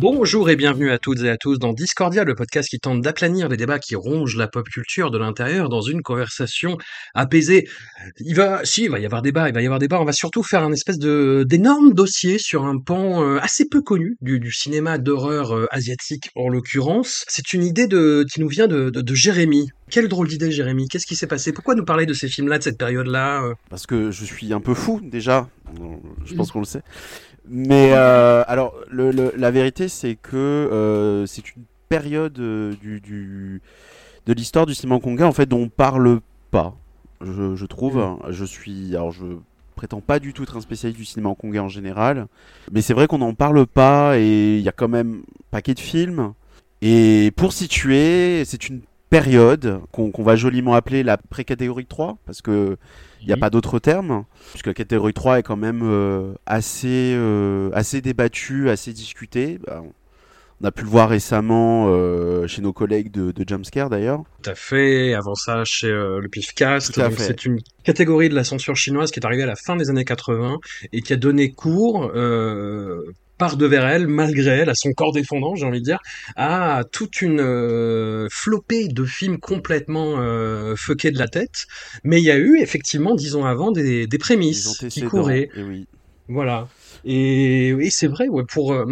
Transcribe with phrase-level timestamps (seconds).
[0.00, 3.50] Bonjour et bienvenue à toutes et à tous dans Discordia, le podcast qui tente d'aplanir
[3.50, 6.78] les débats qui rongent la pop culture de l'intérieur dans une conversation
[7.12, 7.68] apaisée.
[8.18, 10.00] Il va, si, il va y avoir débat, il va y avoir débat.
[10.00, 13.82] On va surtout faire un espèce de d'énorme dossier sur un pan euh, assez peu
[13.82, 17.26] connu du, du cinéma d'horreur euh, asiatique en l'occurrence.
[17.28, 19.68] C'est une idée de qui nous vient de, de, de Jérémy.
[19.90, 20.88] Quelle drôle d'idée, Jérémy.
[20.88, 21.52] Qu'est-ce qui s'est passé?
[21.52, 23.54] Pourquoi nous parler de ces films-là, de cette période-là euh?
[23.68, 25.50] Parce que je suis un peu fou déjà.
[26.24, 26.82] Je pense qu'on le sait.
[27.52, 33.00] Mais euh, alors, le, le, la vérité, c'est que euh, c'est une période euh, du,
[33.00, 33.60] du,
[34.26, 36.20] de l'histoire du cinéma hongkongais en fait dont on parle
[36.52, 36.76] pas.
[37.20, 37.96] Je, je trouve.
[37.96, 38.18] Mm.
[38.30, 39.26] Je suis, alors je
[39.74, 42.28] prétends pas du tout être un spécialiste du cinéma hongkongais en général,
[42.70, 45.74] mais c'est vrai qu'on n'en parle pas et il y a quand même un paquet
[45.74, 46.34] de films.
[46.82, 52.42] Et pour situer, c'est une période qu'on qu'on va joliment appeler la pré-catégorie 3 parce
[52.42, 52.76] que
[53.20, 57.12] il n'y a pas d'autre terme, puisque la catégorie 3 est quand même euh, assez,
[57.14, 59.58] euh, assez débattue, assez discutée.
[59.66, 59.82] Bah,
[60.62, 64.24] on a pu le voir récemment euh, chez nos collègues de, de Jumpscare d'ailleurs.
[64.42, 65.14] Tout à fait.
[65.14, 67.00] Avant ça, chez euh, le PIFcast.
[67.16, 70.04] C'est une catégorie de la censure chinoise qui est arrivée à la fin des années
[70.04, 70.58] 80
[70.92, 75.54] et qui a donné cours euh, par devers elle, malgré elle, à son corps défendant,
[75.56, 75.98] j'ai envie de dire,
[76.36, 81.64] à toute une euh, flopée de films complètement euh, fuckés de la tête.
[82.04, 85.48] Mais il y a eu effectivement, dix ans avant, des, des prémices qui couraient.
[85.56, 85.86] Et oui.
[86.28, 86.68] Voilà.
[87.04, 88.84] Et, et c'est vrai, ouais, pour euh,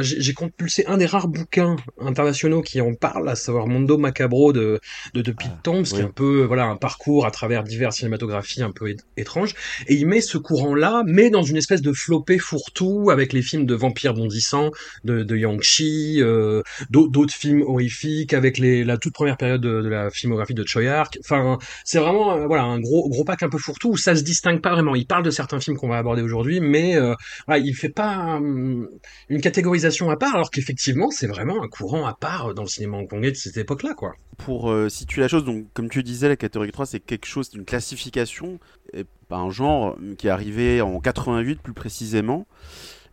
[0.00, 4.78] j'ai compulsé un des rares bouquins internationaux qui en parle, à savoir Mondo Macabro de
[5.14, 6.00] de, de Pete Ah, Toms, qui oui.
[6.00, 9.54] est un peu voilà un parcours à travers diverses cinématographies un peu étranges.
[9.88, 13.66] Et il met ce courant-là, mais dans une espèce de flopée fourre-tout avec les films
[13.66, 14.70] de vampires bondissants
[15.04, 19.60] de, de Yang Chi, euh, d'au- d'autres films horrifiques, avec les la toute première période
[19.60, 21.18] de, de la filmographie de Choi Ark.
[21.24, 24.22] Enfin, c'est vraiment euh, voilà un gros gros pack un peu fourre-tout où ça se
[24.22, 24.94] distingue pas vraiment.
[24.94, 27.14] Il parle de certains films qu'on va aborder aujourd'hui, mais euh,
[27.50, 28.88] voilà, il fait pas hum,
[29.28, 32.98] une catégorisation à part, alors qu'effectivement c'est vraiment un courant à part dans le cinéma
[32.98, 34.14] hongkongais de cette époque-là, quoi.
[34.36, 37.50] Pour euh, situer la chose, donc comme tu disais, la catégorie 3 c'est quelque chose,
[37.54, 38.60] une classification,
[38.92, 42.46] et pas un genre euh, qui est arrivé en 88 plus précisément.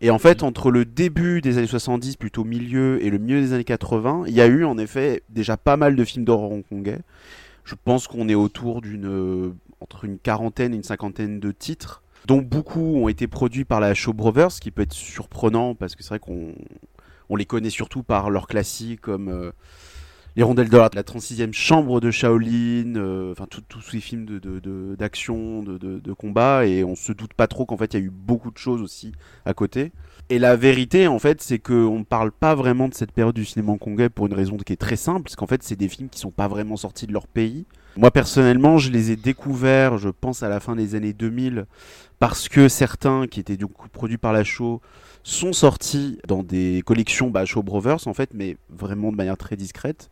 [0.01, 3.53] Et en fait, entre le début des années 70, plutôt milieu, et le milieu des
[3.53, 6.99] années 80, il y a eu en effet déjà pas mal de films d'horreur hongkongais.
[7.63, 12.03] Je pense qu'on est autour d'une euh, entre une quarantaine et une cinquantaine de titres,
[12.27, 15.95] dont beaucoup ont été produits par la Shaw Brothers, ce qui peut être surprenant parce
[15.95, 16.53] que c'est vrai qu'on
[17.29, 19.51] on les connaît surtout par leurs classiques comme euh,
[20.35, 24.25] Les Rondelles de la, la 36e Chambre de Shaolin, euh, enfin tous ces films
[24.97, 28.03] d'action, de, de, de combat, et on se doute pas trop qu'en fait il y
[28.03, 29.13] a eu beaucoup de choses aussi
[29.45, 29.93] à côté.
[30.29, 33.45] Et la vérité, en fait, c'est qu'on ne parle pas vraiment de cette période du
[33.45, 36.09] cinéma hongkongais pour une raison qui est très simple, parce qu'en fait, c'est des films
[36.09, 37.65] qui sont pas vraiment sortis de leur pays.
[37.97, 41.65] Moi, personnellement, je les ai découverts, je pense, à la fin des années 2000,
[42.19, 44.81] parce que certains, qui étaient du coup produits par la Shaw,
[45.23, 49.55] sont sortis dans des collections bah, Shaw Brothers, en fait, mais vraiment de manière très
[49.55, 50.11] discrète.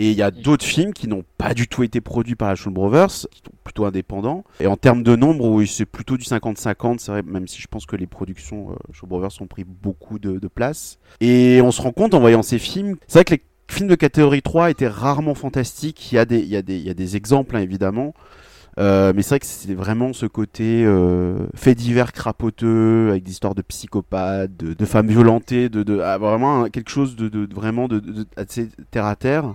[0.00, 2.56] Et il y a d'autres films qui n'ont pas du tout été produits par la
[2.56, 4.42] Shaw Brothers, qui sont plutôt indépendants.
[4.58, 7.68] Et en termes de nombre, oui, c'est plutôt du 50-50, c'est vrai, même si je
[7.68, 10.98] pense que les productions euh, Shaw Brothers ont pris beaucoup de, de place.
[11.20, 13.42] Et on se rend compte en voyant ces films, c'est vrai que les
[13.74, 16.12] films de catégorie 3 étaient rarement fantastiques.
[16.12, 18.14] Il y a des, exemples, hein, évidemment.
[18.78, 23.54] Mais c'est vrai que c'est vraiment ce côté euh, fait divers crapoteux avec des histoires
[23.54, 28.02] de psychopathes, de, femmes violentées, de, ah, vraiment un- quelque chose de, vraiment de,
[28.90, 29.54] terre à terre.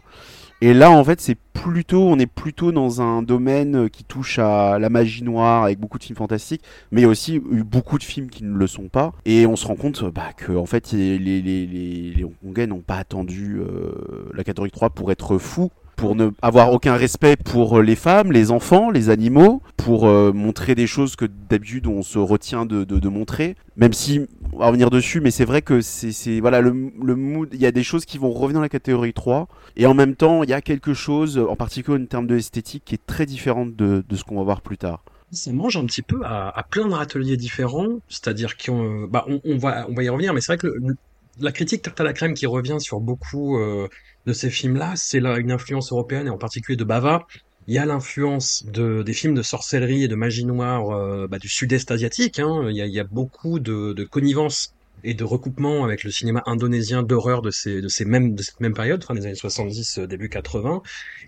[0.62, 4.78] Et là, en fait, c'est plutôt, on est plutôt dans un domaine qui touche à
[4.78, 7.98] la magie noire avec beaucoup de films fantastiques, mais il y a aussi eu beaucoup
[7.98, 9.14] de films qui ne le sont pas.
[9.24, 12.68] Et on se rend compte bah, que, en fait, les, les, les, les, les Hongkongais
[12.68, 17.36] n'ont pas attendu euh, la catégorie 3 pour être fous pour ne avoir aucun respect
[17.36, 22.04] pour les femmes, les enfants, les animaux, pour euh, montrer des choses que d'habitude on
[22.04, 23.58] se retient de, montrer.
[23.76, 24.22] Même si
[24.54, 27.50] on va revenir dessus, mais c'est vrai que c'est voilà le, le mood.
[27.52, 30.16] Il y a des choses qui vont revenir dans la catégorie 3 et en même
[30.16, 33.26] temps il y a quelque chose, en particulier en termes de esthétique, qui est très
[33.26, 36.64] différente de, ce qu'on va voir plus tard ça mange un petit peu à, à
[36.64, 40.58] plein de râteliers différents, c'est-à-dire qu'on bah, on, on, va, y revenir, mais c'est vrai
[40.58, 40.96] que le,
[41.40, 43.88] la critique tarte à la crème qui revient sur beaucoup euh,
[44.26, 47.26] de ces films-là, c'est là une influence européenne et en particulier de Bava.
[47.68, 51.38] Il y a l'influence de, des films de sorcellerie et de magie noire euh, bah,
[51.38, 52.40] du sud-est asiatique.
[52.40, 52.68] Hein.
[52.70, 54.74] Il, y a, il, y a, beaucoup de, de connivence
[55.04, 58.60] et de recoupement avec le cinéma indonésien d'horreur de, ces, de, ces mêmes, de cette
[58.60, 60.82] même période, fin des années 70, euh, début 80.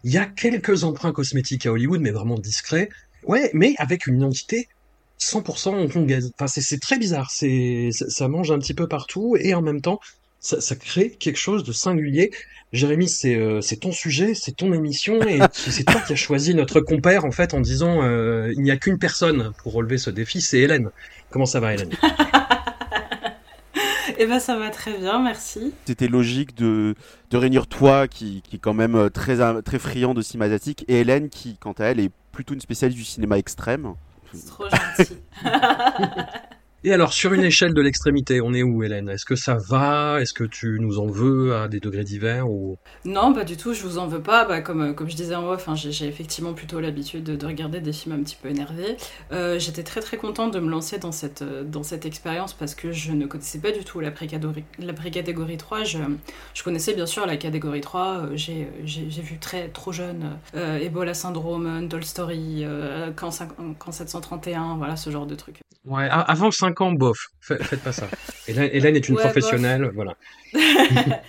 [0.03, 2.89] Il y a quelques emprunts cosmétiques à Hollywood, mais vraiment discrets.
[3.23, 4.67] Ouais, mais avec une identité
[5.19, 6.31] 100% hongkongaise.
[6.37, 7.29] Enfin, c'est très bizarre.
[7.31, 9.99] C'est ça mange un petit peu partout et en même temps,
[10.39, 12.31] ça, ça crée quelque chose de singulier.
[12.73, 16.79] Jérémy, c'est euh, ton sujet, c'est ton émission et c'est toi qui as choisi notre
[16.79, 20.39] compère en fait en disant euh, il n'y a qu'une personne pour relever ce défi,
[20.39, 20.89] c'est Hélène.
[21.29, 21.91] Comment ça va, Hélène?
[24.17, 25.73] Eh ben ça va très bien, merci.
[25.85, 26.93] C'était logique de,
[27.31, 30.85] de réunir toi qui, qui est quand même euh, très, très friand de cinéma asiatique
[30.87, 33.95] et Hélène qui, quant à elle, est plutôt une spécialiste du cinéma extrême.
[34.31, 35.17] C'est trop gentil.
[36.83, 39.09] Et alors, sur une échelle de l'extrémité, on est où, Hélène?
[39.09, 40.19] Est-ce que ça va?
[40.19, 42.77] Est-ce que tu nous en veux à des degrés divers ou...
[43.05, 44.45] Non, pas du tout, je vous en veux pas.
[44.45, 47.81] Bah, comme, comme je disais en off, hein, j'ai effectivement plutôt l'habitude de, de, regarder
[47.81, 48.97] des films un petit peu énervés.
[49.31, 52.91] Euh, J'étais très très contente de me lancer dans cette, dans cette expérience parce que
[52.91, 55.83] je ne connaissais pas du tout la pré-catégorie pré 3.
[55.83, 55.97] Je,
[56.53, 58.07] je, connaissais bien sûr la catégorie 3.
[58.07, 64.95] Euh, j'ai vu très trop jeune euh, Ebola Syndrome, Doll Story, euh, Camp, 731, voilà
[64.95, 65.61] ce genre de trucs.
[65.85, 68.07] Ouais, avant 5 ans, bof, faites pas ça.
[68.47, 69.93] Hélène, Hélène est une ouais, professionnelle, bof.
[69.93, 70.15] voilà.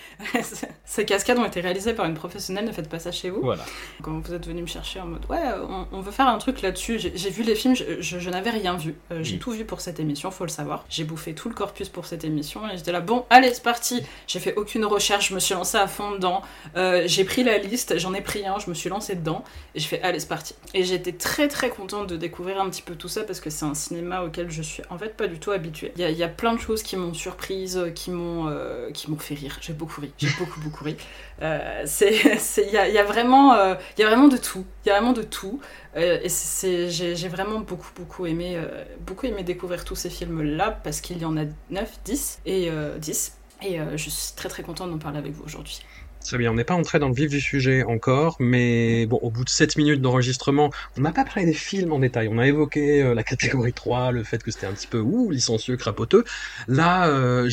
[0.84, 3.40] Ces cascades ont été réalisées par une professionnelle, ne faites pas ça chez vous.
[3.40, 3.64] Voilà.
[4.02, 6.62] Quand vous êtes venu me chercher en mode, ouais, on, on veut faire un truc
[6.62, 8.94] là-dessus, j'ai vu les films, je, je, je n'avais rien vu.
[9.10, 9.38] Euh, j'ai mmh.
[9.38, 10.84] tout vu pour cette émission, faut le savoir.
[10.88, 14.02] J'ai bouffé tout le corpus pour cette émission et j'étais là, bon, allez, c'est parti.
[14.26, 16.42] J'ai fait aucune recherche, je me suis lancée à fond dedans.
[16.76, 19.44] Euh, j'ai pris la liste, j'en ai pris un, je me suis lancée dedans
[19.74, 20.54] et j'ai fait, allez, c'est parti.
[20.74, 23.64] Et j'étais très très contente de découvrir un petit peu tout ça parce que c'est
[23.64, 25.93] un cinéma auquel je suis en fait pas du tout habituée.
[25.96, 29.34] Il y, a plein de choses qui m'ont surprise, qui m'ont euh, qui m'ont fait
[29.34, 29.58] rire.
[29.61, 30.96] J'ai beaucoup ri, j'ai beaucoup beaucoup ri.
[31.43, 35.12] Euh, il y a, vraiment euh, y a vraiment de tout, il y a vraiment
[35.12, 35.61] de tout.
[35.96, 40.70] Euh, et j'ai vraiment beaucoup beaucoup aimé euh, beaucoup aimé découvrir tous ces films là
[40.70, 44.90] parce qu'il y en a 9, 10 et 10 et je suis très très contente
[44.90, 45.81] d'en parler avec vous aujourd'hui.
[46.24, 49.30] Très bien, on n'est pas entré dans le vif du sujet encore, mais bon, au
[49.30, 52.28] bout de 7 minutes d'enregistrement, on n'a pas parlé des films en détail.
[52.30, 55.30] On a évoqué euh, la catégorie 3, le fait que c'était un petit peu ouh,
[55.30, 56.24] licencieux, crapoteux.
[56.69, 57.50] Là, euh,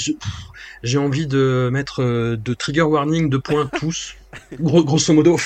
[0.84, 4.16] j'ai envie de mettre euh, de trigger warning de points tous.
[4.60, 5.40] Gros, grosso modo,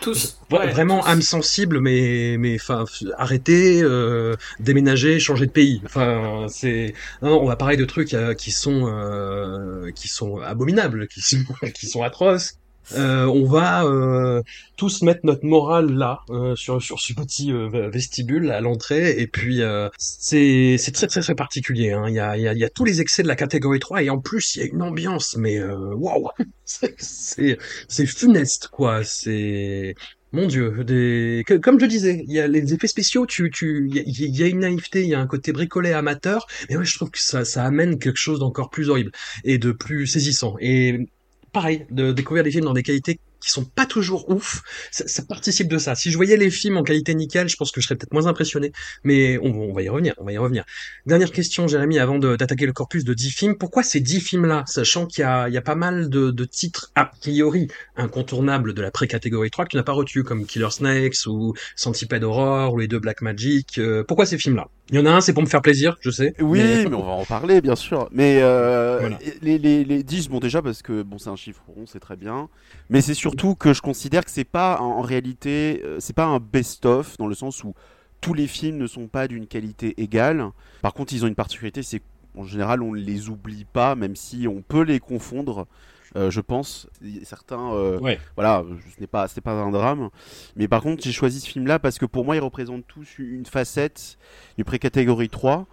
[0.00, 1.08] tous, ouais, vraiment tous.
[1.08, 2.86] âme sensible, mais mais enfin
[3.18, 5.82] arrêter, euh, déménager, changer de pays.
[5.84, 10.38] Enfin c'est non, non, on va parler de trucs euh, qui sont euh, qui sont
[10.38, 11.44] abominables, qui sont
[11.74, 12.54] qui sont atroces,
[12.96, 14.42] euh, on va euh,
[14.76, 19.26] tous mettre notre morale là euh, sur sur ce petit euh, vestibule à l'entrée et
[19.26, 22.04] puis euh, c'est c'est très très très particulier hein.
[22.08, 24.02] il y a il y a, y a tous les excès de la catégorie 3
[24.02, 26.28] et en plus il y a une ambiance mais waouh
[26.64, 27.58] c'est
[27.88, 29.94] c'est funeste quoi c'est
[30.32, 31.44] mon Dieu, des...
[31.62, 34.60] comme je disais, il y a les effets spéciaux, tu, tu, il y, a une
[34.60, 37.64] naïveté, il y a un côté bricolé amateur, mais ouais, je trouve que ça, ça
[37.64, 39.12] amène quelque chose d'encore plus horrible
[39.44, 40.56] et de plus saisissant.
[40.58, 41.06] Et
[41.52, 45.22] pareil, de découvrir des films dans des qualités qui sont pas toujours ouf, ça, ça,
[45.22, 45.94] participe de ça.
[45.94, 48.26] Si je voyais les films en qualité nickel, je pense que je serais peut-être moins
[48.26, 48.72] impressionné,
[49.02, 50.64] mais on, on, va y revenir, on va y revenir.
[51.06, 55.06] Dernière question, Jérémy, avant d'attaquer le corpus de 10 films, pourquoi ces 10 films-là, sachant
[55.06, 59.50] qu'il y, y a, pas mal de, de, titres a priori incontournables de la pré-catégorie
[59.50, 63.00] 3 que tu n'as pas reçu, comme Killer Snakes ou Centipede Horror ou les deux
[63.00, 64.68] Black Magic, euh, pourquoi ces films-là?
[64.90, 66.34] Il y en a un, c'est pour me faire plaisir, je sais.
[66.38, 68.08] Oui, mais, mais on va en parler, bien sûr.
[68.12, 69.18] Mais euh, voilà.
[69.40, 72.16] les, les, les 10, bon déjà parce que bon c'est un chiffre rond, c'est très
[72.16, 72.48] bien.
[72.90, 76.26] Mais c'est surtout que je considère que c'est pas en, en réalité, euh, c'est pas
[76.26, 77.74] un best-of dans le sens où
[78.20, 80.50] tous les films ne sont pas d'une qualité égale.
[80.80, 82.00] Par contre, ils ont une particularité, c'est
[82.34, 85.66] qu'en général on ne les oublie pas, même si on peut les confondre.
[86.14, 86.88] Euh, je pense.
[87.22, 88.20] Certains, euh, ouais.
[88.36, 90.10] voilà, ce n'est pas, c'est pas un drame.
[90.56, 93.46] Mais par contre, j'ai choisi ce film-là parce que pour moi, ils représentent tous une
[93.46, 94.18] facette
[94.58, 95.66] du pré-catégorie 3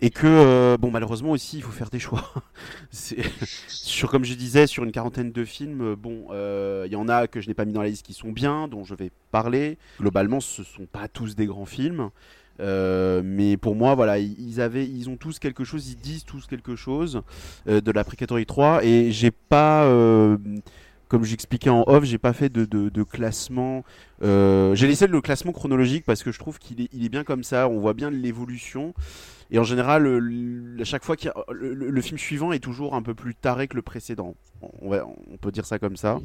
[0.00, 2.32] et que euh, bon malheureusement aussi il faut faire des choix
[2.90, 7.26] sur comme je disais sur une quarantaine de films bon il euh, y en a
[7.26, 9.78] que je n'ai pas mis dans la liste qui sont bien dont je vais parler
[10.00, 12.10] globalement ce sont pas tous des grands films
[12.60, 16.46] euh, mais pour moi, voilà, ils avaient, ils ont tous quelque chose, ils disent tous
[16.46, 17.22] quelque chose
[17.68, 20.36] euh, de la Precategory 3, et j'ai pas, euh,
[21.08, 23.84] comme j'expliquais en off, j'ai pas fait de, de, de classement.
[24.22, 27.24] Euh, j'ai laissé le classement chronologique parce que je trouve qu'il est, il est bien
[27.24, 27.68] comme ça.
[27.68, 28.94] On voit bien l'évolution.
[29.50, 32.94] Et en général, le- à chaque fois qu'il le, le- le film suivant est toujours
[32.94, 34.34] un peu plus taré que le précédent.
[34.82, 36.18] On, va- on peut dire ça comme ça.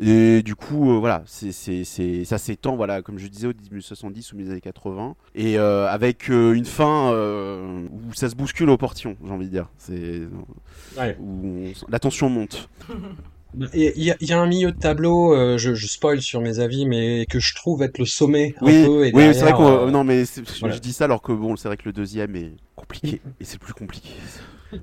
[0.00, 3.52] Et du coup, euh, voilà, c'est, c'est, c'est, ça s'étend, voilà, comme je disais, au
[3.52, 5.16] 1970 ou les années 80.
[5.34, 9.46] Et euh, avec euh, une fin euh, où ça se bouscule au portillon, j'ai envie
[9.46, 9.68] de dire.
[9.76, 10.22] C'est,
[10.96, 11.16] Ouais.
[11.18, 12.68] où on- la tension monte.
[13.74, 16.40] Il y, a- il y a un milieu de tableau, euh, je, je spoil sur
[16.42, 19.06] mes avis, mais que je trouve être le sommet un Oui, peu.
[19.06, 19.86] Et oui, c'est vrai qu'on.
[19.86, 20.24] euh, Non, mais
[20.60, 20.74] voilà.
[20.74, 23.54] je dis ça alors que bon, c'est vrai que le deuxième est compliqué et c'est
[23.54, 24.10] le plus compliqué.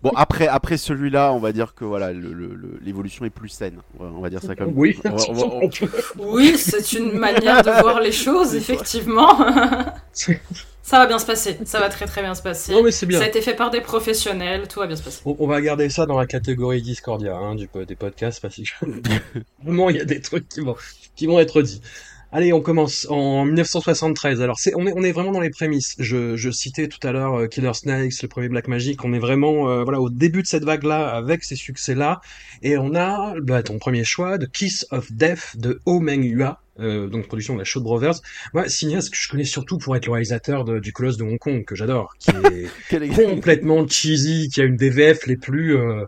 [0.02, 3.50] Bon, après, après celui-là, on va dire que voilà, le- le- le- l'évolution est plus
[3.50, 3.78] saine.
[4.00, 4.74] On va- on va dire ça comme.
[4.76, 4.98] Oui.
[5.06, 9.38] on va- on va- on- Oui, c'est une manière de voir les choses, effectivement.
[10.86, 12.72] ça va bien se passer, ça va très très bien se passer.
[12.72, 13.18] Non, mais c'est bien.
[13.18, 15.20] Ça a été fait par des professionnels, tout va bien se passer.
[15.26, 18.86] On, on va garder ça dans la catégorie Discordia hein, du, des podcasts parce que
[19.64, 20.76] vraiment il y a des trucs qui vont,
[21.16, 21.82] qui vont être dits.
[22.38, 24.42] Allez, on commence en 1973.
[24.42, 25.96] Alors, c'est, on est, on est vraiment dans les prémices.
[26.00, 29.06] Je, je citais tout à l'heure euh, Killer Snakes, le premier Black Magic.
[29.06, 32.20] On est vraiment, euh, voilà, au début de cette vague-là, avec ces succès-là.
[32.62, 36.60] Et on a, bah, ton premier choix, de Kiss of Death de Oh Meng Hua.
[36.82, 38.16] Euh, donc production de la Shaw Brothers.
[38.54, 41.40] Moi, cinéaste que je connais surtout pour être le réalisateur de- du Colosse de Hong
[41.40, 42.32] Kong, que j'adore, qui
[42.92, 46.04] est- complètement cheesy, qui a une des VF les plus, euh,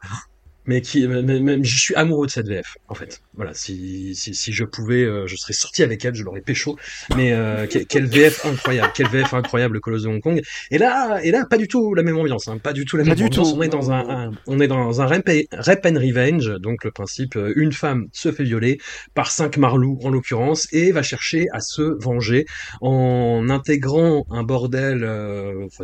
[0.67, 3.21] mais qui, même, même- je suis amoureux de cette VF, en fait.
[3.35, 6.77] Voilà, si, si, si je pouvais, euh, je serais sorti avec elle, je l'aurais pécho.
[7.15, 10.41] Mais euh, que- quelle VF incroyable, quelle VF incroyable, le Colosse de Hong Kong.
[10.71, 13.03] Et là, et là, pas du tout la même ambiance, hein, pas du tout la
[13.03, 13.51] Pas même du ambiance.
[13.51, 13.57] tout.
[13.57, 16.91] On est dans un, un- on est dans un rep, rep and revenge, donc le
[16.91, 18.77] principe, euh, une femme se fait violer
[19.13, 22.45] par cinq marlous en l'occurrence et va chercher à se venger
[22.81, 25.83] en intégrant un bordel, euh, enfin,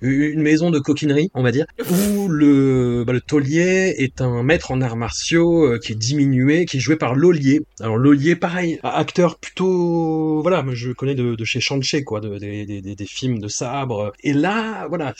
[0.00, 4.70] une maison de coquinerie, on va dire, où le, bah, le taulier est un maître
[4.70, 7.60] en arts martiaux euh, qui est diminué, qui est joué par Lolier.
[7.80, 13.38] Alors Lolier, pareil, acteur plutôt, voilà, je connais de, chez Shanché, quoi, de- des, films
[13.38, 14.12] de sabre.
[14.22, 15.14] Et là, voilà,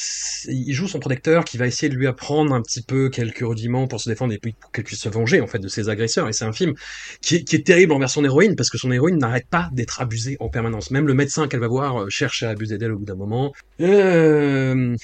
[0.48, 3.86] il joue son protecteur qui va essayer de lui apprendre un petit peu quelques rudiments
[3.86, 6.28] pour se défendre et puis pour qu'elle puisse se venger en fait de ses agresseurs.
[6.28, 6.74] Et c'est un film
[7.20, 10.00] qui est, qui est terrible envers son héroïne parce que son héroïne n'arrête pas d'être
[10.00, 10.90] abusée en permanence.
[10.90, 13.52] Même le médecin qu'elle va voir euh, cherche à abuser d'elle au bout d'un moment.
[13.80, 14.96] Euh...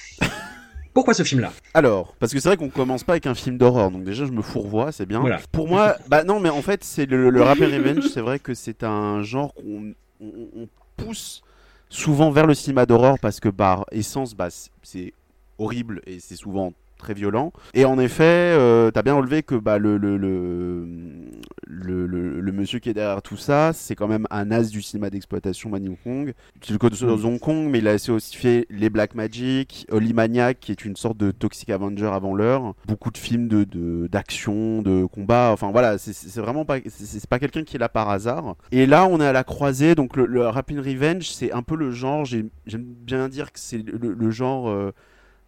[0.93, 1.51] Pourquoi ce film-là?
[1.73, 4.31] Alors, parce que c'est vrai qu'on commence pas avec un film d'horreur, donc déjà je
[4.31, 5.19] me fourvoie, c'est bien.
[5.21, 5.39] Voilà.
[5.51, 8.53] Pour moi, bah non, mais en fait, c'est le, le rap revenge, c'est vrai que
[8.53, 10.67] c'est un genre qu'on on- on
[10.97, 11.41] pousse
[11.89, 14.49] souvent vers le cinéma d'horreur parce que par essence, bah,
[14.83, 15.13] c'est
[15.57, 17.51] horrible et c'est souvent très violent.
[17.73, 22.07] Et en effet, euh, t'as bien relevé que bah, le, le, le,
[22.39, 25.69] le, monsieur qui est derrière tout ça, c'est quand même un as du cinéma d'exploitation
[25.69, 26.33] Manny Hong Kong.
[26.61, 30.13] C'est le code de Hong Kong, mais il a aussi fait les Black Magic, Holy
[30.13, 32.73] Maniac, qui est une sorte de Toxic Avenger avant l'heure.
[32.87, 35.49] Beaucoup de films de de- d'action, de, combat.
[35.53, 38.55] Enfin voilà, c'est- vraiment pas, c'est- pas quelqu'un qui est là par hasard.
[38.71, 39.95] Et là, on est à la croisée.
[39.95, 42.25] Donc le, Rapid Revenge, c'est un peu le genre.
[42.25, 44.91] j'ai- J'aime bien dire que c'est le, le genre euh,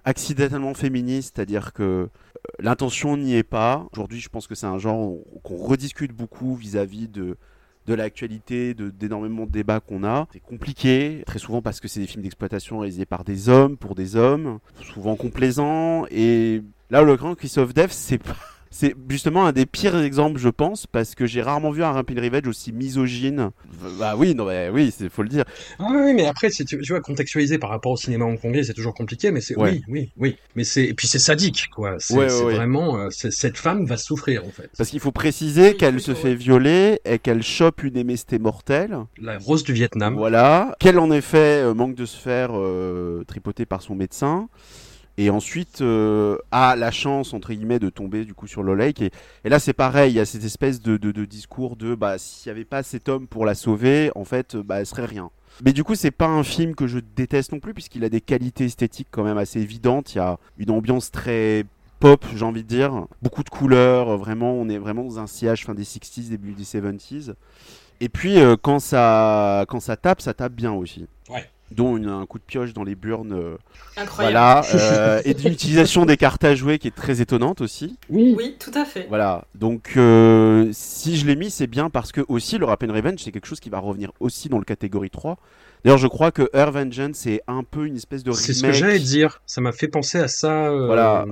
[0.05, 2.07] accidentellement féministe, c'est-à-dire que euh,
[2.59, 3.85] l'intention n'y est pas.
[3.93, 7.37] Aujourd'hui, je pense que c'est un genre qu'on rediscute beaucoup vis-à-vis de
[7.85, 10.25] de l'actualité, de- d'énormément de débats qu'on a.
[10.31, 13.93] C'est compliqué, très souvent parce que c'est des films d'exploitation réalisés par des hommes, pour
[13.93, 14.59] des hommes,
[14.93, 16.05] souvent complaisants.
[16.09, 18.37] Et là, le grand Christophe Dev, c'est pas-
[18.75, 22.17] C'est justement un des pires exemples, je pense, parce que j'ai rarement vu un Rapid
[22.17, 23.51] Revenge aussi misogyne.
[23.99, 25.43] Bah oui, non, mais oui, c'est faut le dire.
[25.77, 28.73] Ah oui, mais après, c'est, tu, tu vois, contextualiser par rapport au cinéma hongkongais, c'est
[28.73, 29.73] toujours compliqué, mais c'est, Ouais.
[29.73, 30.35] oui, oui, oui.
[30.55, 31.97] Mais c'est, et puis c'est sadique, quoi.
[31.99, 32.55] C'est, Ouais, ouais, c'est ouais.
[32.55, 34.71] vraiment, euh, c'est- cette femme va souffrir, en fait.
[34.75, 36.17] Parce qu'il faut préciser Oui, qu'elle se ouais.
[36.17, 38.97] fait violer et qu'elle chope une MST mortelle.
[39.21, 40.15] La rose du Vietnam.
[40.15, 40.75] Voilà.
[40.79, 44.49] Qu'elle en effet euh, manque de se faire euh, tripoter par son médecin.
[45.17, 49.01] Et ensuite euh, a la chance entre guillemets de tomber du coup sur Low Lake.
[49.01, 49.11] Et,
[49.45, 52.55] là c'est pareil, il y a cette espèce de, de- discours de bah s'il n'y
[52.57, 55.29] avait pas cet homme pour la sauver, en fait euh, bah elle serait rien.
[55.63, 58.21] Mais du coup c'est pas un film que je déteste non plus puisqu'il a des
[58.21, 60.15] qualités esthétiques quand même assez évidentes.
[60.15, 61.63] Il y a une ambiance très
[61.99, 64.09] pop, j'ai envie de dire, beaucoup de couleurs.
[64.09, 67.33] euh, Vraiment, on est vraiment dans un sillage fin des 60s, début des 70s.
[68.01, 71.05] Et puis quand ça quand ça tape, ça tape bien aussi.
[71.29, 71.47] Ouais.
[71.75, 73.33] Dont une- un coup de pioche dans les burnes.
[73.33, 73.57] euh,
[73.97, 74.33] Incroyable.
[74.33, 74.61] voilà.
[74.75, 77.97] euh, et d'une utilisation des cartes à jouer qui est très étonnante aussi.
[78.09, 78.33] Oui.
[78.37, 79.05] Oui, tout à fait.
[79.09, 79.45] Voilà.
[79.55, 83.19] Donc euh, si je l'ai mis, c'est bien parce que aussi le Rap and Revenge,
[83.19, 85.37] c'est quelque chose qui va revenir aussi dans le catégorie 3.
[85.83, 88.45] D'ailleurs, je crois que Her Vengeance c'est un peu une espèce de remake.
[88.45, 89.41] C'est ce que j'allais dire.
[89.45, 90.67] Ça m'a fait penser à ça.
[90.69, 91.25] euh, Voilà.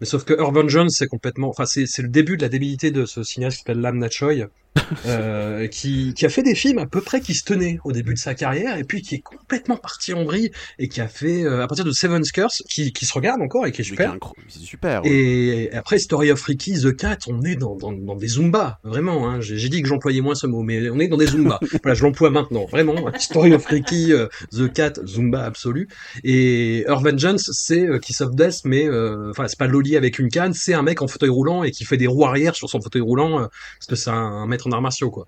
[0.00, 2.90] Mais sauf que Urban Jones, c'est complètement, enfin, c'est, c'est le début de la débilité
[2.90, 4.32] de ce cinéaste qui s'appelle Lam Choi,
[5.06, 8.14] euh, qui, qui a fait des films à peu près qui se tenaient au début
[8.14, 11.42] de sa carrière et puis qui est complètement parti en vrille et qui a fait
[11.44, 14.16] euh, à partir de Seven Curse qui, qui se regarde encore et qui est super.
[14.48, 15.02] C'est super.
[15.02, 15.10] ouais.
[15.10, 19.28] Et après Story of Ricky, The Cat, on est dans, dans, dans des Zumba, vraiment.
[19.28, 19.40] Hein.
[19.40, 21.60] J'ai j'ai dit que j'employais moins ce mot, mais on est dans des Zumba.
[21.82, 22.96] voilà, je l'emploie maintenant, vraiment.
[23.18, 25.88] Story of Ricky, euh, The Cat, Zumba absolu.
[26.24, 30.18] Et Her Vengeance, c'est euh, Kiss of Death, mais euh, enfin c'est pas Loli avec
[30.18, 32.68] une canne, c'est un mec en fauteuil roulant et qui fait des roues arrière sur
[32.68, 33.46] son fauteuil roulant euh,
[33.78, 35.26] parce que c'est un, un maître en arts martiaux quoi.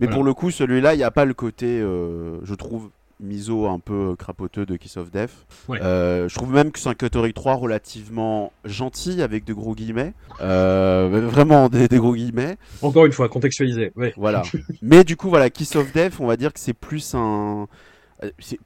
[0.00, 0.14] Mais Voilà.
[0.16, 3.80] pour le coup, celui-là, il n'y a pas le côté, euh, je trouve, miso un
[3.80, 5.30] peu crapoteux de Kiss of Death.
[5.66, 5.80] Ouais.
[5.82, 10.12] Euh, je trouve même que c'est un Cutter 3 relativement gentil, avec de gros guillemets.
[10.40, 12.58] Euh, vraiment des, des gros guillemets.
[12.82, 13.92] Encore une fois, contextualisé.
[13.96, 14.12] Ouais.
[14.16, 14.42] Voilà.
[14.82, 17.66] mais du coup, voilà, Kiss of Death, on va dire que c'est plus un.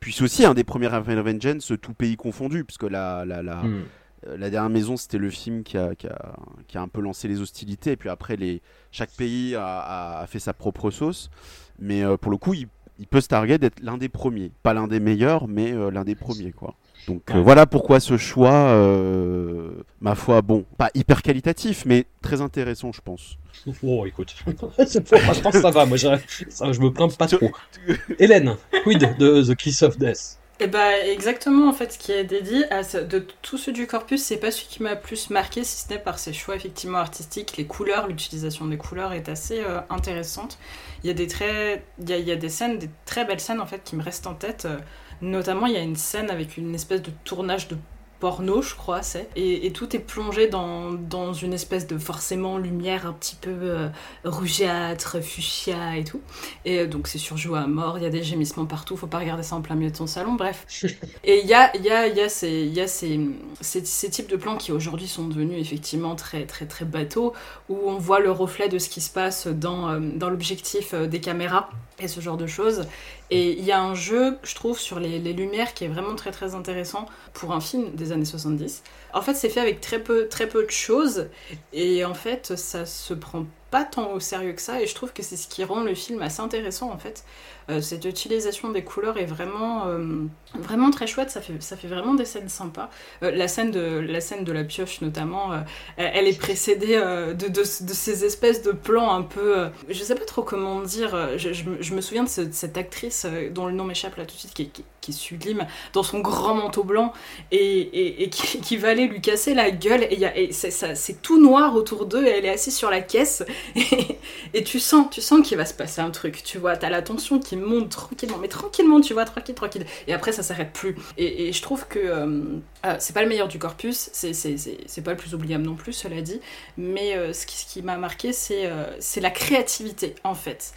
[0.00, 3.82] Puis c'est aussi un des premiers Vengeance, tout pays confondu, puisque la, la, la, Hmm.
[4.26, 6.34] Euh, La dernière maison, c'était le film qui a, qui, a,
[6.68, 7.92] qui a un peu lancé les hostilités.
[7.92, 11.30] Et puis après, les, chaque pays a, fait sa propre sauce.
[11.78, 14.52] Mais euh, pour le coup, il, il peut se targuer d'être l'un des premiers.
[14.62, 16.52] Pas l'un des meilleurs, mais euh, l'un des premiers.
[16.52, 16.74] quoi.
[17.08, 22.40] Donc euh, voilà pourquoi ce choix, euh, ma foi, bon, pas hyper qualitatif, mais très
[22.40, 23.38] intéressant, je pense.
[23.82, 24.34] Oh, écoute.
[24.46, 26.08] Je pense que ça va, moi, je,
[26.48, 27.50] ça, je me plains pas trop.
[28.18, 30.38] Hélène, quid de The Kiss of Death?
[30.62, 34.22] Et bah exactement en fait ce qui est dédié à de tous ceux du corpus,
[34.22, 37.56] c'est pas celui qui m'a plus marqué si ce n'est par ses choix effectivement artistiques,
[37.56, 40.58] les couleurs, l'utilisation des couleurs est assez euh, intéressante.
[41.02, 43.66] Il y a des très il y a des scènes, des très belles scènes en
[43.66, 44.66] fait qui me restent en tête.
[44.66, 44.78] euh,
[45.20, 47.76] notamment il y a une scène avec une espèce de tournage de
[48.22, 49.28] porno, je crois, c'est.
[49.34, 53.50] Et, et tout est plongé dans, dans une espèce de forcément lumière un petit peu
[53.50, 53.88] euh,
[54.24, 56.20] rougeâtre, fuchsia et tout.
[56.64, 59.18] Et euh, donc c'est surjoué à mort, il y a des gémissements partout, faut pas
[59.18, 60.64] regarder ça en plein milieu de ton salon, bref.
[61.24, 63.18] Et il y a, y a, y a, ces, y a ces,
[63.60, 67.32] ces, ces types de plans qui aujourd'hui sont devenus effectivement très très très bateaux,
[67.68, 71.20] où on voit le reflet de ce qui se passe dans, euh, dans l'objectif des
[71.20, 72.86] caméras et ce genre de choses.
[73.34, 76.32] Et il y a un jeu, je trouve, sur les, lumières qui est vraiment très
[76.32, 78.82] très intéressant pour un film des années 70.
[79.14, 81.28] En fait, c'est fait avec très peu, très peu de choses,
[81.72, 85.14] et en fait, ça se prend pas tant au sérieux que ça, et je trouve
[85.14, 87.24] que c'est ce qui rend le film assez intéressant en fait.
[87.72, 90.24] Euh, cette utilisation des couleurs est vraiment, euh,
[90.54, 92.90] vraiment très chouette, ça fait, ça fait vraiment des scènes sympas.
[93.22, 95.50] Euh, la, scène de, la scène de la pioche notamment,
[95.96, 96.96] elle est précédée
[97.34, 99.68] de, ces espèces de plans un peu...
[99.88, 103.66] je sais pas trop comment dire, je, me- souviens de, ce- de cette actrice dont
[103.66, 107.12] le nom m'échappe là tout de suite, qui, est- sublime, dans son grand manteau blanc,
[107.50, 112.24] et, qui, va aller lui casser la gueule, et, et c'est, tout noir autour d'eux,
[112.24, 113.44] et elle est assise sur la caisse,
[113.76, 114.18] et,
[114.54, 117.02] et tu sens, tu sens qu'il va se passer un truc, tu vois, t'as la
[117.02, 119.86] tension qui monte tranquillement, mais tranquillement, tu vois, tranquille, tranquille.
[120.06, 120.96] Et après, ça s'arrête plus.
[121.16, 125.16] Et, je trouve que euh, euh, c'est pas le meilleur du corpus, c'est, pas le
[125.16, 126.40] plus oubliable non plus, cela dit,
[126.76, 128.86] mais euh, ce qui, ce qui m'a marqué, c'est, euh,
[129.20, 130.74] la créativité, en fait,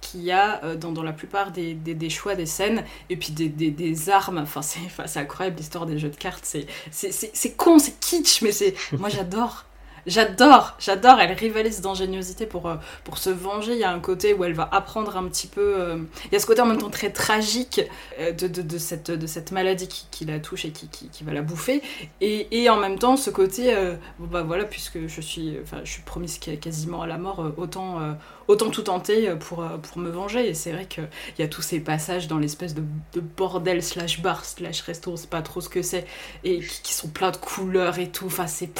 [0.00, 3.32] qu'il y a dans, dans la plupart des, des, des choix des scènes, et puis
[3.32, 6.44] des, des, armes, enfin, c'est, incroyable l'histoire des jeux de cartes,
[6.90, 9.65] c'est con, c'est kitsch, mais c'est, moi j'adore.
[10.06, 13.72] J'adore, j'adore, elle rivalise d'ingéniosité pour, euh, pour se venger.
[13.72, 15.80] Il y a un côté où elle va apprendre un petit peu.
[15.80, 17.80] euh, Il y a ce côté en même temps très tragique
[18.20, 21.82] euh, de, cette, maladie qui, la touche et qui, va la bouffer.
[22.20, 23.74] Et, en même temps, ce côté,
[24.18, 28.16] bah voilà, puisque je suis, je suis promise qu- quasiment à la mort, autant,
[28.48, 30.48] autant tout tenter euh, pour, euh, pour me venger.
[30.48, 32.82] Et c'est vrai qu'il y a tous ces passages dans l'espèce de,
[33.12, 36.06] de bordel slash bar slash resto, on sait pas trop ce que c'est,
[36.44, 38.26] et qui, sont pleins de couleurs et tout.
[38.26, 38.70] Enfin, c'est.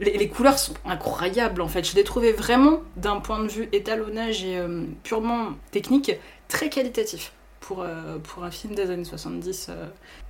[0.00, 1.88] les couleurs sont incroyables en fait.
[1.88, 6.12] Je les trouvais vraiment, d'un point de vue étalonnage et euh, purement technique,
[6.48, 7.32] très qualitatif
[7.66, 9.86] pour, euh, pour un film des années 70, euh,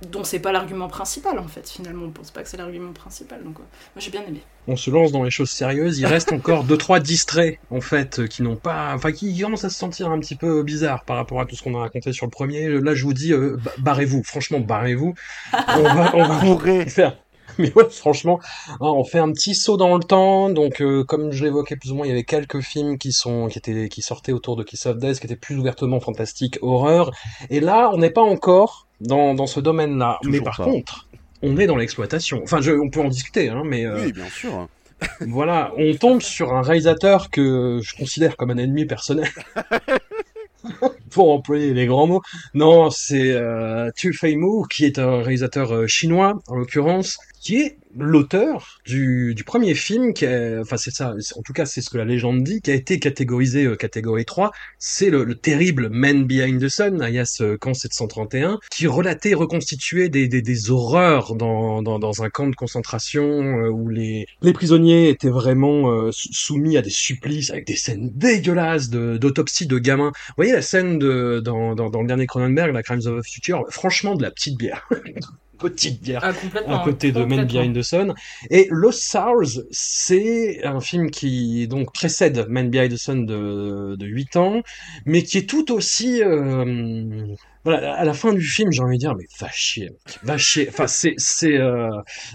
[0.09, 1.69] dont c'est pas l'argument principal en fait.
[1.69, 3.43] Finalement, on pense pas que c'est l'argument principal.
[3.43, 3.63] Donc, euh,
[3.95, 4.41] moi j'ai bien aimé.
[4.67, 8.19] On se lance dans les choses sérieuses, il reste encore deux trois distraits en fait
[8.19, 11.17] euh, qui n'ont pas, enfin qui commencent à se sentir un petit peu bizarres par
[11.17, 12.69] rapport à tout ce qu'on a raconté sur le premier.
[12.69, 15.13] Là, je vous dis, euh, ba- barrez-vous, franchement, barrez-vous.
[15.53, 17.17] On va, on va faire.
[17.57, 20.49] Mais ouais, franchement, hein, on fait un petit saut dans le temps.
[20.49, 23.47] Donc, euh, comme je l'évoquais plus ou moins, il y avait quelques films qui sont,
[23.47, 27.11] qui étaient, qui sortaient autour de Kiss of Death, qui étaient plus ouvertement fantastiques, horreur.
[27.49, 30.19] Et là, on n'est pas encore dans, dans ce domaine-là.
[30.23, 30.65] Mais par pas.
[30.65, 31.07] contre,
[31.41, 32.41] on est dans l'exploitation.
[32.43, 34.67] Enfin, je, on peut en discuter, hein, mais euh, Oui, bien sûr.
[35.21, 39.29] voilà, on tombe sur un réalisateur que je considère comme un ennemi personnel.
[41.11, 42.21] pour employer les grands mots.
[42.53, 47.57] Non, c'est euh, Tu Fei Mu, qui est un réalisateur euh, chinois, en l'occurrence, qui
[47.61, 51.79] est l'auteur du, du premier film, qui a- enfin c'est ça, en tout cas c'est
[51.81, 55.35] ce que la légende dit, qui a été catégorisé euh, catégorie 3, c'est le, le
[55.35, 60.71] terrible Man Behind the Sun, alias euh, Camp 731, qui relatait, reconstituait des, des, des
[60.71, 65.91] horreurs dans, dans, dans un camp de concentration euh, où les, les prisonniers étaient vraiment
[65.91, 70.11] euh, sou- soumis à des supplices avec des scènes dégueulasses d'autopsie de, gamins.
[70.29, 73.29] Vous voyez la scène de, dans, dans, dans le dernier Cronenberg, la Crimes of the
[73.29, 74.89] Future, franchement de la petite bière.
[75.57, 76.33] petite bière Ah,
[76.67, 77.45] à côté de complètement.
[77.45, 78.13] Behind the Sun.
[78.49, 84.05] Et Lost Souls, c'est un film qui donc précède Man Behind the Sun de, de
[84.05, 84.61] 8 ans,
[85.05, 86.21] mais qui est tout aussi...
[86.23, 87.25] euh,
[87.65, 89.91] voilà, à la fin du film, j'ai envie de dire, mais va chier,
[90.23, 90.67] va chier.
[90.69, 91.15] Enfin, c'est...
[91.17, 91.89] c'est euh...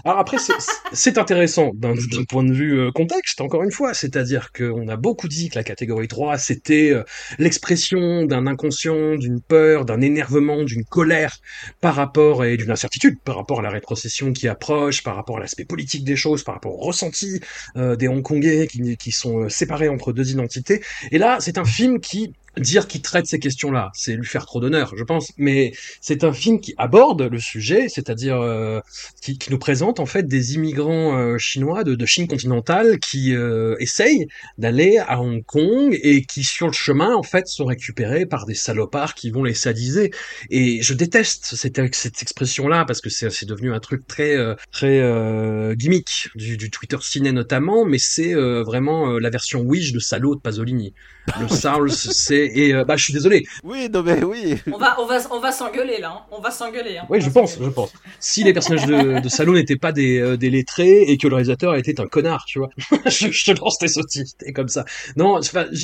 [0.05, 4.51] Alors après, c'est- intéressant d'un d'un point de vue euh, contexte, encore une fois, c'est-à-dire
[4.51, 7.03] qu'on a beaucoup dit que la catégorie 3, c'était euh,
[7.39, 11.37] l'expression d'un inconscient, d'une peur, d'un énervement, d'une colère
[11.81, 15.39] par rapport et d'une incertitude par rapport à la rétrocession qui approche, par rapport à
[15.39, 17.39] l'aspect politique des choses, par rapport au ressenti
[17.77, 20.81] euh, des Hongkongais qui, qui sont euh, séparés entre deux identités.
[21.11, 24.59] Et là, c'est un film qui dire qu'il traite ces questions-là, c'est lui faire trop
[24.59, 25.31] d'honneur, je pense.
[25.37, 28.79] Mais c'est un film qui aborde le sujet, c'est-à-dire euh,
[29.21, 33.33] qui, qui nous présente en fait des immigrants euh, chinois de, de Chine continentale qui
[33.33, 38.25] euh, essayent d'aller à Hong Kong et qui sur le chemin en fait sont récupérés
[38.25, 40.11] par des salopards qui vont les sadiser.
[40.49, 44.99] Et je déteste cette, cette expression-là parce que c'est devenu un truc très euh, très
[44.99, 49.99] euh, gimmick du, du Twitter ciné notamment, mais c'est euh, vraiment la version Wish de
[49.99, 50.93] salaud de Pasolini.
[51.39, 53.43] Le Souls, c'est et euh, bah je suis désolé.
[53.63, 54.55] Oui, non mais oui.
[54.71, 56.11] On va, on va, on va s'engueuler là.
[56.11, 56.21] hein.
[56.31, 56.97] On va s'engueuler.
[56.97, 57.05] hein.
[57.09, 57.93] Oui, je pense, je pense.
[58.19, 61.35] Si les personnages de, de Salaud n'étaient pas des, euh, des lettrés et que le
[61.35, 62.69] réalisateur était un connard, tu vois,
[63.05, 64.83] je, je te lance tes sottises comme ça.
[65.15, 65.39] Non,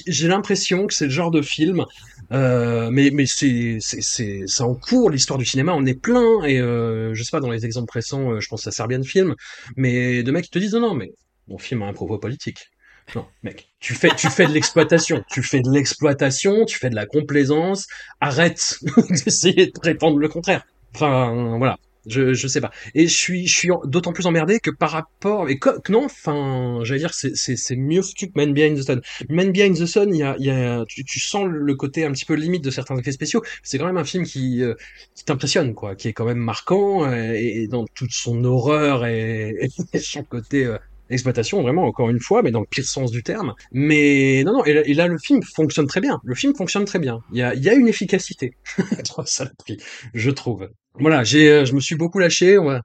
[0.08, 1.86] j'ai l'impression que c'est le genre de film,
[2.32, 6.44] euh, mais mais c'est c'est c'est ça en cours l'histoire du cinéma, on est plein
[6.46, 9.36] et euh, je sais pas dans les exemples récents, euh, je pense à Serbian Film,
[9.76, 11.12] mais de mecs qui te disent non non mais
[11.48, 12.58] mon film a un propos politique.
[13.16, 16.96] Non, mec, tu fais, tu fais de l'exploitation, tu fais de l'exploitation, tu fais de
[16.96, 17.88] la complaisance,
[18.20, 20.66] arrête d'essayer de prétendre le contraire.
[20.94, 22.72] Enfin, voilà, je, je sais pas.
[22.96, 26.80] Et je suis, je suis d'autant plus emmerdé que par rapport, et que, non, enfin,
[26.84, 29.02] j'allais dire, c'est, c'est, c'est mieux foutu que Man Behind the Sun.
[29.30, 32.06] Man Behind the Sun, il y a, il y a, tu, tu sens le côté
[32.06, 33.42] un petit peu limite de certains effets spéciaux.
[33.64, 34.74] C'est quand même un film qui, euh,
[35.16, 39.06] qui t'impressionne, quoi, qui est quand même marquant, euh, et, et dans toute son horreur
[39.06, 40.78] et, et son côté, euh,
[41.10, 43.54] exploitation vraiment encore une fois mais dans le pire sens du terme.
[43.72, 46.20] Mais non non et là, et là, le film fonctionne très bien.
[46.24, 47.20] Le film fonctionne très bien.
[47.32, 48.54] Il y a, il y a une efficacité.
[49.18, 49.78] Dans ça prix
[50.14, 50.70] je trouve.
[51.00, 52.58] Voilà j'ai euh, je me suis beaucoup lâché.
[52.58, 52.82] On va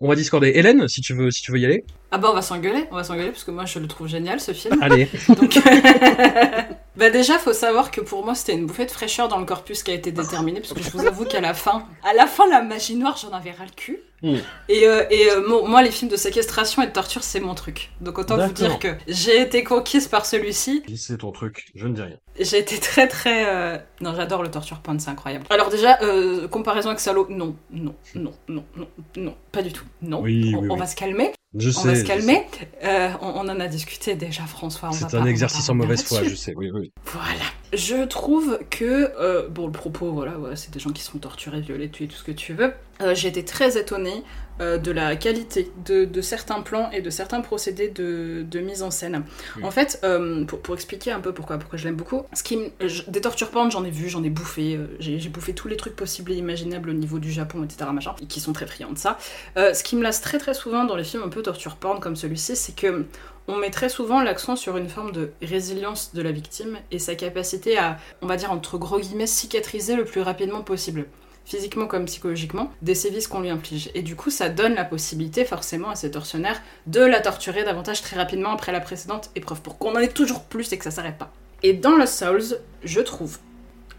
[0.00, 0.52] on va discorder.
[0.54, 1.84] Hélène si tu veux si tu veux y aller.
[2.10, 4.40] Ah bah on va s'engueuler, on va s'engueuler parce que moi je le trouve génial
[4.40, 4.76] ce film.
[4.82, 5.08] allez.
[5.28, 5.58] Donc,
[6.96, 9.82] bah déjà, faut savoir que pour moi, c'était une bouffée de fraîcheur dans le corpus
[9.82, 12.48] qui a été déterminé, parce que je vous avoue qu'à la fin, à la fin,
[12.48, 13.98] la magie noire, j'en avais ras le cul.
[14.22, 14.36] Mm.
[14.68, 17.54] Et, euh, et euh, mon- moi, les films de séquestration et de torture, c'est mon
[17.54, 17.90] truc.
[18.00, 20.82] Donc autant vous dire que j'ai été conquise par celui-ci.
[20.96, 23.46] c'est ton truc je ne dis rien J'ai été très très...
[23.46, 25.44] euh, Non, j'adore le torture point, c'est incroyable.
[25.50, 29.84] Alors déjà, euh, comparaison avec Salo, non, non, non, non, non, non, pas du tout.
[30.02, 30.78] Non, Oui, on, oui, on oui.
[30.80, 31.32] va se calmer.
[31.56, 32.44] je On sais va se calmer.
[32.82, 34.90] Euh, on, on en a discuté déjà, François.
[34.92, 37.44] c'est un exercice en mauvaise foi je sais oui oui Voilà.
[37.74, 41.88] Je trouve que, euh, bon, le propos, voilà, c'est des gens qui sont torturés, violés,
[41.90, 42.72] tués, tout ce que tu veux.
[43.00, 44.22] Euh, J'ai été très étonnée
[44.60, 48.82] euh, de la qualité de, de certains plans et de certains procédés de, de mise
[48.82, 49.24] en scène.
[49.62, 52.56] En fait, euh, pour, pour expliquer un peu pourquoi, pourquoi je l'aime beaucoup, ce qui,
[52.58, 55.66] me- je- des torture porn, j'en ai vu, j'en ai bouffé, euh, j'ai bouffé tous
[55.66, 58.66] les trucs possibles et imaginables au niveau du Japon, etc., machin, et qui sont très
[58.66, 59.18] friands de ça.
[59.56, 62.14] Ce qui me lasse très très souvent dans les films un peu torture porn comme
[62.14, 63.06] celui-ci, c'est que
[63.48, 67.14] on met très souvent l'accent sur une forme de résilience de la victime et sa
[67.14, 71.06] capacité à, on va dire entre gros guillemets, cicatriser le plus rapidement possible
[71.44, 73.90] physiquement comme psychologiquement, des sévices qu'on lui inflige.
[73.94, 78.02] Et du coup, ça donne la possibilité forcément à ces tortionnaires de la torturer davantage
[78.02, 80.90] très rapidement après la précédente épreuve, pour qu'on en ait toujours plus et que ça
[80.90, 81.32] s'arrête pas.
[81.62, 83.38] Et dans Lost Souls, je trouve,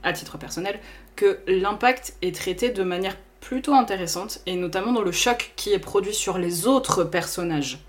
[0.03, 0.79] à titre personnel,
[1.15, 5.79] que l'impact est traité de manière plutôt intéressante, et notamment dans le choc qui est
[5.79, 7.79] produit sur les autres personnages.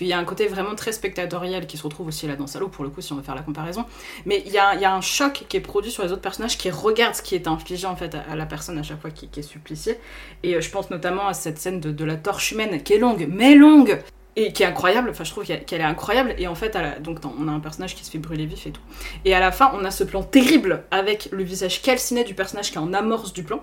[0.00, 2.68] Qu'il y a un côté vraiment très spectatorial qui se retrouve aussi là dans Salo,
[2.68, 3.84] pour le coup, si on veut faire la comparaison.
[4.24, 6.70] Mais il y a, il un choc qui est produit sur les autres personnages qui
[6.70, 9.42] regardent ce qui est infligé en fait à, la personne à chaque fois qui, est
[9.42, 9.98] suppliciée.
[10.42, 13.28] Et euh, je pense notamment à cette scène de, la torche humaine qui est longue,
[13.30, 14.00] mais longue
[14.36, 16.78] et qui est incroyable, enfin je trouve qu'elle est incroyable, et en fait,
[17.38, 18.80] on a un personnage qui se fait brûler vif et tout.
[19.26, 22.70] Et à la fin, on a ce plan terrible avec le visage calciné du personnage
[22.70, 23.60] qui est en amorce du plan,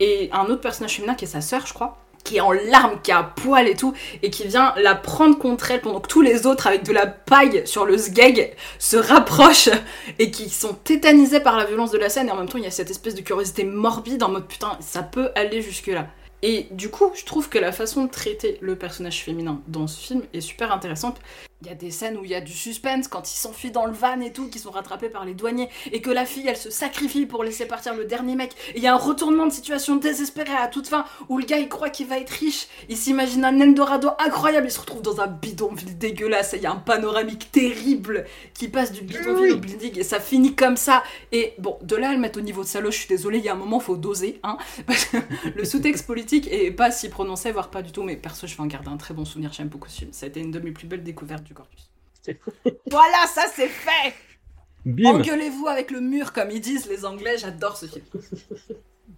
[0.00, 1.96] et un autre personnage féminin qui est sa sœur, je crois,
[2.28, 5.70] qui est en larmes, qui a poil et tout, et qui vient la prendre contre
[5.70, 9.70] elle pendant que tous les autres, avec de la paille sur le sgeg, se rapprochent
[10.18, 12.28] et qui sont tétanisés par la violence de la scène.
[12.28, 14.76] Et en même temps, il y a cette espèce de curiosité morbide en mode putain,
[14.80, 16.08] ça peut aller jusque-là.
[16.42, 19.98] Et du coup, je trouve que la façon de traiter le personnage féminin dans ce
[19.98, 21.16] film est super intéressante.
[21.62, 23.86] Il y a des scènes où il y a du suspense quand ils s'enfuient dans
[23.86, 26.56] le van et tout, qui sont rattrapés par les douaniers, et que la fille elle
[26.56, 28.52] se sacrifie pour laisser partir le dernier mec.
[28.76, 31.68] Il y a un retournement de situation désespéré à toute fin où le gars il
[31.68, 35.26] croit qu'il va être riche, il s'imagine un Eldorado incroyable, il se retrouve dans un
[35.26, 39.98] bidonville dégueulasse, et il y a un panoramique terrible qui passe du bidonville au building,
[39.98, 41.02] et ça finit comme ça.
[41.32, 43.44] Et bon, de là à le mettre au niveau de salaud, je suis désolée, il
[43.44, 44.58] y a un moment faut doser, hein,
[45.56, 48.62] le sous-texte politique est pas si prononcé, voire pas du tout, mais perso je vais
[48.62, 50.12] en garder un très bon souvenir, j'aime beaucoup ce film.
[50.12, 51.90] Ça a été une de mes plus belles découvertes du corpus.
[52.90, 54.14] voilà, ça c'est fait
[54.84, 58.04] Bim Engueulez-vous avec le mur, comme ils disent les Anglais, j'adore ce film.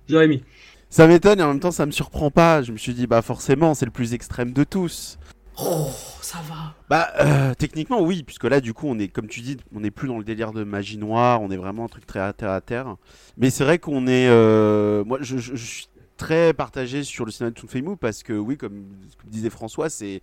[0.08, 0.42] Jérémy.
[0.88, 2.62] Ça m'étonne et en même temps ça me surprend pas.
[2.62, 5.18] Je me suis dit, bah forcément, c'est le plus extrême de tous.
[5.62, 5.88] Oh,
[6.22, 6.74] ça va.
[6.88, 9.90] Bah, euh, techniquement, oui, puisque là, du coup, on est, comme tu dis, on n'est
[9.90, 12.50] plus dans le délire de magie noire, on est vraiment un truc très à terre
[12.50, 12.96] à terre.
[13.36, 14.28] Mais c'est vrai qu'on est.
[14.28, 18.32] euh, moi, je, je- je suis très partagé sur le cinéma de Toonfeimu parce que,
[18.32, 18.86] oui, comme,
[19.20, 20.22] comme disait François, c'est.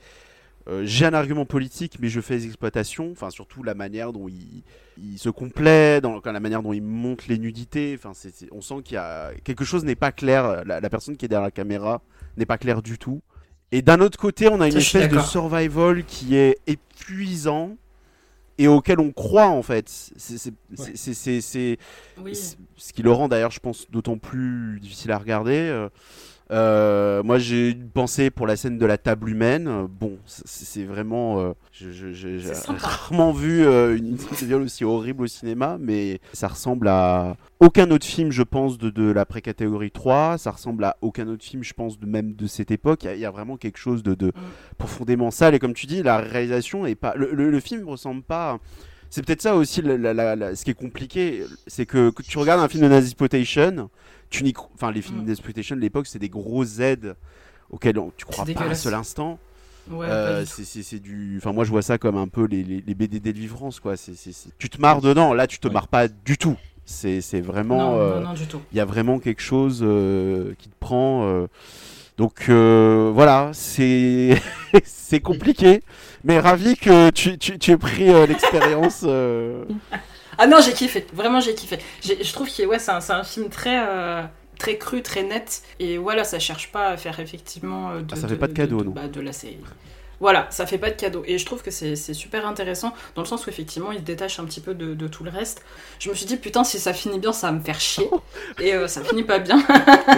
[0.69, 3.09] Euh, j'ai un argument politique, mais je fais des exploitations.
[3.11, 4.63] Enfin, surtout la manière dont il,
[5.01, 7.95] il se complaît, dans la manière dont il monte les nudités.
[7.97, 10.63] Enfin, c'est, c'est- on sent qu'il y a quelque chose n'est pas clair.
[10.65, 12.01] La, la personne qui est derrière la caméra
[12.35, 13.21] n'est pas claire du tout.
[13.71, 17.75] Et d'un autre côté, on a une espèce de survival qui est épuisant
[18.57, 19.87] et auquel on croit en fait.
[19.89, 21.77] C'est, c'est, c'est- c'est- c'est- c'est-
[22.21, 22.33] Oui.
[22.35, 25.53] c- ce qui le rend d'ailleurs, je pense, d'autant plus difficile à regarder.
[25.69, 25.89] Euh,
[26.51, 29.87] euh, moi, j'ai une pensée pour la scène de la table humaine.
[29.99, 31.39] Bon, c'est, vraiment.
[31.41, 37.35] euh, j'ai rarement vu euh, une scène aussi horrible au cinéma, mais ça ressemble à
[37.59, 40.37] aucun autre film, je pense, de, de la pré-catégorie 3.
[40.37, 43.03] Ça ressemble à aucun autre film, je pense, de même de cette époque.
[43.03, 44.31] Il y a- il y, a vraiment quelque chose de, de
[44.77, 45.55] profondément sale.
[45.55, 47.13] Et comme tu dis, la réalisation est pas.
[47.15, 48.59] Le, le- le film ressemble pas.
[49.09, 52.37] C'est peut-être ça aussi, la- la- la- la- ce qui est compliqué, c'est que, tu
[52.37, 53.89] regardes un film de Nazisploitation,
[54.29, 55.23] tu n'y enfin les films Mm.
[55.23, 57.15] de Nazisploitation de l'époque, c'est des gros aides
[57.69, 59.39] auxquels on- tu crois pas un seul instant.
[59.89, 62.93] Ouais, Euh, c'est du, enfin moi je vois ça comme un peu les, les, les
[62.93, 63.19] BD
[63.81, 63.95] quoi.
[63.95, 64.13] C'est
[64.57, 65.73] Tu te marres dedans, là tu te Ouais.
[65.73, 66.57] marres pas du tout.
[66.85, 68.61] C'est vraiment, non, euh, non, non, du tout.
[68.71, 71.25] il y a vraiment quelque chose euh, qui te prend.
[71.27, 71.47] euh.
[72.17, 74.41] Donc euh, voilà, c'est
[74.83, 75.81] c'est compliqué,
[76.23, 79.03] mais ravi que tu, tu, tu aies pris euh, l'expérience.
[79.05, 79.63] euh.
[80.37, 81.05] Ah non, j'ai kiffé.
[81.13, 81.79] Vraiment, j'ai kiffé.
[82.03, 84.23] Je trouve que ouais, c'est un, c'est un film très, euh,
[84.59, 85.61] très cru, très net.
[85.79, 87.91] Et voilà, ça cherche pas à faire effectivement.
[87.91, 88.91] euh, de, Ah, ça fait pas de cadeau, non.
[88.91, 89.59] bah, de la série.
[90.19, 91.23] Voilà, ça fait pas de cadeau.
[91.27, 94.03] Et je trouve que c'est c'est super intéressant dans le sens où effectivement il se
[94.03, 95.63] détache un petit peu de, de tout le reste.
[95.99, 98.09] Je me suis dit, putain, si ça finit bien, ça va me faire chier.
[98.59, 99.63] Et euh, ça finit pas bien.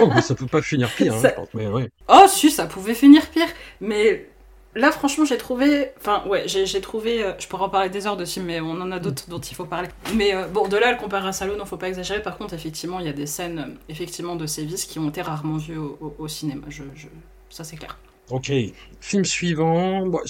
[0.00, 1.90] Oh, mais ça peut pas finir pire, hein, Ça- mais ouais.
[2.08, 3.48] Oh, si, ça pouvait finir pire.
[3.82, 4.29] Mais
[4.74, 5.88] là, franchement, j'ai trouvé.
[5.98, 7.22] Enfin, ouais, j'ai trouvé.
[7.22, 9.40] euh, je pourrais en parler des heures de film, mais on en a d'autres dont
[9.40, 9.88] il faut parler.
[10.14, 12.22] Mais euh, bon, de là, le comparer à Salo, non, faut pas exagérer.
[12.22, 15.22] Par contre, effectivement, il y a des scènes euh, effectivement de sévices qui ont été
[15.22, 16.62] rarement vues au, au- au cinéma.
[16.68, 17.08] Je, je-
[17.50, 17.98] Ça, c'est clair.
[18.30, 18.52] Ok,
[19.00, 20.06] film suivant.
[20.06, 20.20] Bon,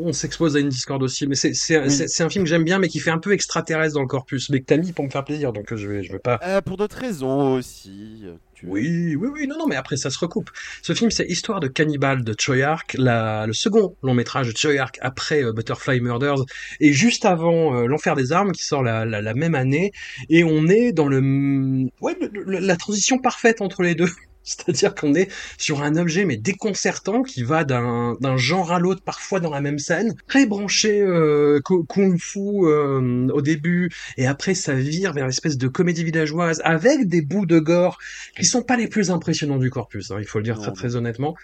[0.00, 1.90] on s'expose à une discorde aussi, mais c'est c'est Oui.
[1.90, 4.06] c'est- c'est un film que j'aime bien, mais qui fait un peu extraterrestre dans le
[4.06, 6.18] corpus, mais que t'as mis pour me faire plaisir, donc euh, je vais je vais
[6.18, 6.38] pas.
[6.44, 8.24] Euh, pour d'autres raisons aussi.
[8.54, 10.50] tu- Oui, oui, oui, non, non, mais après ça se recoupe.
[10.82, 14.98] Ce film, c'est Histoire de cannibale de Choyark, la, le second long métrage de Choyark
[15.02, 16.42] après euh, Butterfly Murders
[16.80, 19.92] et juste avant euh, L'Enfer des armes qui sort la, la, la même année.
[20.30, 21.18] Et on est dans le,
[22.00, 24.08] ouais, le- le- la transition parfaite entre les deux.
[24.46, 25.28] C'est-à-dire qu'on est
[25.58, 29.60] sur un objet mais déconcertant qui va d'un d'un genre à l'autre, parfois dans la
[29.60, 35.26] même scène, très branché euh, ku- kung-fu euh, au début, et après ça vire vers
[35.26, 37.98] l'espèce de comédie villageoise avec des bouts de gore
[38.38, 40.72] qui sont pas les plus impressionnants du corpus, hein, il faut le dire Non, très
[40.72, 41.34] très honnêtement.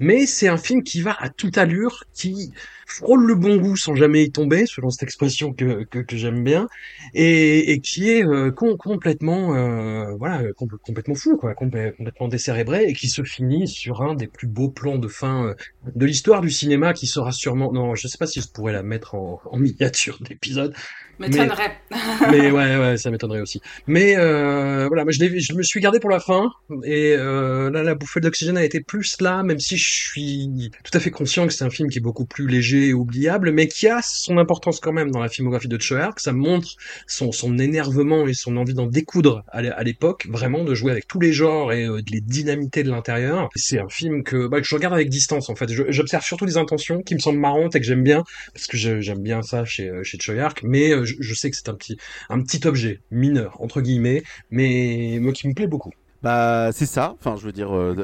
[0.00, 2.52] Mais c'est un film qui va à toute allure, qui
[2.86, 6.44] frôle le bon goût sans jamais y tomber, selon cette expression que, que, que j'aime
[6.44, 6.68] bien,
[7.14, 12.28] et, et qui est euh, com- complètement, euh, voilà, com- complètement fou, quoi, complè- complètement
[12.28, 15.54] décérébré, et qui se finit sur un des plus beaux plans de fin euh,
[15.94, 18.82] de l'histoire du cinéma, qui sera sûrement, non, je sais pas si je pourrais la
[18.82, 20.74] mettre en, en miniature d'épisode,
[21.18, 21.78] M'étonnerait.
[22.30, 23.60] mais ouais, ouais, ça m'étonnerait aussi.
[23.86, 26.50] Mais euh, voilà, moi je, je me suis gardé pour la fin
[26.84, 30.90] et euh, là la bouffée d'oxygène a été plus là, même si je suis tout
[30.96, 33.68] à fait conscient que c'est un film qui est beaucoup plus léger et oubliable, mais
[33.68, 36.20] qui a son importance quand même dans la filmographie de Choyark.
[36.20, 36.68] Ça montre
[37.06, 41.06] son, énervement et son envie d'en découdre à l'é- à l'époque, vraiment de jouer avec
[41.06, 43.48] tous les genres et euh, de les dynamiter de l'intérieur.
[43.54, 45.70] C'est un film que, bah, que je regarde avec distance en fait.
[45.88, 49.22] J'observe surtout les intentions qui me semblent marrantes et que j'aime bien parce que j'aime
[49.22, 53.00] bien ça chez euh, chez Choyark, mais euh, je, sais que c'est un petit objet
[53.10, 55.90] mineur entre guillemets, mais qui me plaît beaucoup.
[56.26, 57.14] Bah, c'est ça.
[57.20, 57.94] Enfin, je veux dire, euh,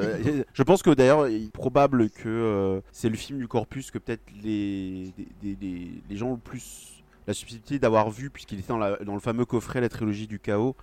[0.53, 3.97] je pense que d'ailleurs, il est probable que euh, c'est le film du corpus que
[3.97, 8.69] peut-être les, les, les, les gens ont le plus la subtilité d'avoir vu, puisqu'il était
[8.69, 10.75] dans, la- dans le fameux coffret La trilogie du chaos,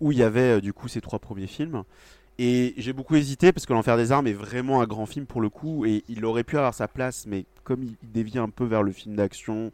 [0.00, 1.84] où il y avait euh, du coup ces trois premiers films.
[2.38, 5.42] Et j'ai beaucoup hésité parce que L'Enfer des Armes est vraiment un grand film pour
[5.42, 8.48] le coup, et il aurait pu avoir sa place, mais comme il il dévie un
[8.48, 9.72] peu vers le film d'action,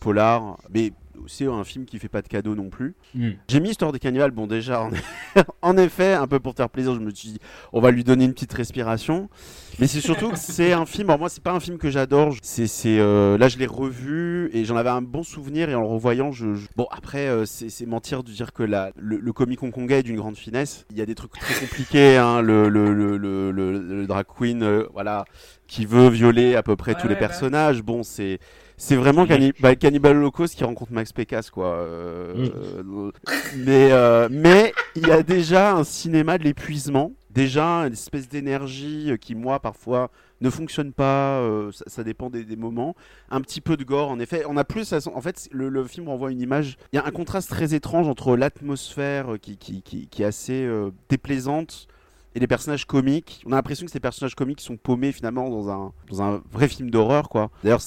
[0.00, 0.92] polar, mais
[1.26, 2.94] c'est un film qui fait pas de cadeau non plus.
[3.14, 3.30] Hmm.
[3.48, 4.90] J'ai mis Histoire des cannibales, bon déjà, en,
[5.62, 7.38] en effet, un peu pour te faire plaisir, je me suis dit,
[7.72, 9.30] on va lui donner une petite respiration.
[9.78, 12.34] Mais c'est surtout que c'est un film, alors moi c'est pas un film que j'adore,
[12.42, 15.80] c'est, c'est, euh, là je l'ai revu et j'en avais un bon souvenir et en
[15.80, 16.54] le revoyant, je...
[16.54, 20.00] je- Bon après, euh, c'est, c'est mentir de dire que la, le, le comique hongkongais
[20.00, 20.84] est d'une grande finesse.
[20.90, 24.26] Il y a des trucs très compliqués, hein, le, le, le, le, le- le drag
[24.26, 25.24] queen, euh, voilà,
[25.66, 27.28] qui veut violer à peu près Ouais, tous les ouais, bah.
[27.28, 27.82] personnages.
[27.82, 28.38] Bon, c'est...
[28.76, 31.68] C'est vraiment Canni- bah, Cannibal Holocaust qui rencontre Max Pécasse, quoi.
[31.76, 33.12] Euh, euh,
[33.56, 39.12] mais, euh, mais il y a déjà un cinéma de l'épuisement, déjà une espèce d'énergie
[39.12, 40.10] euh, qui, moi, parfois,
[40.40, 41.38] ne fonctionne pas.
[41.38, 42.96] euh, ça, ça dépend des, des moments.
[43.30, 44.42] Un petit peu de gore, en effet.
[44.48, 46.76] On a plus, en fait, le, le film renvoie une image.
[46.92, 50.68] Il y a un contraste très étrange entre l'atmosphère qui, qui, qui, qui est assez
[51.08, 51.86] déplaisante
[52.34, 53.42] et les personnages comiques.
[53.46, 56.68] On a l'impression que ces personnages comiques sont paumés finalement dans un, dans un vrai
[56.68, 57.50] film d'horreur, quoi.
[57.62, 57.82] D'ailleurs,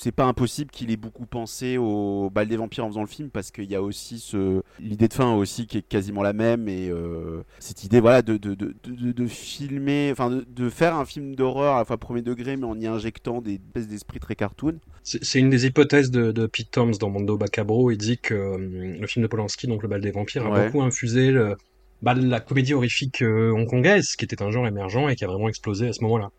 [0.00, 3.28] c'est pas impossible qu'il ait beaucoup pensé au bal des vampires en faisant le film
[3.28, 6.68] parce qu'il y a aussi ce l'idée de fin aussi qui est quasiment la même
[6.68, 11.34] et euh, cette idée voilà de, de, de, de, filmer enfin de, faire un film
[11.34, 14.78] d'horreur à la fois premier degré mais en y injectant des espèces d'esprit très cartoon
[15.02, 17.90] C'est une des hypothèses de, Pete Toms dans Mondo Macabro.
[17.90, 20.82] Il dit que euh, le film de Polanski, donc Le bal des vampires, a beaucoup
[20.82, 21.56] infusé le,
[22.02, 25.48] bah, la comédie horrifique euh, hongkongaise, qui était un genre émergent et qui a vraiment
[25.48, 26.30] explosé à ce moment-là.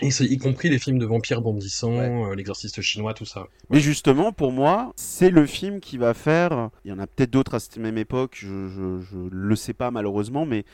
[0.00, 3.48] Et y compris les films de vampires bondissants, euh, l'exorciste chinois, tout ça.
[3.68, 6.70] Mais justement, pour moi, c'est le film qui va faire.
[6.84, 9.72] Il y en a peut-être d'autres à cette même époque, je, je, je le sais
[9.72, 10.64] pas malheureusement, mais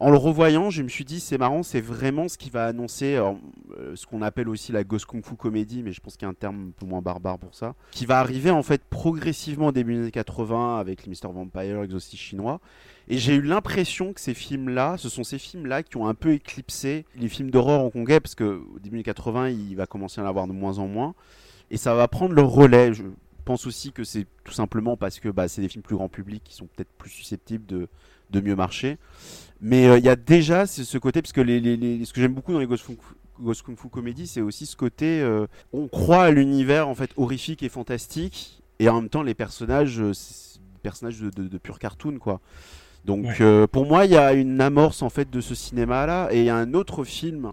[0.00, 3.16] en le revoyant, je me suis dit, c'est marrant, c'est vraiment ce qui va annoncer
[3.16, 3.36] alors,
[3.78, 6.26] euh, ce qu'on appelle aussi la Ghost Kung Fu comédie, mais je pense qu'il y
[6.26, 9.68] a un terme un peu moins barbare pour ça, qui va arriver en fait progressivement
[9.68, 11.32] au début des années 80 avec les Mr.
[11.32, 12.60] Vampire, Exorcist chinois.
[13.10, 16.32] Et j'ai eu l'impression que ces films-là, ce sont ces films-là qui ont un peu
[16.32, 20.26] éclipsé les films d'horreur hongkongais, parce qu'au début des 80, il va commencer à en
[20.26, 21.14] avoir de moins en moins.
[21.70, 22.92] Et ça va prendre le relais.
[22.92, 23.04] Je
[23.46, 26.42] pense aussi que c'est tout simplement parce que bah, c'est des films plus grand public
[26.44, 27.88] qui sont peut-être plus susceptibles de,
[28.40, 28.98] mieux marcher.
[29.62, 32.58] Mais euh, il y a déjà ce, côté, parce que ce que j'aime beaucoup dans
[32.60, 32.98] les Ghost Kung
[33.40, 37.62] Ghost Fu comédie, c'est aussi ce côté, euh, on croit à l'univers en fait horrifique
[37.62, 40.12] et fantastique, et en même temps les personnages, euh,
[40.82, 42.40] personnages de, de, de pur cartoon quoi.
[43.08, 43.36] Donc Ouais.
[43.40, 46.44] euh, pour moi, il y a une amorce en fait de ce cinéma-là, et il
[46.44, 47.52] y a un autre film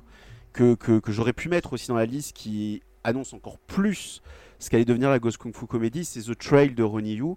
[0.51, 4.21] que, que, que j'aurais pu mettre aussi dans la liste qui annonce encore plus
[4.59, 7.35] ce qu'allait devenir la Ghost Kung Fu comédie, c'est The Trail de Ronnie Yu.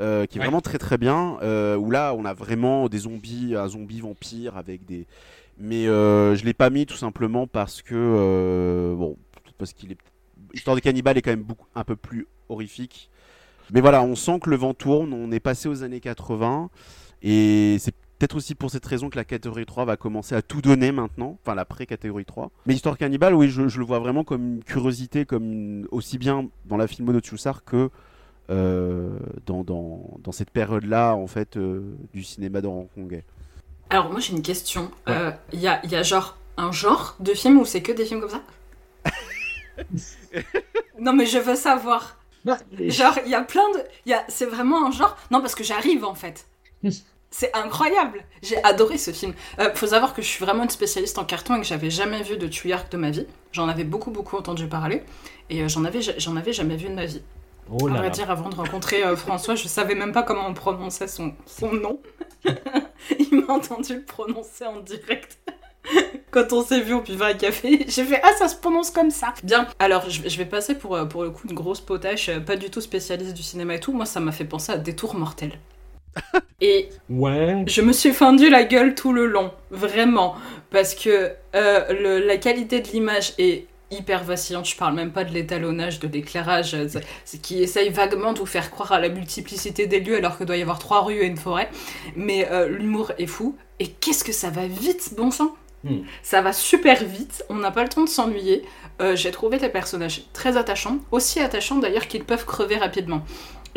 [0.00, 0.46] euh, qui est Ouais.
[0.46, 4.56] vraiment très très bien, euh, où là on a vraiment des zombies, un zombie vampire
[4.56, 5.06] avec des...
[5.58, 8.94] Mais je l'ai pas mis tout simplement parce que...
[8.96, 9.16] bon,
[9.58, 9.98] parce qu'il est...
[10.54, 13.10] Histoire de cannibale est quand même beaucoup, un peu plus horrifique.
[13.72, 16.70] Mais voilà, on sent que le vent tourne, on est passé aux années 80,
[17.22, 20.60] et c'est peut-être aussi pour cette raison que la catégorie 3 va commencer à tout
[20.60, 22.50] donner maintenant, enfin la pré-catégorie 3.
[22.66, 26.18] Mais Histoire cannibale, oui, je, je le vois vraiment comme une curiosité, comme une- aussi
[26.18, 27.90] bien dans la filmo de Tchoussar que
[28.50, 31.82] euh, dans, dans, dans cette période-là, en fait, euh,
[32.14, 33.24] du cinéma de hongkongais.
[33.90, 34.90] Alors moi j'ai une question.
[35.06, 35.34] Il Ouais.
[35.52, 38.30] y, a, y a genre un genre de film où c'est que des films comme
[38.30, 38.42] ça?
[40.98, 42.16] Non mais je veux savoir.
[42.44, 43.80] Genre il y a plein de...
[44.06, 44.24] y a...
[44.28, 45.16] C'est vraiment un genre...
[45.30, 46.46] Non parce que j'arrive en fait.
[47.30, 48.24] C'est incroyable.
[48.42, 49.34] J'ai adoré ce film.
[49.58, 52.22] Euh, faut savoir que je suis vraiment une spécialiste en carton et que j'avais jamais
[52.22, 53.26] vu de Tuyark de ma vie.
[53.52, 55.02] J'en avais beaucoup beaucoup entendu parler
[55.50, 57.20] et euh, j'en avais j'en avais jamais vu de ma vie.
[57.70, 58.10] Oh À là vrai là.
[58.10, 61.70] dire, avant de rencontrer euh, François, je savais même pas comment on prononçait son, son
[61.72, 62.00] nom.
[63.18, 65.38] Il m'a entendu le prononcer en direct.
[66.30, 69.10] Quand on s'est vu au buvait un café, j'ai fait Ah, ça se prononce comme
[69.10, 72.30] ça Bien, alors je, vais- je vais passer pour, pour le coup une grosse potache,
[72.40, 73.92] pas du tout spécialiste du cinéma et tout.
[73.92, 75.58] Moi, ça m'a fait penser à Détour mortel.
[76.60, 77.64] Et Ouais.
[77.66, 80.34] je me suis fendu la gueule tout le long, vraiment,
[80.70, 84.68] parce que euh, le- la qualité de l'image est hyper vacillante.
[84.68, 86.86] Je parle même pas de l'étalonnage, de l'éclairage, euh,
[87.42, 90.56] qui essaye vaguement de vous faire croire à la multiplicité des lieux alors qu'il doit
[90.56, 91.70] y avoir trois rues et une forêt.
[92.16, 93.56] Mais euh, l'humour est fou.
[93.80, 95.98] Et qu'est-ce que ça va vite, bon sang Hmm.
[96.24, 97.44] Ça va super vite.
[97.48, 98.64] On n'a pas le temps de s'ennuyer.
[99.00, 103.22] Euh, J'ai trouvé les personnages très attachants, aussi attachants d'ailleurs qu'ils peuvent crever rapidement.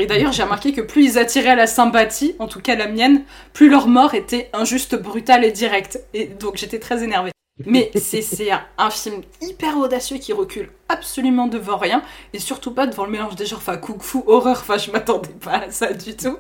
[0.01, 3.23] Et d'ailleurs, j'ai remarqué que plus ils attiraient la sympathie, en tout cas la mienne,
[3.53, 5.99] plus leur mort était injuste, brutale et directe.
[6.15, 7.29] Et donc j'étais très énervée.
[7.67, 12.01] Mais c'est un film hyper audacieux qui recule absolument devant rien,
[12.33, 15.63] et surtout pas devant le mélange des genres, enfin, kung-fu, horreur, enfin, je m'attendais pas
[15.67, 16.37] à ça du tout.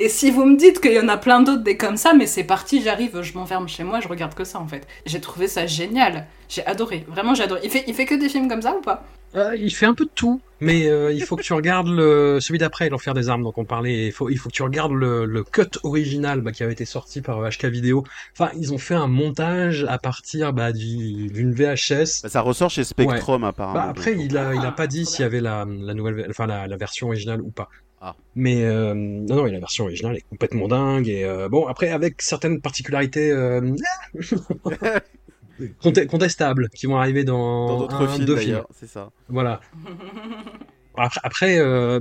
[0.00, 2.26] Et si vous me dites qu'il y en a plein d'autres des comme ça, mais
[2.26, 4.86] c'est parti, j'arrive, je m'enferme chez moi, je regarde que ça en fait.
[5.06, 6.26] J'ai trouvé ça génial.
[6.48, 7.60] J'ai adoré, vraiment j'ai adoré.
[7.64, 9.04] Il fait, il fait que des films comme ça ou pas?
[9.34, 12.38] Euh, il fait un peu de tout, mais euh, il faut que tu regardes le,
[12.40, 14.06] celui d'après, l'enfer des armes dont on parlait.
[14.06, 16.86] Il faut, il faut que tu regardes le, le cut original bah, qui avait été
[16.86, 18.04] sorti par HK Vidéo.
[18.32, 22.22] Enfin, ils ont fait un montage à partir bah, du- d'une VHS.
[22.22, 23.87] Bah, ça ressort chez Spectrum apparemment.
[23.88, 26.66] Après, il a, il a pas dit s'il y avait la, la nouvelle, enfin la,
[26.66, 27.68] la version originale ou pas.
[28.00, 28.14] Ah.
[28.36, 31.08] Mais euh, non, non, et la version originale est complètement dingue.
[31.08, 33.74] Et euh, bon, après, avec certaines particularités euh,
[35.82, 38.62] conte- contestables qui vont arriver dans, Dans d'autres un, films deux films.
[38.72, 39.10] c'est ça.
[39.28, 39.60] Voilà.
[41.22, 42.00] Après, euh,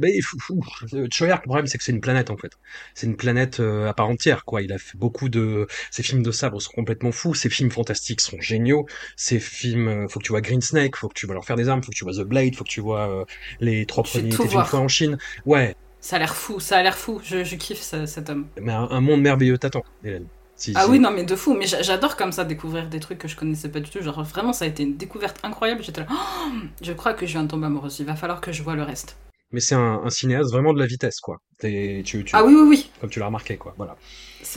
[0.93, 2.51] euh, le problème, c'est que c'est une planète, en fait.
[2.95, 4.61] C'est une planète euh, à part entière, quoi.
[4.61, 5.67] Il a fait beaucoup de...
[5.91, 8.85] Ses films de sabre sont complètement fous, ses films fantastiques sont géniaux,
[9.15, 9.87] ses films...
[9.87, 11.91] euh, faut que tu vois Green Snake, faut que tu vois L'Enfer des Armes, faut
[11.91, 13.25] que tu vois The Blade, faut que tu vois euh,
[13.59, 14.67] les trois premiers voir.
[14.67, 15.17] fois en Chine.
[15.45, 18.49] Ouais, Ça a l'air fou, ça a l'air fou, je, je kiffe ce- cet homme.
[18.59, 20.29] mais un, un monde merveilleux t'attend, Hélène.
[20.57, 21.53] Si- Ah si- oui, non, mais de fou.
[21.53, 24.01] Mais j'a- j'adore comme ça découvrir des trucs que je connaissais pas du tout.
[24.01, 25.83] Genre, vraiment, ça a été une découverte incroyable.
[25.83, 26.51] J'étais là, Oh,
[26.81, 27.99] je crois que je viens de tomber amoureuse.
[27.99, 29.15] Il va falloir que je vois le reste.
[29.51, 31.37] Mais c'est un, un cinéaste vraiment de la vitesse, quoi.
[31.61, 32.91] Tu, tu, Ah oui, oui, oui.
[32.99, 33.73] Comme tu l'as remarqué, quoi.
[33.77, 33.95] Voilà.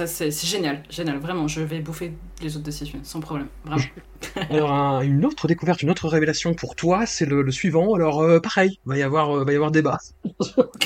[0.07, 1.19] Ça, c'est génial, génial.
[1.19, 3.49] Vraiment, je vais bouffer les autres décisions, sans problème.
[3.65, 3.83] Vraiment.
[4.51, 7.95] Alors un- une autre découverte, une autre révélation pour toi, c'est le, le suivant.
[7.95, 9.99] Alors euh, pareil, va y avoir, euh, va y avoir débat.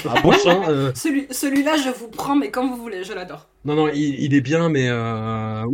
[0.07, 3.49] Ah bon Prochain, euh, Celui- Celui-là, je vous prends, mais quand vous voulez, je l'adore.
[3.65, 5.65] non non, il, il est bien, mais euh,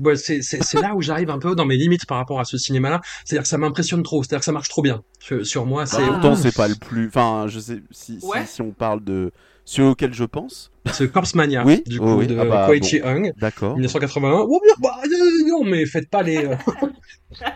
[0.00, 0.40] ouais, c'est
[0.80, 3.00] là où j'arrive un peu dans mes limites par rapport à ce cinéma-là.
[3.24, 5.86] C'est-à-dire que ça m'impressionne trop, c'est-à-dire que ça marche trop bien sur, sur moi.
[5.86, 6.08] C'est Ah.
[6.08, 7.06] Pourtant, c'est pas le plus.
[7.08, 8.44] Enfin, je sais si, si- Ouais.
[8.46, 9.30] si on parle de
[9.66, 10.70] celui auquel je pense.
[10.90, 13.74] ce Corpse Mania, Oui, du oh coup oui, de ah bah, Koichi Hung, D'accord.
[13.74, 14.46] 1981.
[14.48, 16.46] Oh, bien, bah, euh, non, mais faites pas les.
[16.46, 16.54] euh,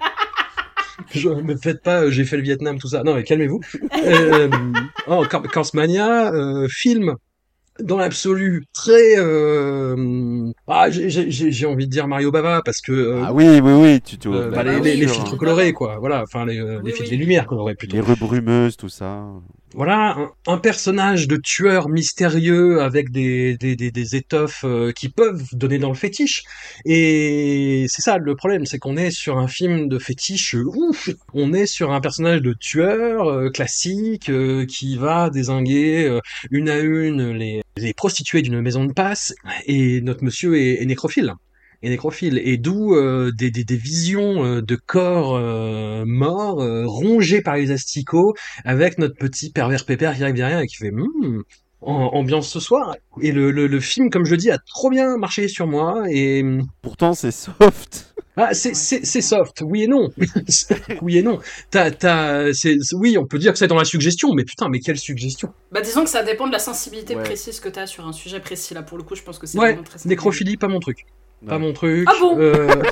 [1.13, 3.03] Je, me faites pas, euh, j'ai fait le Vietnam, tout ça.
[3.03, 3.61] Non, mais calmez-vous.
[4.05, 4.49] Euh,
[5.09, 7.15] oh, Cor- Corpse Mania, euh, film
[7.81, 9.17] dans l'absolu très.
[9.17, 12.93] Euh, ah, j'ai- envie de dire Mario Bava parce que.
[12.93, 14.29] euh, Ah oui, oui, oui, tu te.
[14.29, 15.17] euh, bah, bah, les, bien les- les sûr.
[15.17, 15.97] filtres colorés, quoi.
[15.99, 17.11] Voilà, enfin les, les, Oui, filtres- oui.
[17.13, 17.95] les lumières colorées plutôt.
[17.97, 19.25] Les rebrumeuses, tout ça.
[19.73, 20.17] Voilà,
[20.49, 25.79] un, personnage de tueur mystérieux avec des, des, des, des étoffes euh, qui peuvent donner
[25.79, 26.43] dans le fétiche.
[26.85, 31.11] Et c'est ça le problème, c'est qu'on est sur un film de fétiche ouf.
[31.35, 36.19] On est sur un personnage de tueur euh, classique euh, qui va désinguer
[36.51, 39.35] une à une les, les prostituées d'une maison de passe.
[39.67, 41.35] Et notre monsieur est nécrophile.
[41.83, 42.41] Est nécrophile.
[42.45, 47.57] Et d'où euh, des, des, des visions euh, de corps euh, morts, euh, rongés par
[47.57, 50.91] les asticots, avec notre petit pervers pépère qui arrive derrière et qui fait
[51.81, 52.97] en- ambiance ce soir.
[53.23, 56.05] Et le, le, le film, comme je le dis, a trop bien marché sur moi.
[56.11, 56.45] Et
[56.83, 58.15] Pourtant, c'est soft.
[58.37, 60.09] ah, c'est c'est c'est soft, oui et non,
[61.03, 61.39] oui et non.
[61.71, 64.69] T'as t'as c'est c'est- oui, on peut dire que c'est dans la suggestion, mais putain,
[64.69, 65.53] mais quelle suggestion.
[65.73, 67.23] Bah, disons que ça dépend de la sensibilité Ouais.
[67.23, 68.75] précise que t'as sur un sujet précis.
[68.75, 71.07] Là, pour le coup, je pense que c'est Ouais, vraiment très Nécrophilie, pas mon truc,
[71.47, 71.59] pas Ouais.
[71.61, 72.05] mon truc.
[72.09, 72.69] Ah bon Euh,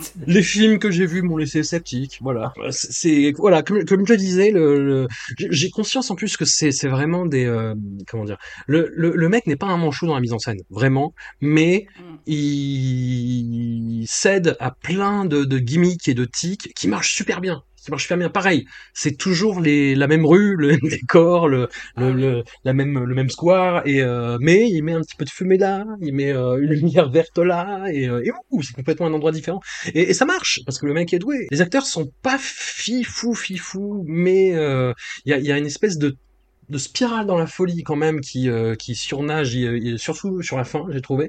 [0.26, 2.18] les films que j'ai vus m'ont laissé sceptique.
[2.22, 5.08] Voilà, c'est voilà comme comme je le disais, le, le-
[5.50, 7.74] j'ai conscience en plus que c'est c'est vraiment des euh,
[8.08, 8.38] comment dire.
[8.66, 11.86] Le le, le mec n'est pas un manchot dans la mise en scène, vraiment, mais
[11.98, 12.16] Mm.
[12.26, 17.62] il cède à plein de, de gimmicks et de tics qui marchent super bien.
[17.84, 18.28] Qui marchent super bien.
[18.28, 22.20] Pareil, c'est toujours les, la même rue, le même décor, le, Ah le, oui.
[22.20, 25.30] le- la même, le même square, et euh, mais il met un petit peu de
[25.30, 29.06] fumée là, il met euh, une lumière verte là, et, euh, et ouh, c'est complètement
[29.06, 29.60] un endroit différent.
[29.94, 31.46] Et, et ça marche parce que le mec est doué.
[31.50, 34.92] Les acteurs sont pas fifou fifou, mais euh,
[35.24, 36.14] il y, a, il y a une espèce de
[36.68, 40.56] de spirale dans la folie quand même qui euh, qui surnage, il- il- surtout sur
[40.56, 41.28] la fin, j'ai trouvé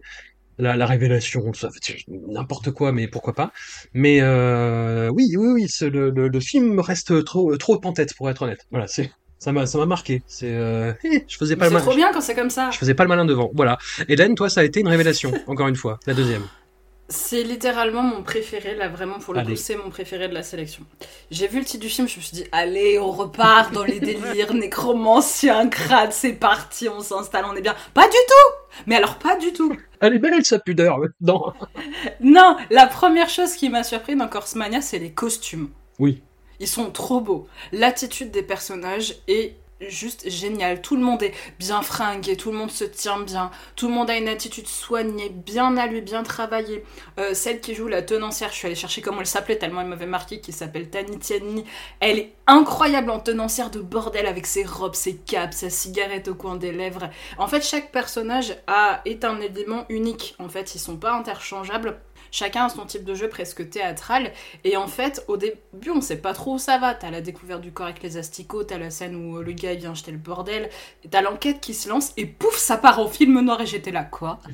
[0.57, 3.51] la, la révélation, tout ça, c'est n'importe quoi, mais pourquoi pas.
[3.93, 8.29] Mais euh, oui, oui, oui, le, le, le film reste trop trop en tête pour
[8.29, 8.65] être honnête.
[8.71, 10.21] Voilà, c'est ça m'a ça m'a marqué.
[10.27, 11.97] C'est euh, eh, je faisais pas Mais le C'est trop malin.
[12.05, 12.69] bien quand c'est comme ça.
[12.71, 13.49] Je faisais pas le malin devant.
[13.55, 13.77] Voilà.
[14.07, 15.31] Hélène, toi, ça a été une révélation.
[15.47, 16.43] Encore une fois, la deuxième.
[17.11, 19.53] C'est littéralement mon préféré, là vraiment pour le Allez.
[19.53, 20.85] coup, c'est mon préféré de la sélection.
[21.29, 23.99] J'ai vu le titre du film, je me suis dit, allez, on repart dans les
[23.99, 27.75] délires, nécromancien, crade, c'est parti, on s'installe, on est bien.
[27.93, 30.99] Pas du tout Mais alors, pas du tout Elle est belle sa pudeur.
[31.19, 31.53] Non.
[32.21, 35.69] Non, la première chose qui m'a surpris dans Corse Mania, c'est les costumes.
[35.99, 36.23] Oui.
[36.61, 37.47] Ils sont trop beaux.
[37.73, 39.55] L'attitude des personnages est
[39.89, 40.81] juste géniale.
[40.81, 44.09] Tout le monde est bien fringué, tout le monde se tient bien, tout le monde
[44.09, 46.83] a une attitude soignée, bien à lui, bien travaillée.
[47.19, 49.87] Euh, celle qui joue la tenancière, je suis allée chercher comment elle s'appelait tellement elle
[49.87, 51.65] m'avait marqué, qui s'appelle Tani Tiani.
[51.99, 56.35] Elle est incroyable en tenancière de bordel avec ses robes, ses capes, sa cigarette au
[56.35, 57.09] coin des lèvres.
[57.37, 60.35] En fait, chaque personnage a, est un élément unique.
[60.39, 61.99] En fait, ils sont pas interchangeables.
[62.31, 64.31] Chacun a son type de jeu presque théâtral.
[64.63, 66.93] Et en fait, au début, on sait pas trop où ça va.
[66.95, 69.93] T'as la découverte du corps avec les asticots, t'as la scène où le gars vient
[69.93, 70.69] jeter le bordel,
[71.09, 74.03] t'as l'enquête qui se lance, et pouf, ça part en film noir et j'étais là,
[74.03, 74.39] quoi.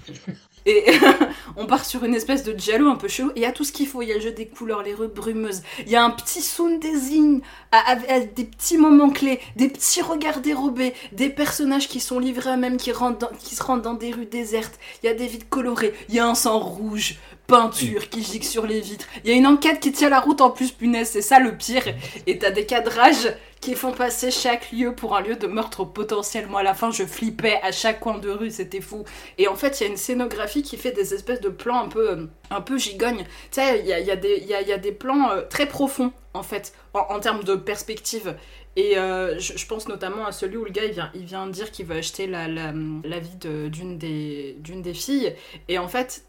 [0.69, 0.83] Et
[1.55, 3.29] on part sur une espèce de giallo un peu chelou.
[3.29, 4.01] Et il y a tout ce qu'il faut.
[4.01, 5.61] Il y a le jeu des couleurs, les rues brumeuses.
[5.85, 9.69] Il y a un petit sound design à, à- à des petits moments clés, des
[9.69, 13.63] petits regards dérobés, des personnages qui sont livrés à eux-mêmes, qui, rentrent dans- qui se
[13.63, 14.77] rendent dans des rues désertes.
[15.03, 15.93] Il y a des vitres colorées.
[16.09, 17.15] Il y a un sang rouge,
[17.47, 19.05] peinture qui gicle sur les vitres.
[19.23, 21.09] Il y a une enquête qui tient la route en plus, punaise.
[21.09, 21.83] C'est ça le pire.
[22.27, 26.45] Et t'as des cadrages qui font passer chaque lieu pour un lieu de meurtre potentiel.
[26.47, 29.03] Moi, à la fin, je flippais à chaque coin de rue, c'était fou.
[29.37, 31.87] Et en fait, il y a une scénographie qui fait des espèces de plans un
[31.87, 33.23] peu, euh, un peu gigognes.
[33.51, 35.65] Tu sais, il y a, y, des- y a- y a des plans euh, très
[35.65, 38.35] profonds, en fait, en, termes de perspective.
[38.75, 41.71] Et euh, je, pense notamment à celui où le gars, il vient, il vient dire
[41.71, 42.71] qu'il veut acheter la, la,
[43.19, 45.33] vie de- d'une des, d'une des filles.
[45.67, 46.26] Et en fait,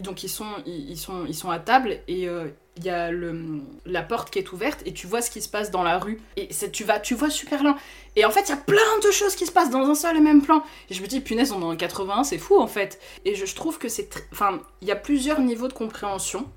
[0.00, 3.60] donc ils sont, ils, sont, ils sont à table et euh, il y a le,
[3.84, 6.20] la porte qui est ouverte et tu vois ce qui se passe dans la rue.
[6.36, 7.76] Et tu, vas, tu vois super loin.
[8.16, 10.16] Et en fait, il y a plein de choses qui se passent dans un seul
[10.16, 10.62] et même plan.
[10.90, 12.98] Et je me dis, punaise, on est en 81, c'est fou en fait.
[13.24, 14.08] Et je, je trouve que c'est.
[14.32, 16.50] Enfin, il y a plusieurs niveaux de compréhension.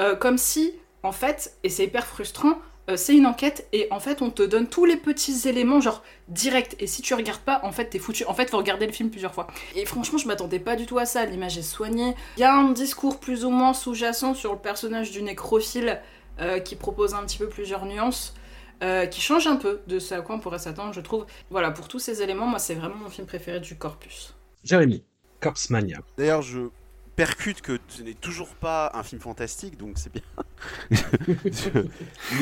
[0.00, 2.58] Euh, comme si, en fait, et c'est hyper frustrant,
[2.88, 6.02] euh, c'est une enquête et en fait, on te donne tous les petits éléments, genre
[6.28, 6.76] direct.
[6.78, 8.24] Et si tu regardes pas, en fait, t'es foutu.
[8.26, 9.48] En fait, faut regarder le film plusieurs fois.
[9.74, 11.24] Et franchement, je m'attendais pas du tout à ça.
[11.26, 12.14] L'image est soignée.
[12.36, 16.00] Il y a un discours plus ou moins sous-jacent sur le personnage du nécrophile
[16.40, 18.34] euh, qui propose un petit peu plusieurs nuances.
[18.82, 21.26] euh, qui change un peu de ce à quoi on pourrait s'attendre, je trouve.
[21.50, 24.34] Voilà, pour tous ces éléments, moi, c'est vraiment mon film préféré du corpus.
[24.64, 25.02] Jérémy,
[25.40, 25.98] Corpse Mania.
[26.18, 26.68] D'ailleurs, je
[27.16, 30.22] percute que ce n'est toujours pas un film fantastique, donc c'est bien.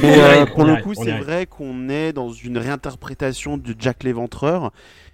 [0.03, 4.73] Mais euh, pour le coup, c'est vrai qu'on est dans une réinterprétation de Jack l'Éventreur.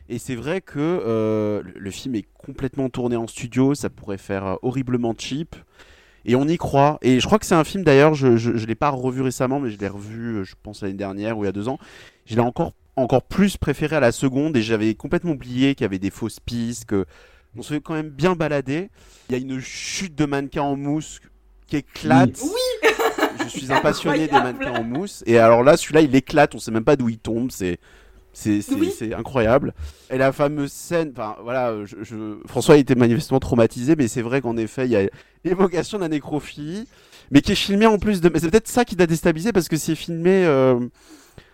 [0.08, 4.44] Et c'est vrai que euh, le- film est complètement tourné en studio, ça pourrait faire
[4.44, 5.54] euh, horriblement cheap.
[6.24, 6.98] Et on y croit.
[7.02, 9.70] Et je crois que c'est un film d'ailleurs, je ne l'ai pas revu récemment, mais
[9.70, 11.78] je l'ai revu, je pense, l'année dernière ou il y a deux ans.
[12.26, 15.86] Je l'ai encore, encore plus préféré à la seconde et j'avais complètement oublié qu'il y
[15.86, 17.06] avait des fausses pistes, que
[17.57, 18.90] on se fait quand même bien balader.
[19.28, 21.20] Il y a une chute de mannequins en mousse
[21.66, 22.38] qui éclate.
[22.42, 22.90] Oui.
[23.44, 25.22] Je suis un passionné des mannequins en mousse.
[25.26, 27.51] Et alors là, celui-là, il éclate, on sait même pas d'où il tombe.
[27.51, 27.78] C'est.
[28.32, 28.92] C'est Oui.
[29.16, 29.74] incroyable.
[30.09, 34.40] Et la fameuse scène, enfin voilà, je, je- François était manifestement traumatisé, mais c'est vrai
[34.40, 35.09] qu'en effet, il y a
[35.44, 36.86] l'évocation de la nécrophilie,
[37.32, 38.28] mais qui est filmée en plus de.
[38.28, 40.78] Mais c'est peut-être ça qui l'a déstabilisé parce que c'est filmé euh,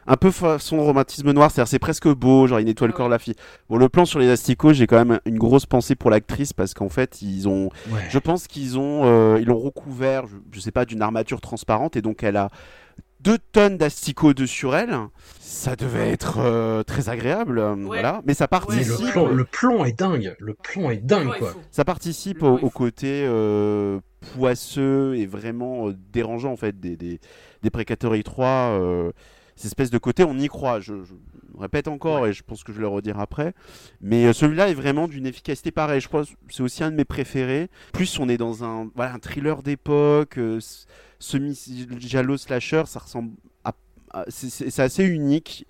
[0.07, 3.07] un peu façon romantisme noir, c'est-à-dire c'est presque beau, genre il nettoie le Ah corps
[3.07, 3.34] de la fille.
[3.68, 6.74] Bon, le plan sur les asticots, j'ai quand même une grosse pensée pour l'actrice parce
[6.74, 8.00] qu'en fait, ils ont Ouais.
[8.09, 11.96] je pense qu'ils ont, euh, ils l'ont recouvert, je, je sais pas, d'une armature transparente
[11.96, 12.50] et donc elle a
[13.20, 14.94] deux tonnes d'asticots dessus sur elle.
[15.40, 18.20] Ça devait être euh, très agréable, euh, voilà.
[18.26, 20.36] Mais ça Mais participe, le, plan, le plan est dingue.
[20.38, 21.54] Le plan est dingue, Ouais, quoi.
[21.72, 23.98] ça participe au, côté euh,
[24.34, 27.18] poisseux et vraiment euh, dérangeant en fait des des,
[27.62, 28.46] des Précatori 3.
[28.46, 29.12] Euh,
[29.57, 30.78] cette espèce de côté, on y croit.
[30.80, 31.14] Je, je
[31.59, 33.54] répète encore et je pense que je vais le redire après.
[34.00, 36.00] Mais euh, celui-là est vraiment d'une efficacité pareille.
[36.00, 37.68] Je crois que c'est aussi un de mes préférés.
[37.92, 40.86] Plus on est dans un, voilà, un thriller d'époque, euh, s-
[41.18, 43.32] semi-giallo slasher, ça ressemble
[43.64, 43.72] à.
[44.28, 45.66] c'est assez unique.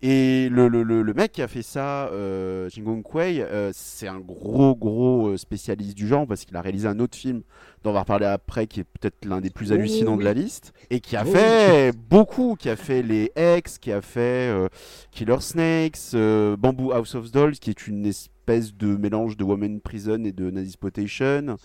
[0.00, 3.72] Et le, le, le, le mec qui a fait ça, euh, Jin Gong Kuei, euh,
[3.74, 7.42] c'est un gros gros euh, spécialiste du genre parce qu'il a réalisé un autre film
[7.82, 10.72] dont on va reparler après qui est peut-être l'un des plus hallucinants de la liste
[10.90, 14.68] et qui a fait beaucoup, qui a fait les X, qui a fait euh,
[15.10, 19.78] Killer Snakes, Bamboo House of Dolls qui est une espèce de mélange de Woman in
[19.80, 21.56] Prison et de Nazi Spotation.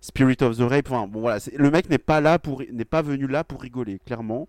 [0.00, 3.02] Spirit of the Rape, enfin bon voilà, le mec n'est pas là pour n'est pas
[3.02, 4.48] venu là pour rigoler, clairement.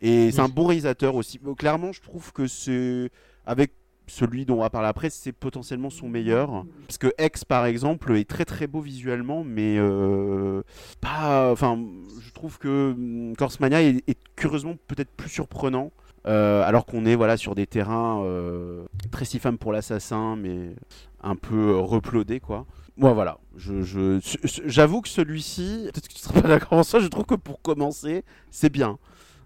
[0.00, 1.40] Et c'est un bon réalisateur aussi.
[1.56, 3.10] Clairement, je trouve que c'est
[3.46, 3.72] avec
[4.06, 6.64] celui dont on va parler après, c'est potentiellement son meilleur.
[6.86, 10.62] Parce que X, par exemple, est très très beau visuellement, mais euh,
[11.00, 11.50] pas.
[11.52, 11.78] Enfin,
[12.20, 15.90] je trouve que hum, Corse Mania est, est curieusement peut-être plus surprenant.
[16.26, 20.74] euh, alors qu'on est voilà sur des terrains euh, très si femme pour l'assassin, mais
[21.22, 22.66] un peu replaudés quoi.
[22.96, 24.18] Moi voilà, je, je-
[24.66, 27.62] j'avoue que celui-ci, peut-être que tu seras pas d'accord avec ça, je trouve que pour
[27.62, 28.98] commencer, c'est bien.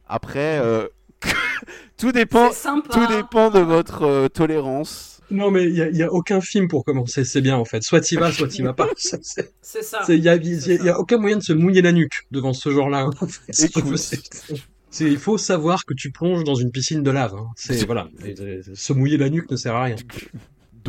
[0.06, 0.88] Après, euh,
[1.96, 2.50] tout dépend,
[2.90, 5.20] tout dépend de votre euh, tolérance.
[5.30, 7.64] Non, mais il n'y a, il y a aucun film pour commencer, c'est bien en
[7.64, 7.82] fait.
[7.82, 8.88] Soit t'y vas, soit t'y vas pas.
[8.96, 9.22] C'est-
[9.82, 10.02] ça.
[10.08, 12.52] Il n'y a, il y il y aucun moyen de se mouiller la nuque devant
[12.52, 13.06] ce genre-là.
[13.06, 13.70] en fait.
[15.00, 17.34] Il faut savoir que tu plonges dans une piscine de lave.
[17.34, 17.46] hein.
[17.56, 19.96] C'est voilà, Et, euh, se mouiller la nuque ne sert à rien.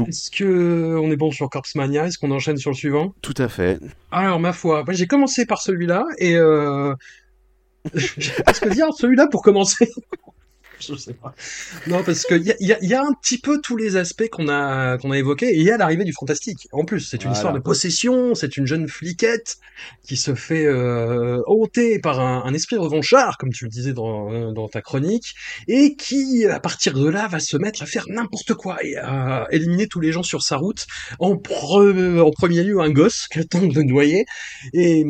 [0.07, 2.07] Est-ce que on est bon sur Corpse Mania?
[2.07, 3.13] Est-ce qu'on enchaîne sur le suivant?
[3.21, 3.79] Tout à fait.
[4.11, 6.93] Alors ma foi, j'ai commencé par celui-là et euh...
[7.93, 9.91] je sais pas ce que dire celui-là pour commencer?
[10.89, 11.33] je sais pas.
[11.87, 14.27] Non, parce qu'il y a, y, a, y a un petit peu tous les aspects
[14.29, 16.67] qu'on a, qu'on a évoqués, et il y a l'arrivée du fantastique.
[16.71, 17.37] En plus, c'est une Voilà.
[17.37, 19.57] histoire de possession, c'est une jeune fliquette
[20.07, 24.51] qui se fait euh, hanter par un, un esprit revanchard, comme tu le disais dans,
[24.51, 25.33] dans ta chronique,
[25.67, 29.47] et qui, à partir de là, va se mettre à faire n'importe quoi et à
[29.51, 30.85] éliminer tous les gens sur sa route,
[31.19, 34.25] en, pre- en premier lieu un gosse qu'elle tente de noyer,
[34.73, 35.03] et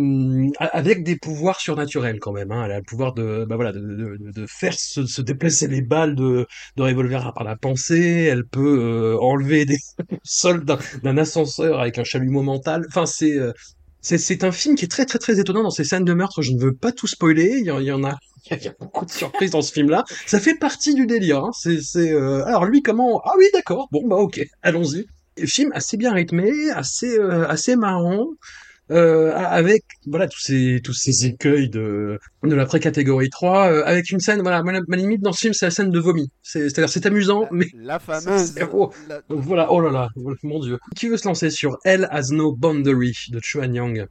[0.59, 2.51] a- avec des pouvoirs surnaturels quand même.
[2.51, 2.65] Hein.
[2.65, 5.62] Elle a le pouvoir de, bah voilà, de, de, de- de faire se, se déplacer
[5.68, 6.45] les balles de,
[6.78, 8.24] de revolver par la pensée.
[8.30, 8.80] Elle peut
[9.16, 9.78] euh, enlever des
[10.24, 12.86] sols d'un ascenseur avec un chalumeau mental.
[12.89, 13.51] Enfin, c'est euh,
[14.01, 16.41] c'est un film qui est très très très étonnant dans ses scènes de meurtre.
[16.41, 17.55] Je ne veux pas tout spoiler.
[17.59, 18.18] Il y, en- a.
[18.51, 20.03] Il y a beaucoup de surprises dans ce film-là.
[20.26, 21.43] Ça fait partie du délire.
[21.45, 21.51] Hein.
[21.53, 22.11] C'est.
[22.11, 23.88] euh, Alors lui, comment Ah oui, d'accord.
[23.91, 25.05] Bon bah ok, allons-y.
[25.47, 28.28] Film assez bien rythmé, assez euh, assez marrant.
[28.93, 34.09] Euh, avec voilà tous ces tous ces écueils de de la pré-catégorie 3 euh, avec
[34.11, 36.69] une scène voilà ma, ma limite dans ce film c'est la scène de vomi c'est
[36.69, 38.53] c'est-à-dire c'est amusant mais La fameuse.
[38.71, 38.91] Oh.
[39.09, 40.09] la- voilà oh là là
[40.43, 44.05] mon dieu qui veut se lancer sur Hell Has No Boundary de Chuan Yang?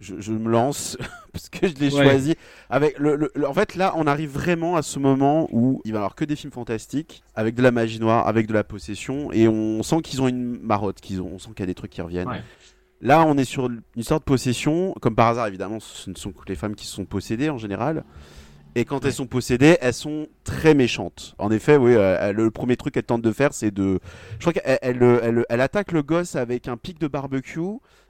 [0.00, 0.98] Je, je me lance
[1.32, 2.02] parce que je l'ai Ouais.
[2.04, 2.34] choisi
[2.68, 5.92] avec le, le- le- en fait là on arrive vraiment à ce moment où il
[5.92, 8.64] va y avoir que des films fantastiques avec de la magie noire avec de la
[8.64, 11.66] possession et on sent qu'ils ont une marotte qu'ils ont on sent qu'il y a
[11.66, 12.42] des trucs qui reviennent Ouais.
[13.04, 16.32] Là on est sur une sorte de possession comme par hasard évidemment ce ne sont
[16.32, 18.02] que les femmes qui sont possédées en général
[18.76, 19.06] et quand Ouais.
[19.10, 21.36] elles sont possédées, elles sont très méchantes.
[21.38, 24.00] En effet, oui, euh, elle- le premier truc qu'elle tente de faire, c'est de.
[24.32, 27.60] Je crois qu'elle elle, elle, elle- elle attaque le gosse avec un pic de barbecue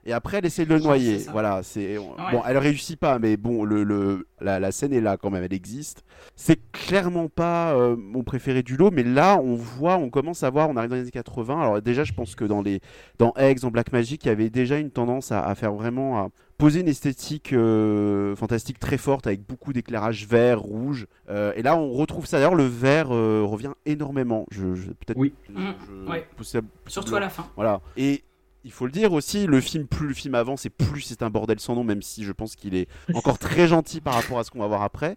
[0.05, 1.19] et après elle essaie de le noyer.
[1.31, 1.97] Voilà, c'est.
[1.97, 5.43] Bon, elle réussit pas, mais bon, le, le, la, la scène est là quand même,
[5.43, 6.03] elle existe.
[6.35, 10.49] C'est clairement pas euh, mon préféré du lot, mais là, on voit, on commence à
[10.49, 11.59] voir, on arrive dans les années 80.
[11.61, 12.81] Alors déjà, je pense que dans les
[13.19, 16.19] dans Eggs, dans Black Magic, il y avait déjà une tendance à, à faire vraiment
[16.19, 21.05] à poser une esthétique euh, fantastique très forte avec beaucoup d'éclairage vert, rouge.
[21.29, 22.37] Euh, et là, on retrouve ça.
[22.37, 24.45] D'ailleurs, le vert euh, revient énormément.
[24.51, 25.17] Je, je- peut-être.
[25.17, 25.33] Oui.
[25.49, 26.25] je- je- Ouais.
[26.37, 27.45] possible- Surtout à la fin.
[27.55, 27.81] voilà.
[27.97, 28.23] Et
[28.65, 31.29] il faut le dire aussi, le film, plus le film avance et plus c'est un
[31.29, 34.43] bordel sans nom, même si je pense qu'il est encore très gentil par rapport à
[34.43, 35.15] ce qu'on va voir après.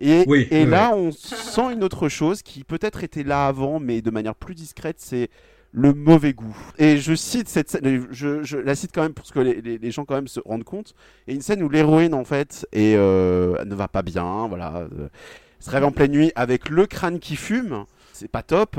[0.00, 3.80] Et, Oui, et oui, là, on sent une autre chose qui peut-être était là avant,
[3.80, 5.30] mais de manière plus discrète, c'est
[5.72, 6.56] le mauvais goût.
[6.78, 9.78] Et je cite cette scène, je, je la cite quand même pour que les, les-
[9.78, 10.94] les gens quand même se rendent compte.
[11.28, 15.08] Et une scène où l'héroïne en fait et elle ne va pas bien, voilà, euh,
[15.60, 17.84] se réveille en pleine nuit avec le crâne qui fume.
[18.12, 18.78] C'est pas top.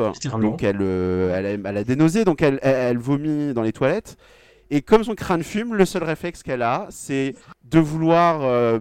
[0.52, 3.64] Donc elle, euh, elle, a, elle a des nausées, donc elle, elle, elle vomit dans
[3.64, 4.18] les toilettes.
[4.70, 8.80] Et comme son crâne fume, le seul réflexe qu'elle a, c'est de vouloir euh,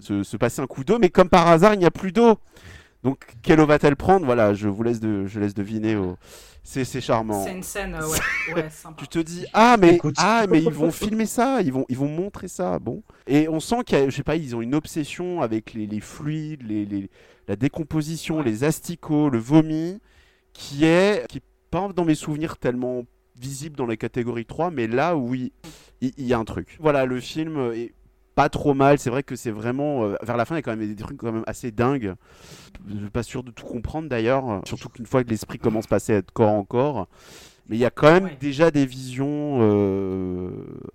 [0.00, 0.98] se, se passer un coup d'eau.
[0.98, 2.38] Mais comme par hasard, il n'y a plus d'eau.
[3.02, 4.26] Donc quelle eau va-t-elle prendre?
[4.26, 5.96] Voilà, je vous laisse, de, je laisse deviner.
[5.96, 6.16] au-
[6.62, 7.42] C'est c'est charmant.
[7.44, 8.18] C'est une scène, euh, ouais,
[8.54, 9.00] ouais, sympa.
[9.00, 10.16] Tu te dis ah mais Écoute.
[10.18, 13.02] ah mais ils vont filmer ça, ils vont ils vont montrer ça, bon.
[13.26, 15.86] Et on sent qu'il y a, je sais pas, ils ont une obsession avec les,
[15.86, 17.10] les fluides, les, les-
[17.48, 18.44] la décomposition, Ouais.
[18.44, 19.98] les asticots, le vomi,
[20.52, 23.04] qui est qui est pas dans mes souvenirs tellement
[23.36, 25.52] visible dans la catégorie 3, mais là oui,
[26.02, 26.76] il il y, a un truc.
[26.78, 27.94] Voilà, le film est
[28.40, 28.98] pas trop mal.
[28.98, 31.02] C'est vrai que c'est vraiment euh, vers la fin, il y a quand même des
[31.02, 32.14] trucs quand même assez dingues.
[32.88, 35.88] Je suis pas sûr de tout comprendre d'ailleurs, surtout qu'une fois que l'esprit commence à
[35.88, 37.06] passer à être corps en corps.
[37.68, 38.36] Mais il y a quand même Ouais.
[38.40, 40.50] déjà des visions euh,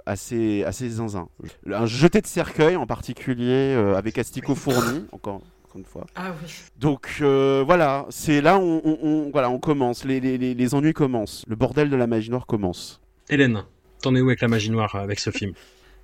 [0.05, 1.29] assez, assez zinzin.
[1.71, 6.05] Un jeté de cercueil en particulier, euh, avec Astico fourni, encore, encore une fois.
[6.15, 6.49] Ah oui.
[6.79, 10.53] Donc euh, voilà, c'est là où on, on- on- voilà, on commence, les, les, les,
[10.53, 12.99] les ennuis commencent, le bordel de la magie noire commence.
[13.29, 13.63] Hélène
[14.01, 15.53] t'en es où avec la magie noire avec ce film?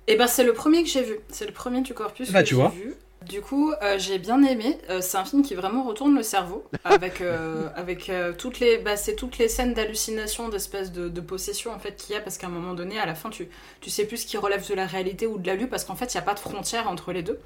[0.08, 1.16] Et ben c'est le premier que j'ai vu.
[1.28, 2.70] C'est le premier du corpus Bah, que tu j'ai vois.
[2.70, 2.94] vu.
[3.26, 4.78] Du coup, euh, j'ai bien aimé.
[4.90, 8.96] Euh, c'est un film qui vraiment retourne le cerveau avec euh, avec toutes les bah,
[8.96, 12.36] c'est toutes les scènes d'hallucination, d'espèce de, de possession en fait qu'il y a parce
[12.36, 13.48] qu'à un moment donné, à la fin, tu
[13.80, 15.94] tu sais plus ce qui relève de la réalité ou de la lue parce qu'en
[15.94, 17.38] fait, il y a pas de frontière entre les deux.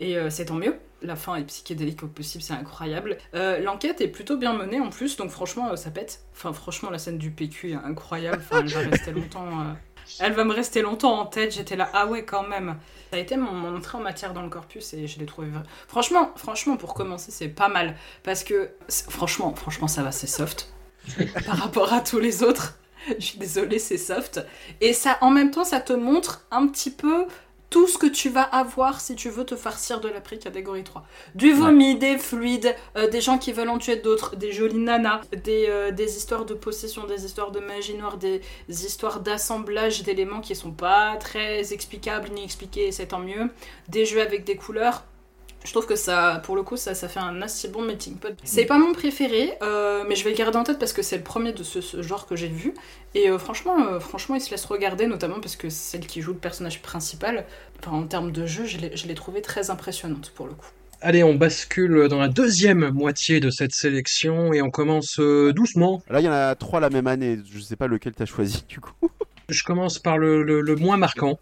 [0.00, 0.76] Et c'est tant mieux.
[1.02, 3.18] La fin est psychédélique au possible, c'est incroyable.
[3.34, 6.20] L'enquête est plutôt bien menée en plus, donc franchement, ça pète.
[6.36, 8.38] Enfin, franchement, la scène du PQ est incroyable.
[8.40, 9.48] Enfin, elle va rester longtemps.
[10.20, 11.52] Elle va me rester longtemps en tête.
[11.54, 12.76] J'étais là, ah ouais, quand même.
[13.10, 15.48] Ça a été mon, mon entrée en matière dans le corpus et je l'ai trouvé.
[15.48, 18.70] vra- Franchement, franchement, pour commencer, c'est pas mal parce que
[19.08, 20.72] franchement, franchement, ça va, c'est soft
[21.46, 22.78] par rapport à tous les autres.
[23.18, 24.40] Je suis désolée, c'est soft.
[24.80, 27.26] Et ça, en même temps, ça te montre un petit peu
[27.70, 30.84] tout ce que tu vas avoir si tu veux te farcir de la prix catégorie
[30.84, 31.04] 3.
[31.34, 35.20] Du vomi, des fluides, euh, des gens qui veulent en tuer d'autres, des jolies nanas,
[35.44, 40.40] des, euh, des histoires de possession, des histoires de magie noire, des histoires d'assemblage d'éléments
[40.40, 43.50] qui sont pas très explicables ni expliqués, c'est tant mieux.
[43.88, 45.04] Des jeux avec des couleurs.
[45.68, 48.34] Je trouve que ça, pour le coup, ça, ça fait un assez bon melting pot.
[48.42, 51.18] C'est pas mon préféré, euh, mais je vais le garder en tête parce que c'est
[51.18, 52.72] le premier de ce, ce genre que j'ai vu.
[53.14, 56.32] Et euh, franchement, euh, franchement, il se laisse regarder, notamment parce que celle qui joue
[56.32, 57.44] le personnage principal,
[57.80, 60.68] enfin, en termes de jeu, je l'ai- trouvée très impressionnante pour le coup.
[61.02, 66.02] Allez, on bascule dans la deuxième moitié de cette sélection et on commence doucement.
[66.08, 67.38] Là, il y en a trois la même année.
[67.52, 68.94] Je sais pas lequel t'as choisi du coup.
[69.50, 71.38] Je commence par le, le- le moins marquant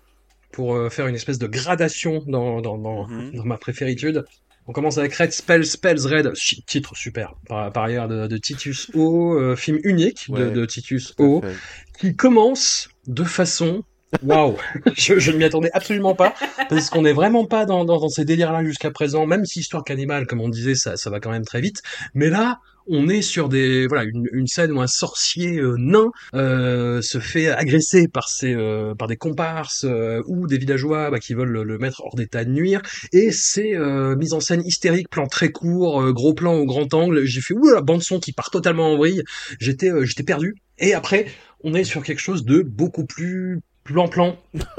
[0.57, 3.35] pour euh, faire une espèce de gradation dans, dans, dans, Mhm.
[3.37, 4.25] dans ma préféritude.
[4.67, 6.33] On commence avec Red Spell, Spells Red,
[6.67, 10.51] titre super, par, par ailleurs de, de Titus O, euh, film unique de, Ouais.
[10.51, 11.55] de Titus O, fait.
[12.01, 13.83] qui commence de façon...
[14.23, 14.57] Waouh,
[14.97, 16.33] je, je ne m'y attendais absolument pas,
[16.71, 19.85] parce qu'on n'est vraiment pas dans, dans, dans ces délires-là jusqu'à présent, même si Histoire
[19.85, 21.83] cannibale, comme on disait, ça, ça va quand même très vite.
[22.15, 22.59] Mais là,
[22.89, 27.19] on est sur des voilà une, une scène où un sorcier euh, nain euh, se
[27.19, 31.63] fait agresser par ses euh, par des comparses euh, ou des villageois bah, qui veulent
[31.63, 32.81] le, mettre hors d'état de nuire.
[33.13, 36.93] Et c'est euh, mise en scène hystérique plan très court euh, gros plan au grand
[36.95, 37.25] angle.
[37.25, 39.23] J'ai fait ouh la bande son qui part totalement en vrille.
[39.59, 40.55] J'étais j'étais perdu.
[40.79, 41.27] Et après
[41.63, 44.39] on est sur quelque chose de beaucoup plus plan-plan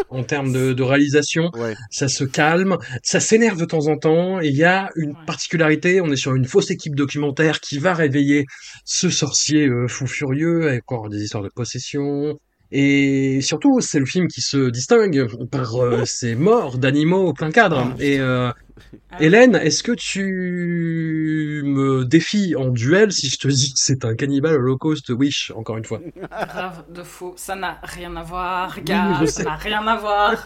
[0.10, 1.49] en termes de, de réalisation.
[1.55, 1.74] Ouais.
[1.89, 6.01] ça se calme, ça s'énerve de temps en temps, et il y a une particularité,
[6.01, 8.45] on est sur une fausse équipe documentaire qui va réveiller
[8.86, 12.39] ce sorcier euh, fou furieux, avec encore des histoires de possession,
[12.72, 17.51] et surtout, c'est le film qui se distingue par euh, ses morts d'animaux au plein
[17.51, 17.93] cadre.
[17.99, 18.51] Et euh,
[19.09, 19.18] Ah.
[19.22, 24.15] Hélène, est-ce que tu me défies en duel si je te dis que c'est un
[24.15, 25.99] cannibal holocauste Wish, encore une fois?
[26.30, 29.95] Grave de faux, ça n'a rien à voir, Oui, gars, je ça n'a rien à
[29.97, 30.43] voir.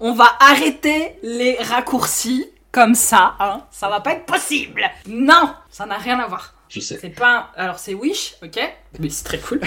[0.00, 3.62] On va arrêter les raccourcis comme ça, hein.
[3.70, 4.82] Ça va pas être possible.
[5.08, 6.54] Non, ça n'a rien à voir.
[6.68, 6.98] Je sais.
[7.00, 7.50] C'est pas.
[7.56, 8.58] un- Alors c'est Wish, ok
[9.00, 9.60] Mais c'est très cool.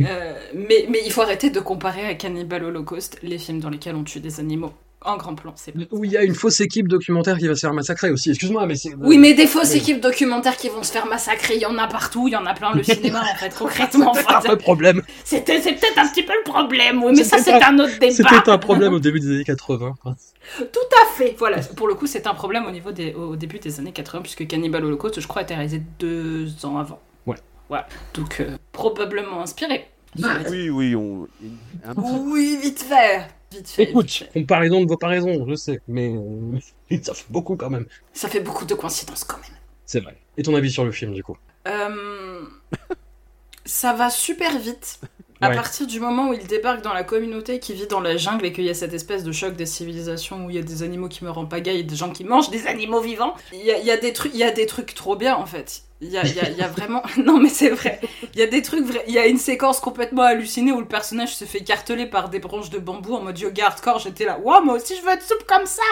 [0.00, 3.94] Euh, mais, mais il faut arrêter de comparer à Cannibal Holocaust les films dans lesquels
[3.94, 4.72] on tue des animaux
[5.04, 5.52] en grand plan.
[5.56, 8.30] C'est Où il y a une fausse équipe documentaire qui va se faire massacrer aussi.
[8.30, 8.94] Excuse-moi, mais c'est.
[9.00, 9.78] Oui, mais des fausses Oui.
[9.78, 12.46] équipes documentaires qui vont se faire massacrer, il y en a partout, il y en
[12.46, 14.14] a plein le cinéma en fait, concrètement.
[14.14, 15.02] C'est un Enfin, peu problème.
[15.24, 18.12] C'était, c'est peut-être un petit peu le problème, oui, mais ça c'est un autre débat.
[18.12, 19.94] C'était un problème au début des années 80.
[20.00, 20.14] quoi.
[20.58, 20.64] Tout
[21.02, 21.34] à fait.
[21.36, 24.22] Voilà, pour le coup, c'est un problème au niveau des, au début des années 80,
[24.22, 27.00] puisque Cannibal Holocaust, je crois, a été réalisé deux ans avant.
[27.72, 27.78] Ouais.
[27.78, 27.86] Voilà.
[28.12, 29.88] Donc, euh, probablement inspiré.
[30.14, 30.24] dit.
[30.50, 31.26] Oui, oui, on.
[31.84, 33.26] un Oui, vite fait.
[33.50, 33.82] Vite fait.
[33.84, 34.30] vite Écoute, fait.
[34.40, 36.58] comparaison de vos paraisons, je sais, mais euh,
[37.02, 37.86] ça fait beaucoup quand même.
[38.12, 39.58] Ça fait beaucoup de coïncidences quand même.
[39.86, 40.18] C'est vrai.
[40.36, 41.36] Et ton avis sur le film, du coup?
[41.66, 42.44] Euh,
[43.64, 45.00] ça va super vite.
[45.42, 45.54] À Ouais.
[45.56, 48.52] partir du moment où il débarque dans la communauté qui vit dans la jungle et
[48.52, 51.08] qu'il y a cette espèce de choc des civilisations où il y a des animaux
[51.08, 53.78] qui meurent en pagaille et des gens qui mangent des animaux vivants, il y a,
[53.78, 55.82] il y a des trucs, il y a des trucs trop bien en fait.
[56.00, 58.00] Il y a, il y a- il y a vraiment, non mais c'est vrai.
[58.34, 59.04] Il y a des trucs vrais.
[59.08, 62.38] Il y a une séquence complètement hallucinée où le personnage se fait carteler par des
[62.38, 63.98] branches de bambou en mode yoga hardcore.
[63.98, 65.82] J'étais là, waouh, moi aussi je veux être souple comme ça.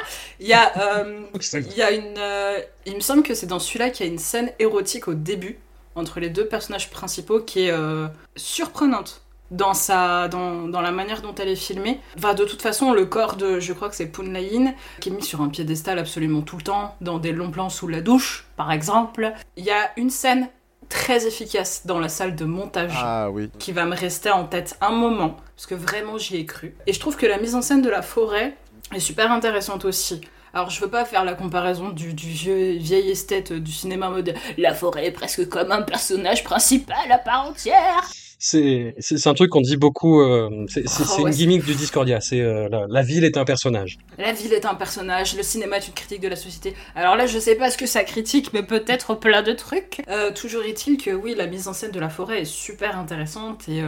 [0.41, 0.73] Il y a,
[1.05, 1.23] euh,
[1.53, 2.15] il y a une.
[2.19, 5.15] euh, il me semble que c'est dans celui-là qu'il y a une scène érotique au
[5.15, 5.59] début
[5.97, 11.23] entre les deux personnages principaux qui est euh, surprenante dans sa dans, dans la manière
[11.23, 12.01] dont elle est filmée.
[12.17, 15.23] Va de toute façon le corps de je crois que c'est Punlayin qui est mis
[15.23, 18.71] sur un piédestal absolument tout le temps dans des longs plans sous la douche par
[18.73, 19.33] exemple.
[19.57, 20.49] Il y a une scène
[20.89, 23.49] très efficace dans la salle de montage Ah oui.
[23.61, 26.75] qui va me rester en tête un moment, parce que vraiment j'y ai cru.
[26.89, 28.57] Et je trouve que la mise en scène de la forêt
[28.93, 30.21] est super intéressante aussi.
[30.53, 34.37] Alors je veux pas faire la comparaison du, du vieux, vieille esthète du cinéma moderne.
[34.59, 38.11] La forêt est presque comme un personnage principal à part entière.
[38.43, 38.95] C'est
[39.27, 40.21] un truc qu'on dit beaucoup.
[40.23, 42.21] euh, c'est c'est- Oh, ouais, une gimmick du Discordia.
[42.23, 43.99] C'est euh, la, la ville est un personnage.
[44.17, 46.75] La ville est un personnage, le cinéma est une critique de la société.
[46.95, 50.01] Alors là, je sais pas ce que ça critique, mais peut-être plein de trucs.
[50.09, 53.69] Euh, toujours est-il que oui, la mise en scène de la forêt est super intéressante
[53.69, 53.83] et.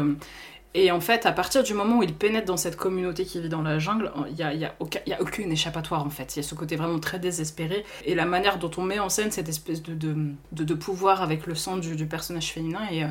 [0.75, 3.49] et en fait, à partir du moment où il pénètre dans cette communauté qui vit
[3.49, 6.05] dans la jungle, il n'y a, il y a aucun- il y a aucune échappatoire
[6.05, 6.35] en fait.
[6.37, 7.85] Il y a ce côté vraiment très désespéré.
[8.05, 10.15] Et la manière dont on met en scène cette espèce de, de,
[10.53, 13.05] de- de pouvoir avec le sang du, du personnage féminin est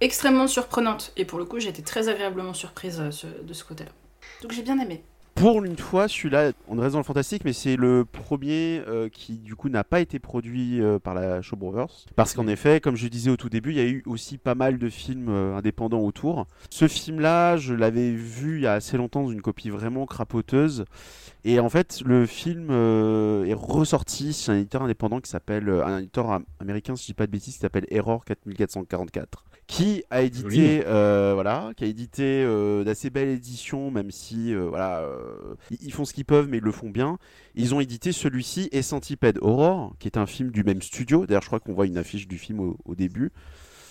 [0.00, 1.12] extrêmement surprenante.
[1.16, 3.90] Et pour le coup, j'ai été très agréablement surprise euh, de ce côté-là.
[4.42, 5.02] Donc j'ai bien aimé.
[5.34, 9.34] Pour une fois, celui-là, on reste dans le fantastique, mais c'est le premier euh, qui,
[9.36, 12.06] du coup, n'a pas été produit euh, par la Brothers.
[12.16, 14.54] Parce qu'en effet, comme je disais au tout début, il y a eu aussi pas
[14.54, 16.46] mal de films indépendants autour.
[16.70, 20.86] Ce film-là, je l'avais vu il y a assez longtemps dans une copie vraiment crapoteuse.
[21.48, 25.86] Et en fait, le film euh, est ressorti chez un éditeur indépendant qui s'appelle, euh,
[25.86, 30.04] un éditeur am- américain, si je dis pas de bêtises, qui s'appelle Error 4444 qui
[30.10, 35.04] a édité euh, voilà qui a édité euh, d'assez belles éditions même si voilà
[35.72, 37.18] ils, ils font ce qu'ils peuvent mais ils le font bien.
[37.56, 41.26] Ils ont édité celui-ci et Centipede Aurore qui est un film du même studio.
[41.26, 43.32] D'ailleurs je crois qu'on voit une affiche du film au, au début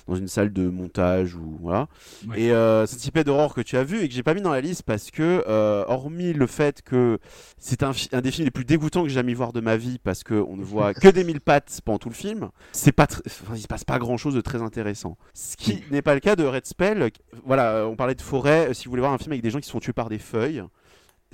[0.08, 1.88] dans une salle de montage ou voilà.
[2.28, 2.42] Ouais.
[2.42, 4.62] et euh, Centipede Aurore que tu as vu et que j'ai pas mis dans la
[4.62, 7.20] liste parce que euh, hormis le fait que
[7.58, 9.98] c'est un, un des films les plus dégoûtants que j'ai jamais voir de ma vie
[10.04, 13.08] parce que on ne voit que des mille pattes pendant tout le film c'est pas
[13.26, 15.18] enfin, il se passe pas grand chose de très intéressant.
[15.34, 17.12] Ce qui n'est pas le cas de Red Spell
[17.46, 19.60] voilà on parlait de forêt euh, si vous voulez voir un film avec des gens
[19.60, 20.64] qui se font tuer par des feuilles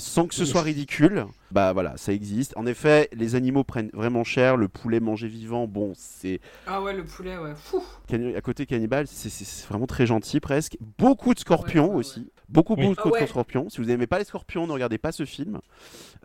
[0.02, 1.26] sans que ce soit ridicule.
[1.52, 2.54] Bah voilà, ça existe.
[2.58, 4.58] En effet, les animaux prennent vraiment cher.
[4.58, 7.54] Le poulet mangé vivant, bon, c'est Ah ouais, le poulet, ouais.
[7.56, 7.84] Fou.
[8.12, 10.78] À côté cannibale, c'est- vraiment très gentil presque.
[10.98, 12.00] Beaucoup de scorpions Ouais, ouais, ouais.
[12.00, 12.32] aussi.
[12.50, 12.88] Beaucoup, Oui.
[12.88, 13.22] beaucoup Ah ouais.
[13.22, 13.70] de scorpions.
[13.70, 15.60] Si vous n'aimez pas les scorpions, ne regardez pas ce film.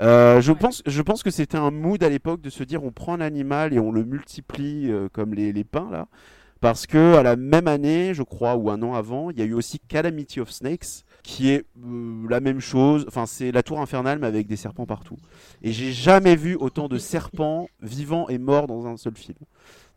[0.01, 0.59] Euh, je, Ouais.
[0.59, 3.21] pense, je pense que c'était un mood à l'époque de se dire on prend un
[3.21, 6.07] animal et on le multiplie euh, comme les, les pins là.
[6.61, 9.45] Parce que à la même année, je crois, ou un an avant, il y a
[9.45, 13.05] eu aussi Calamity of Snakes, qui est euh, la même chose.
[13.09, 15.17] Enfin, c'est la tour infernale, mais avec des serpents partout.
[15.61, 19.37] Et j'ai jamais vu autant de serpents vivants et morts dans un seul film.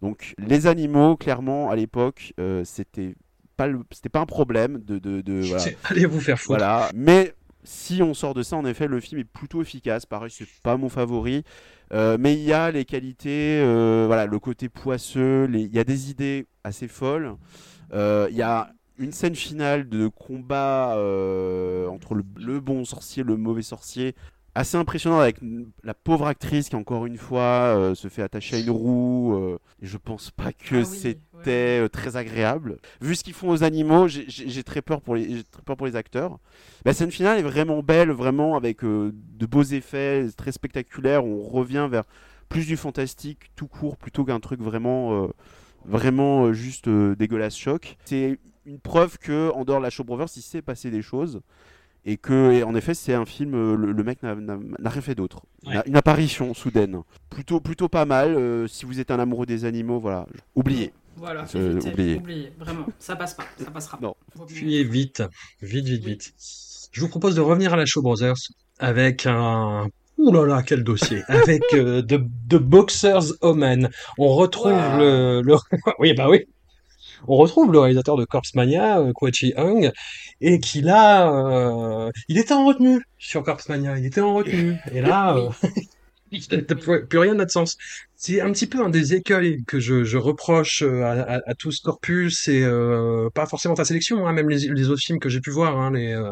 [0.02, 3.14] Donc, les animaux, clairement, à l'époque, euh, c'était
[3.58, 5.64] pas le- c'était pas un problème de, de, de- voilà.
[5.84, 6.58] Allez vous faire foutre.
[6.58, 6.90] Voilà.
[6.96, 10.08] Mais si on sort de ça, en effet, le film est plutôt efficace.
[10.08, 11.44] Pareil, c'est pas mon favori.
[11.94, 13.62] Euh, mais il y a les qualités,
[14.08, 17.36] voilà, le côté poisseux, les- il y a des idées assez folles.
[17.94, 23.26] Il y a une scène finale de combat euh, entre le, le bon sorcier et
[23.26, 24.14] le mauvais sorcier.
[24.56, 25.38] Assez impressionnant avec
[25.84, 27.42] la pauvre actrice qui, encore une fois,
[27.78, 29.36] euh, se fait attacher à une roue.
[29.36, 31.80] euh, je pense pas que Ah oui, c'était ouais.
[31.84, 32.78] euh, très agréable.
[33.00, 35.86] Vu ce qu'ils font aux animaux, j'ai- très peur pour les, j'ai très peur pour
[35.88, 36.40] les acteurs.
[36.84, 41.24] La scène finale est vraiment belle, vraiment avec de beaux effets, très spectaculaire.
[41.24, 42.04] On revient vers
[42.50, 45.30] plus du fantastique tout court plutôt qu'un truc vraiment,
[45.86, 47.98] vraiment juste euh, dégueulasse choc.
[48.06, 48.40] C'est
[48.70, 51.42] une preuve que en dehors de la Show Brothers, il s'est passé des choses.
[52.06, 54.90] Et que, et en effet, c'est un film, euh, le, le mec n'a- n'a n'a
[54.90, 55.42] rien fait d'autre.
[55.68, 55.76] Ouais.
[55.86, 57.02] Une apparition soudaine.
[57.30, 58.36] Plutôt, plutôt pas mal.
[58.36, 60.26] euh, si vous êtes un amoureux des animaux, voilà.
[60.56, 60.94] Oubliez.
[61.18, 62.16] Voilà, Euh, oubliez.
[62.18, 62.54] oubliez.
[62.58, 64.00] Vraiment, ça passe pas, ça passera.
[64.02, 64.16] Non.
[64.48, 65.24] Fuyez vite,
[65.62, 66.34] vite, vite, vite.
[66.94, 68.38] Je vous propose de revenir à la Show Brothers
[68.80, 69.90] avec un.
[70.18, 73.90] Ouh là là, quel dossier Avec euh, The, The Boxer's Omen.
[74.18, 74.98] On retrouve Wow.
[75.00, 75.56] le, le...
[76.00, 76.46] Oui, bah oui.
[77.28, 79.92] On retrouve le réalisateur de Corpse Mania, euh, Kwai Hung,
[80.42, 84.78] et qui là, euh, il était en retenue sur Corpse Mania, il était en retenue.
[84.92, 85.50] Et là, euh,
[87.10, 87.76] plus, rien n'a de sens.
[88.16, 91.54] C'est un petit peu un des écueils que je, je reproche euh, à, à, à
[91.56, 95.30] tout Scorpus et euh, pas forcément ta sélection, hein, même les, les autres films que
[95.30, 96.32] j'ai pu voir, hein, les euh,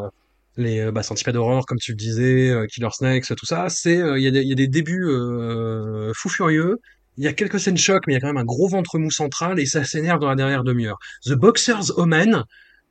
[0.56, 4.24] les bah, Centipede d'horreur comme tu le disais, Killer Snakes, tout ça, c'est euh, il
[4.24, 6.78] y, a des- il y a des débuts euh, fous furieux.
[7.18, 8.98] Il y a quelques scènes chocs, mais il y a quand même un gros ventre
[8.98, 10.98] mou central et ça s'énerve dans la dernière demi-heure.
[11.24, 12.44] The Boxer's Omen,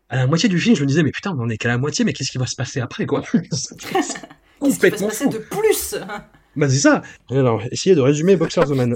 [0.10, 1.78] à la moitié du film, je me disais mais putain, on en est qu'à la
[1.78, 3.22] moitié, mais qu'est-ce qui va se passer après quoi?
[3.32, 4.16] Qu'est-ce qui va se
[4.60, 5.96] Complètement passer de plus?
[6.58, 7.04] Bah c'est ça.
[7.30, 8.96] Alors, essayez de résumer Boxer's Omen.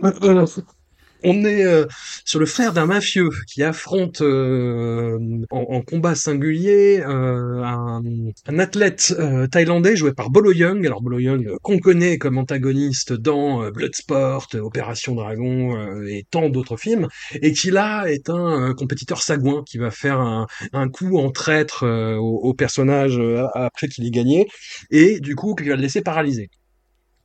[1.24, 1.86] On est euh,
[2.24, 5.18] sur le frère d'un mafieux qui affronte euh,
[5.50, 9.14] en, combat singulier euh, un, athlète
[9.50, 10.84] thaïlandais joué par Bolo Young.
[10.86, 17.08] Alors Bolo Young qu'on connaît comme antagoniste dans Bloodsport, Opération Dragon et tant d'autres films,
[17.40, 22.40] et qui là est un compétiteur sagouin qui va faire un, coup en traître au,
[22.42, 23.20] au personnage
[23.54, 24.48] après qu'il ait gagné,
[24.90, 26.50] et du coup qui va le laisser paralysé.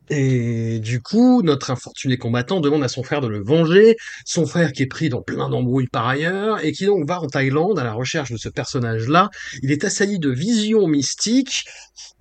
[0.09, 4.71] Et du coup, notre infortuné combattant demande à son frère de le venger, son frère
[4.71, 7.83] qui est pris dans plein d'embrouilles par ailleurs, et qui donc va en Thaïlande à
[7.83, 9.29] la recherche de ce personnage-là.
[9.63, 11.65] Il est assailli de visions mystiques,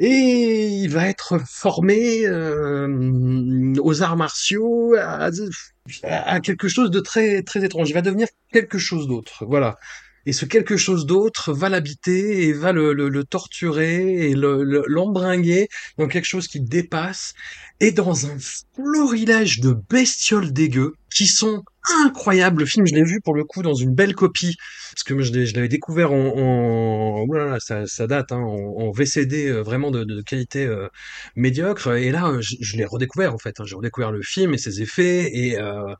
[0.00, 4.94] et il va être formé euh, aux arts martiaux,
[6.02, 7.88] à, quelque chose de très très étrange.
[7.88, 9.76] Il va devenir quelque chose d'autre, voilà.
[10.28, 14.64] Et ce quelque chose d'autre va l'habiter et va le, le, le torturer et le-
[14.64, 15.68] le- l'embringuer
[15.98, 17.32] dans quelque chose qui dépasse
[17.80, 18.36] et dans un
[18.74, 21.62] florilège de bestioles dégueu qui sont
[22.04, 22.60] incroyables.
[22.60, 24.56] Le film, je l'ai vu pour le coup dans une belle copie
[24.92, 29.60] parce que je l'avais découvert en, en oulala, ça, ça date, hein, en, VCD euh,
[29.60, 30.88] vraiment de, qualité euh,
[31.36, 31.96] médiocre.
[31.96, 33.60] Et là, je, l'ai redécouvert en fait.
[33.60, 33.64] hein.
[33.66, 35.94] J'ai redécouvert le film et ses effets et euh,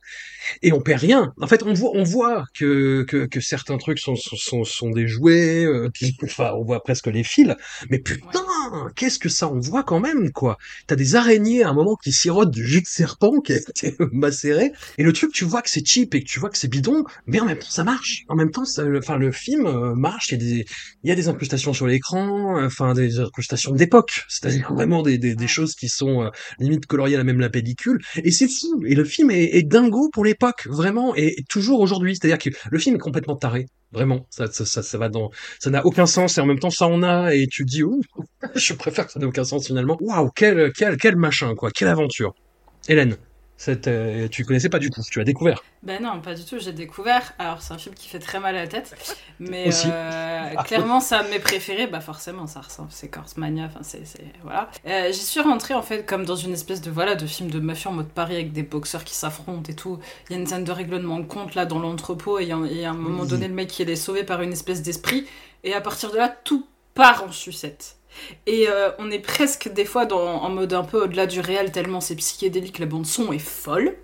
[0.62, 1.34] et on perd rien.
[1.40, 5.06] En fait, on voit, on voit que, que, que certains trucs sont, sont, sont, des
[5.08, 5.90] jouets, euh,
[6.24, 7.54] enfin, on voit presque les fils,
[7.90, 8.44] mais putain,
[8.94, 10.58] qu'est-ce que ça envoie quand même, quoi?
[10.86, 13.96] T'as des araignées à un moment qui sirotent du jus de serpent qui a été
[14.12, 16.68] macéré, et le truc, tu vois que c'est cheap et que tu vois que c'est
[16.68, 18.24] bidon, mais en même temps, ça marche.
[18.28, 20.64] En même temps, ça, le- enfin, le film euh, marche, il y a des,
[21.04, 25.18] il y a des incrustations sur l'écran, euh, enfin, des incrustations d'époque, c'est-à-dire vraiment des,
[25.18, 28.48] des, des choses qui sont euh, limite coloriées à la même la pellicule, et c'est
[28.48, 28.82] fou.
[28.86, 32.16] Et le film est, est dingo pour l'époque, vraiment, et, et toujours aujourd'hui.
[32.16, 33.66] C'est-à-dire que le film est complètement taré.
[33.92, 36.86] Vraiment, ça, ça, ça, va dans, ça n'a aucun sens et en même temps ça
[36.86, 38.00] en a et tu dis ouh,
[38.54, 39.96] je préfère que ça n'ait aucun sens finalement.
[40.00, 42.34] Waouh, quel, quel, quel machin quoi, quelle aventure.
[42.88, 43.16] Hélène,
[43.58, 45.62] cette, euh, tu connaissais pas du tout, tu as découvert.
[45.82, 47.32] Ben non, pas du tout, j'ai découvert.
[47.38, 48.94] Alors, c'est un film qui fait très mal à la tête,
[49.38, 54.06] mais euh, clairement, ça mes préférés, bah forcément, ça ressemble, c'est Corse Mania, enfin, c'est.
[54.06, 54.68] c'est- Voilà.
[54.86, 57.58] Euh, J'y suis rentrée, en fait, comme dans une espèce de, voilà, de film de
[57.60, 59.98] mafia en mode Paris avec des boxeurs qui s'affrontent et tout.
[60.28, 62.92] Il y a une scène de règlement de compte, là, dans l'entrepôt, et à un
[62.94, 63.28] moment Oui.
[63.28, 65.26] donné, le mec, il est sauvé par une espèce d'esprit,
[65.64, 67.95] et à partir de là, tout part en sucette.
[68.46, 71.72] Et euh, on est presque des fois dans, en mode un peu au-delà du réel,
[71.72, 73.96] tellement c'est psychédélique, la bande son est folle.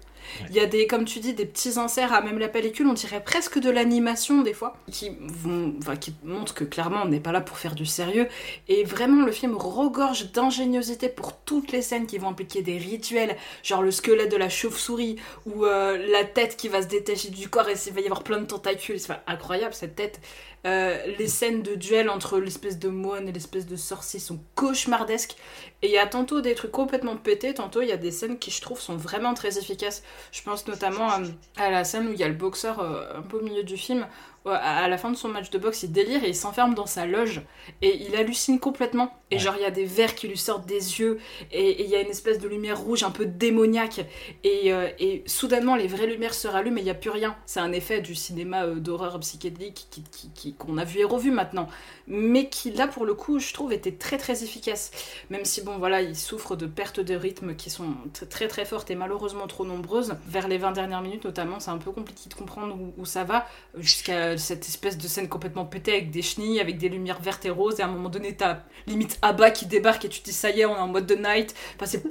[0.48, 2.92] Il y a des, comme tu dis, des petits inserts à même la pellicule, on
[2.92, 7.20] dirait presque de l'animation des fois, qui, vont, enfin, qui montrent que clairement on n'est
[7.20, 8.28] pas là pour faire du sérieux.
[8.68, 13.36] Et vraiment, le film regorge d'ingéniosité pour toutes les scènes qui vont impliquer des rituels,
[13.62, 17.48] genre le squelette de la chauve-souris, ou euh, la tête qui va se détacher du
[17.48, 19.00] corps et il va y avoir plein de tentacules.
[19.00, 20.20] C'est enfin, incroyable cette tête.
[20.64, 25.36] Euh, les scènes de duel entre l'espèce de moine et l'espèce de sorcier sont cauchemardesques.
[25.82, 28.38] Et il y a tantôt des trucs complètement pétés, tantôt il y a des scènes
[28.38, 30.04] qui je trouve sont vraiment très efficaces.
[30.30, 31.08] Je pense notamment
[31.56, 33.76] à, la scène où il y a le boxeur euh, un peu au milieu du
[33.76, 34.06] film.
[34.46, 37.06] À- la fin de son match de boxe, il délire et il s'enferme dans sa
[37.06, 37.42] loge.
[37.80, 39.12] Et il hallucine complètement.
[39.30, 41.18] Et genre, il y a des vers qui lui sortent des yeux.
[41.52, 44.04] Et il y a une espèce de lumière rouge un peu démoniaque.
[44.44, 47.36] Et, euh, et soudainement, les vraies lumières se rallument et il n'y a plus rien.
[47.46, 51.04] C'est un effet du cinéma euh, d'horreur psychédélique qui- qui- qui- qu'on a vu et
[51.04, 51.68] revu maintenant.
[52.08, 54.90] Mais qui, là, pour le coup, je trouve, était très très efficace.
[55.30, 57.94] Même si, bon, voilà, il souffre de pertes de rythme qui sont
[58.28, 60.14] très très fortes et malheureusement trop nombreuses.
[60.26, 63.24] Vers les 20 dernières minutes, notamment, c'est un peu compliqué de comprendre où, où ça
[63.24, 63.46] va.
[63.78, 67.50] Jusqu'à cette espèce de scène complètement pétée avec des chenilles, avec des lumières vertes et
[67.50, 67.80] roses.
[67.80, 70.50] Et à un moment donné, t'as limite Abba qui débarque et tu te dis, ça
[70.50, 71.54] y est, on est en mode de night.
[71.76, 72.02] Enfin, c'est.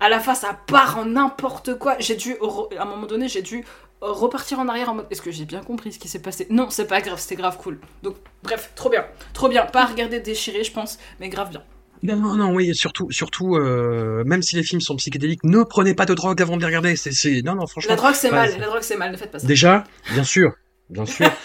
[0.00, 1.96] À la fin, ça part en n'importe quoi.
[1.98, 2.36] J'ai dû.
[2.78, 3.64] À un moment donné, j'ai dû
[4.02, 6.46] euh, repartir en arrière en mode est-ce que j'ai bien compris ce qui s'est passé?
[6.50, 7.78] Non, c'est pas grave, c'était grave cool.
[8.02, 9.06] Donc bref, trop bien.
[9.32, 9.64] Trop bien.
[9.66, 11.62] Pas à regarder déchirer, je pense, mais grave bien.
[12.02, 15.94] Non, non, non, oui, surtout, surtout, euh, même si les films sont psychédéliques, ne prenez
[15.94, 16.96] pas de drogue avant de les regarder.
[16.96, 17.88] C'est, non, non, franchement.
[17.88, 19.46] La drogue c'est mal, la drogue c'est mal, ne faites pas ça.
[19.46, 20.52] Déjà, bien sûr,
[20.90, 21.30] bien sûr.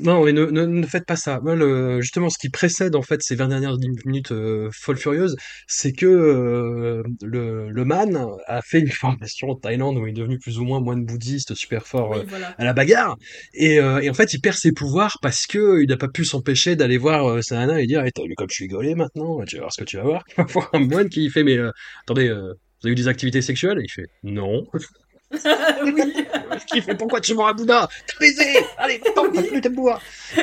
[0.00, 1.40] Non, mais ne, ne, ne faites pas ça.
[1.40, 5.34] Moi, le, justement, ce qui précède en fait ces 20 dernières minutes euh, folles furieuses,
[5.66, 10.12] c'est que euh, le, le man a fait une formation en Thaïlande où il est
[10.12, 12.54] devenu plus ou moins moine bouddhiste super fort Oui, euh, voilà.
[12.58, 13.16] à la bagarre.
[13.54, 16.24] Et, euh, et en fait, il perd ses pouvoirs parce que il n'a pas pu
[16.24, 19.42] s'empêcher d'aller voir sa nana et dire hey, T'as vu comme je suis gaulé maintenant
[19.46, 20.22] Tu vas voir ce que tu vas voir.
[20.30, 21.58] Il va voir un moine qui fait Mais
[22.02, 23.78] attendez, vous avez eu des activités sexuelles?
[23.80, 24.64] Et il fait Non.
[25.84, 26.26] oui.
[26.66, 28.44] qui fait pourquoi tu mords à Bouddha T'as baisé
[28.76, 29.60] Allez, attends, t'as plus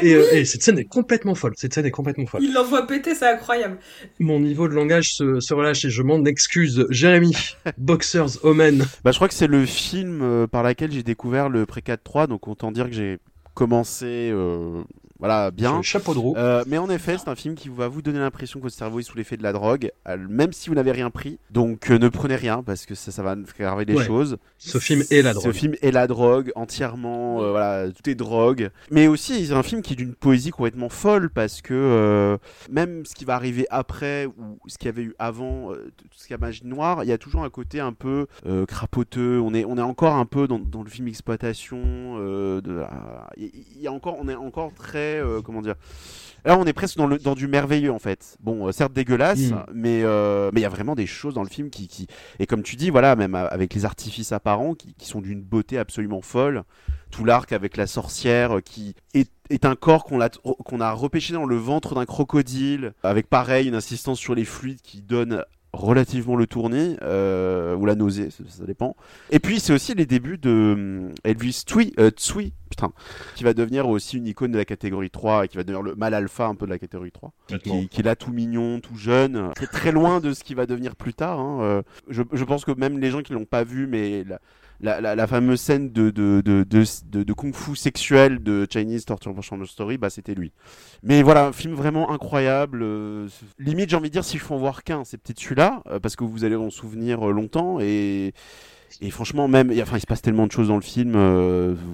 [0.01, 1.53] et, euh, et cette scène est complètement folle.
[1.55, 2.41] Cette scène est complètement folle.
[2.43, 3.77] Il l'envoie péter, c'est incroyable.
[4.19, 6.85] Mon niveau de langage se, se relâche et je m'en excuse.
[6.89, 7.35] Jérémy,
[7.77, 8.85] Boxers Omen.
[9.03, 12.27] Bah, je crois que c'est le film euh, par lequel j'ai découvert le Pré 4-3,
[12.27, 13.19] donc autant dire que j'ai
[13.53, 14.83] commencé euh,
[15.26, 15.82] voilà, bien.
[15.82, 16.36] Chapeau de roue.
[16.38, 18.99] Euh, mais en effet, c'est un film qui va vous donner l'impression que votre cerveau
[18.99, 21.39] est sous l'effet de la drogue, euh, même si vous n'avez rien pris.
[21.51, 24.05] Donc euh, ne prenez rien parce que ça, ça va aggraver les Ouais.
[24.05, 24.38] choses.
[24.57, 25.45] Ce film est la drogue.
[25.45, 27.41] Ce film est la drogue entièrement.
[27.41, 28.69] euh, voilà, tout est drogue.
[28.91, 32.38] Mais aussi, c'est un film qui est d'une poésie complètement folle parce que
[32.69, 36.28] même ce qui va arriver après ou ce qu'il y avait eu avant, tout ce
[36.28, 38.28] qui a magie noire, il y a toujours un côté un peu
[38.67, 39.39] crapoteux.
[39.39, 42.17] On est, on est encore un peu dans, dans le film exploitation.
[42.19, 42.84] de,
[43.38, 45.76] il y a encore, on est encore très, euh, comment dire.
[46.43, 48.38] Là, on est presque dans, le, dans du merveilleux en fait.
[48.39, 49.66] Bon, euh, certes dégueulasse, Mm.
[49.74, 52.07] mais euh, mais il y a vraiment des choses dans le film qui, qui
[52.39, 55.78] et comme tu dis, voilà, même avec les artifices apparents qui, qui sont d'une beauté
[55.80, 56.63] absolument folle.
[57.11, 61.34] Tout l'arc avec la sorcière qui est, est un corps qu'on a, qu'on a repêché
[61.34, 65.43] dans le ventre d'un crocodile, avec pareil une insistance sur les fluides qui donne
[65.76, 68.95] relativement le tournis euh, ou la nausée, ça, ça dépend.
[69.30, 72.91] Et puis c'est aussi les débuts de hum, Elvis Tsui, euh, Tsui, putain,
[73.36, 75.95] qui va devenir aussi une icône de la catégorie 3 et qui va devenir le
[75.95, 78.95] mal alpha un peu de la catégorie 3 qui, qui est là tout mignon, tout
[78.97, 81.39] jeune, très très loin de ce qui va devenir plus tard.
[81.39, 81.59] hein.
[81.61, 84.39] Euh, je, je pense que même les gens qui l'ont pas vu, mais la,
[84.82, 90.51] la, fameuse scène de, kung-fu sexuel de Chinese Torture Portion Story, bah c'était lui.
[91.03, 92.82] Mais voilà, un film vraiment incroyable.
[92.84, 93.28] euh,
[93.59, 96.15] limite, j'ai envie de dire, s'il faut en voir qu'un, c'est peut-être celui-là, euh, parce
[96.15, 98.34] que vous allez en souvenir euh, longtemps et.
[99.09, 101.17] Franchement, même, il se passe tellement de choses dans le film,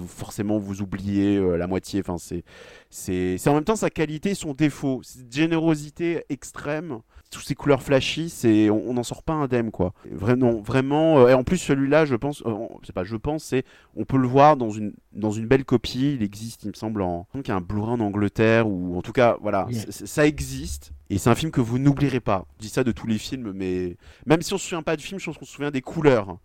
[0.06, 2.00] forcément, vous oubliez la moitié.
[2.06, 2.44] Enfin, c'est,
[2.90, 7.00] c'est en même temps sa qualité, son défaut, cette générosité extrême,
[7.32, 9.94] toutes ces couleurs flashy, c'est, on n'en sort pas indemne, quoi.
[10.10, 11.18] Vraiment, vraiment.
[11.18, 12.54] euh, et en plus, celui-là, je pense, euh,
[12.84, 13.64] c'est pas, je pense, c'est,
[13.96, 16.14] on peut le voir dans une, dans une belle copie.
[16.14, 18.96] Il existe, il me semble, en, donc, il y a un Blu-ray en Angleterre ou
[18.96, 20.92] en tout cas, voilà, ça existe.
[21.10, 22.46] Et c'est un film que vous n'oublierez pas.
[22.58, 25.04] Je dis ça de tous les films, mais même si on se souvient pas du
[25.04, 26.38] film, je pense qu'on se souvient des couleurs.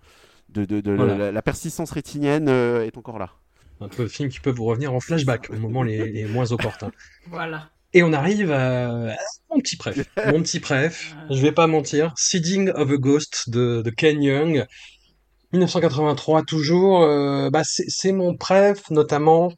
[0.49, 1.17] De, de, de- Voilà.
[1.17, 3.31] la, la persistance rétinienne euh, est encore là.
[3.81, 6.51] Un peu de film qui peut vous revenir en flashback au moment les, les moins
[6.53, 6.89] opportuns.
[7.29, 7.69] Voilà.
[7.93, 9.15] Et on arrive à,
[9.49, 10.05] mon petit préf.
[10.27, 12.13] Mon petit préf, je vais pas mentir.
[12.17, 14.65] Seeding of a Ghost de, de Ken Young.
[15.53, 17.03] 1983 toujours.
[17.03, 19.53] euh, bah c'est c'est mon préf notamment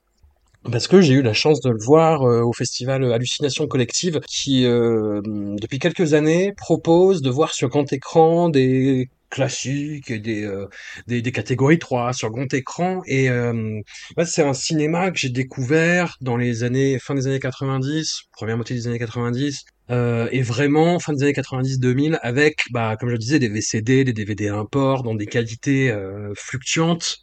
[0.71, 4.65] parce que j'ai eu la chance de le voir euh, au festival Hallucination Collective qui,
[4.65, 10.67] euh, depuis quelques années, propose de voir sur grand écran des classiques et des, euh,
[11.07, 13.01] des, des catégories 3 sur grand écran.
[13.05, 13.79] Et euh,
[14.17, 18.57] ouais, c'est un cinéma que j'ai découvert dans les années, fin des années 90, première
[18.57, 23.13] moitié des années 90, euh, et vraiment fin des années 90-2000 avec, bah, comme je
[23.13, 27.17] le disais, des VCD, des DVD import dans des qualités euh, fluctuantes.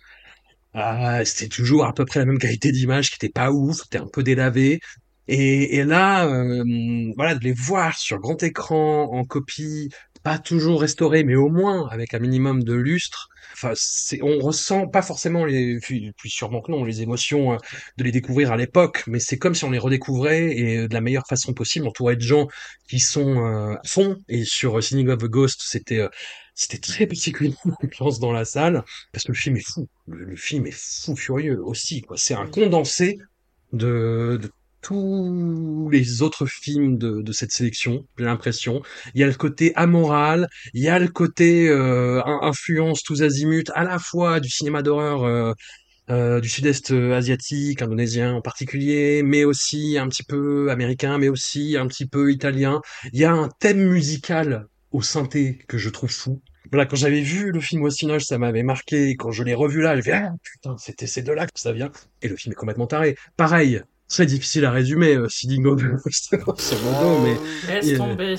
[0.74, 3.98] Ah, c'était toujours à peu près la même qualité d'image qui était pas ouf, c'était
[3.98, 4.80] un peu délavé.
[5.28, 9.88] Et, et là, euh, voilà, de les voir sur grand écran, en copie,
[10.26, 13.28] pas toujours restaurée, mais au moins avec un minimum de lustre.
[13.52, 17.56] Enfin, c'est, on ressent pas forcément les, puis, sûrement que non, les émotions euh,
[17.96, 21.00] de les découvrir à l'époque, mais c'est comme si on les redécouvrait et de la
[21.00, 22.48] meilleure façon possible, entouré de gens
[22.88, 24.14] qui sont euh.
[24.28, 26.08] Et sur euh, Singing of a Ghost, c'était euh,
[26.56, 29.86] c'était très particulièrement l'ambiance dans la salle parce que le film est fou.
[30.08, 32.02] Le, le film est fou furieux aussi.
[32.02, 32.16] Quoi.
[32.16, 33.20] C'est un condensé
[33.72, 34.50] de, de
[34.86, 38.82] tous les autres films de, de cette sélection, j'ai l'impression.
[39.14, 43.22] Il y a le côté amoral, il y a le côté euh, in- influence tous
[43.22, 45.52] azimuts, à la fois du cinéma d'horreur euh,
[46.10, 51.28] euh, du sud-est euh, asiatique, indonésien en particulier, mais aussi un petit peu américain, mais
[51.28, 52.80] aussi un petit peu italien.
[53.12, 56.40] Il y a un thème musical au synthé que je trouve fou.
[56.70, 59.16] Voilà, quand j'avais vu le film au Cinoche, ça m'avait marqué.
[59.16, 61.90] Quand je l'ai revu là, j'ai fait ah putain, c'était ces deux-là que ça vient.
[62.22, 63.16] Et le film est complètement taré.
[63.36, 65.82] Pareil, très difficile à résumer, euh, Sidi Gobe,
[66.32, 67.36] grosso modo, mais
[67.74, 68.34] Laisse tomber.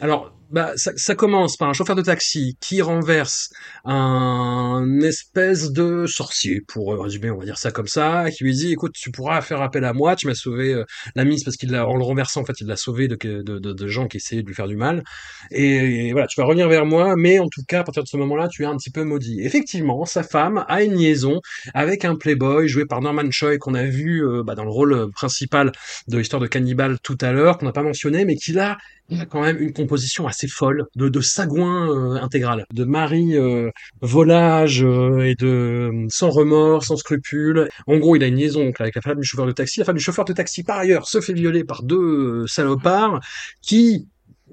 [0.00, 3.50] alors, bah, ça, ça commence par un chauffeur de taxi qui renverse
[3.84, 8.54] un espèce de sorcier, pour euh, résumer, on va dire ça comme ça, qui lui
[8.54, 10.84] dit, écoute, tu pourras faire appel à moi, tu m'as sauvé euh,
[11.14, 13.58] la mise parce qu'il l'a, en le renversant, en fait, il l'a sauvé de, de,
[13.58, 15.04] de, gens qui essayaient de lui faire du mal.
[15.50, 18.16] Et, voilà, tu vas revenir vers moi, mais en tout cas, à partir de ce
[18.16, 19.40] moment-là, tu es un petit peu maudit.
[19.42, 21.40] Effectivement, sa femme a une liaison
[21.74, 25.10] avec un playboy joué par Norman Choi qu'on a vu euh, bah, dans le rôle
[25.12, 25.72] principal
[26.08, 28.78] de l'histoire de Cannibal tout à l'heure, qu'on n'a pas mentionné, mais qui là
[29.10, 33.36] il a quand même une composition assez folle de, de sagouin euh, intégral, de mari
[33.36, 37.68] euh, volage euh, et de sans remords, sans scrupules.
[37.86, 39.80] En gros, il a une liaison donc, avec la femme du chauffeur de taxi.
[39.80, 43.20] La femme du chauffeur de taxi, par ailleurs, se fait violer par deux salopards
[43.62, 44.08] qui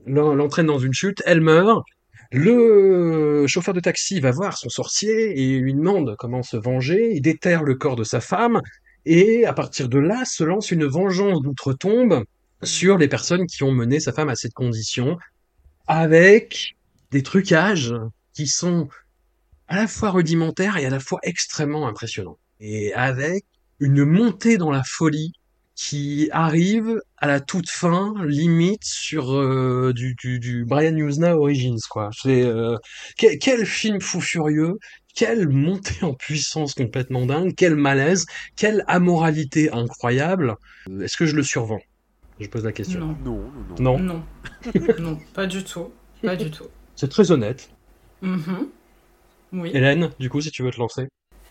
[0.06, 1.22] l'en- l'entraînent dans une chute.
[1.26, 1.84] Elle meurt.
[2.32, 7.12] Le chauffeur de taxi va voir son sorcier et lui demande comment se venger.
[7.14, 8.60] Il déterre le corps de sa femme
[9.06, 12.24] et à partir de là se lance une vengeance d'outre-tombe
[12.64, 15.18] sur les personnes qui ont mené sa femme à cette condition,
[15.88, 16.76] avec
[17.12, 17.94] des trucages
[18.34, 18.90] qui sont
[19.68, 22.38] à la fois rudimentaires et à la fois extrêmement impressionnants.
[22.60, 23.46] Et avec
[23.80, 25.34] une montée dans la folie
[25.76, 31.80] qui arrive à la toute fin, limite sur euh, du, du, du Brian Usna Origins,
[31.88, 32.10] quoi.
[32.20, 32.78] C'est euh,
[33.16, 34.80] quel, quel film fou furieux,
[35.14, 40.56] quelle montée en puissance complètement dingue, quel malaise, quelle amoralité incroyable.
[41.02, 41.82] Est-ce que je le survends?
[42.40, 43.00] Je pose la question.
[43.00, 43.16] Non,
[43.80, 44.24] Non, non, non.
[45.00, 46.66] Non, pas du tout, pas du tout.
[46.96, 47.70] c'est très honnête.
[48.22, 48.68] Mhm.
[49.54, 49.72] Oui.
[49.74, 51.08] Hélène, du coup, si tu veux te lancer.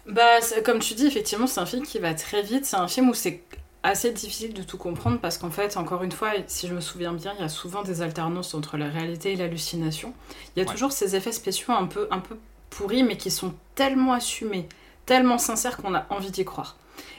[0.06, 2.64] Bah, comme tu dis, effectivement, c'est un film qui va très vite.
[2.64, 3.42] C'est un film où c'est
[3.82, 7.12] assez difficile de tout comprendre parce qu'en fait, encore une fois, si je me souviens
[7.12, 10.12] bien, il y a souvent des alternances entre la réalité et l'hallucination.
[10.54, 10.72] Il y a Ouais.
[10.72, 12.36] toujours ces effets spéciaux un peu, un peu
[12.70, 14.68] pourris, mais qui sont tellement assumés,
[15.06, 16.76] tellement sincères qu'on a envie d'y croire.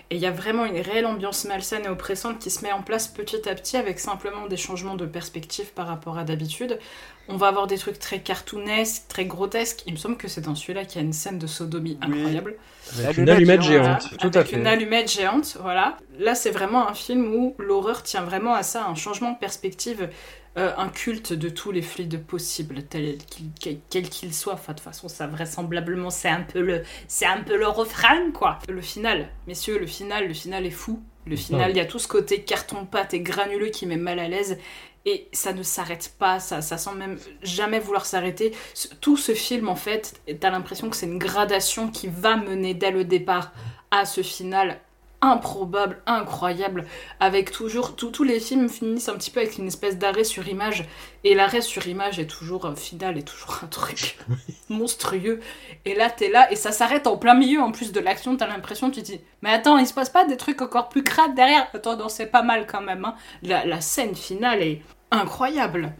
[0.10, 2.82] Et il y a vraiment une réelle ambiance malsaine et oppressante qui se met en
[2.82, 6.80] place petit à petit avec simplement des changements de perspective par rapport à d'habitude.
[7.28, 9.84] On va avoir des trucs très cartoonesques, très grotesques.
[9.86, 12.08] Il me semble que c'est dans celui-là qu'il y a une scène de sodomie Oui.
[12.14, 12.56] incroyable.
[12.98, 14.56] Avec une allumette géante, tout à avec fait.
[14.56, 15.98] une allumette géante, voilà.
[16.18, 20.10] Là, c'est vraiment un film où l'horreur tient vraiment à ça, un changement de perspective,
[20.58, 24.54] euh, un culte de tous les fluides possibles, tel qu'il- quel qu'il soit.
[24.54, 28.32] Enfin, de toute façon, ça vraisemblablement, c'est un peu le, c'est un peu le refrain,
[28.32, 28.60] quoi.
[28.68, 31.02] Le final, messieurs, le final, le final est fou.
[31.26, 34.28] Le final, il y a tout ce côté carton-pâte et granuleux qui met mal à
[34.30, 34.58] l'aise.
[35.06, 38.54] Et ça ne s'arrête pas, ça, ça semble même jamais vouloir s'arrêter.
[39.00, 42.92] Tout ce film, en fait, t'as l'impression que c'est une gradation qui va mener dès
[42.92, 43.54] le départ
[43.92, 44.80] à ce final
[45.22, 46.86] improbable, incroyable,
[47.20, 50.48] avec toujours, tous tous les films finissent un petit peu avec une espèce d'arrêt sur
[50.48, 50.86] image,
[51.24, 54.18] et l'arrêt sur image est toujours un final, est toujours un truc
[54.70, 55.40] monstrueux,
[55.86, 58.48] et là t'es là, et ça s'arrête en plein milieu en plus de l'action, t'as
[58.48, 61.36] l'impression, tu te dis, mais attends, il se passe pas des trucs encore plus crades
[61.36, 63.16] derrière, attends, non, c'est pas mal quand même, hein.
[63.42, 65.94] la, la scène finale est incroyable.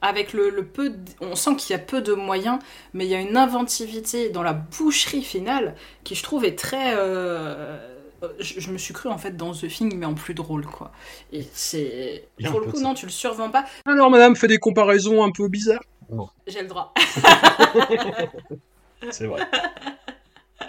[0.00, 2.58] Avec le, le peu, on sent qu'il y a peu de moyens,
[2.94, 6.94] mais il y a une inventivité dans la boucherie finale qui je trouve est très.
[6.96, 7.95] euh,
[8.38, 10.92] Je, je me suis cru en fait dans The Thing, mais en plus drôle quoi.
[11.32, 12.28] Et c'est.
[12.50, 13.64] Pour le coup, non, tu le survends pas.
[13.86, 15.84] Alors, madame fait des comparaisons un peu bizarres.
[16.46, 16.94] J'ai le droit.
[19.10, 19.42] C'est vrai.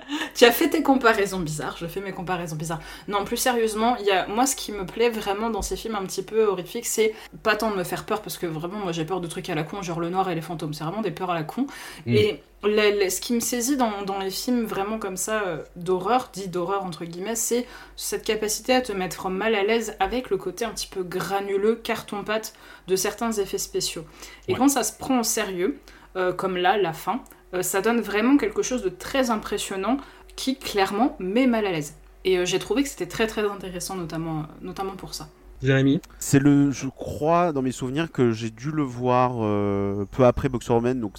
[0.36, 2.80] tu as fait tes comparaisons bizarres, je fais mes comparaisons bizarres.
[3.08, 4.28] Non, plus sérieusement, il y a...
[4.28, 7.56] moi ce qui me plaît vraiment dans ces films un petit peu horrifiques, c'est pas
[7.56, 9.64] tant de me faire peur, parce que vraiment, moi j'ai peur de trucs à la
[9.64, 11.68] con, genre le noir et les fantômes, c'est vraiment des peurs à la con.
[12.06, 12.14] Mm.
[12.16, 15.58] Et le- le- ce qui me saisit dans, dans les films vraiment comme ça, euh,
[15.76, 20.30] d'horreur, dit d'horreur entre guillemets, c'est cette capacité à te mettre mal à l'aise avec
[20.30, 22.54] le côté un petit peu granuleux, carton-pâte
[22.88, 24.06] de certains effets spéciaux.
[24.48, 24.58] Et Ouais.
[24.60, 25.78] quand ça se prend au sérieux,
[26.16, 27.22] euh, comme là, la fin,
[27.62, 29.98] ça donne vraiment quelque chose de très impressionnant
[30.36, 31.96] qui clairement met mal à l'aise.
[32.24, 35.30] Et euh, j'ai trouvé que c'était très très intéressant, notamment, notamment pour ça.
[35.62, 40.26] Jérémy C'est le, je crois, dans mes souvenirs, que j'ai dû le voir euh, peu
[40.26, 41.00] après Boxerman.
[41.00, 41.14] Donc,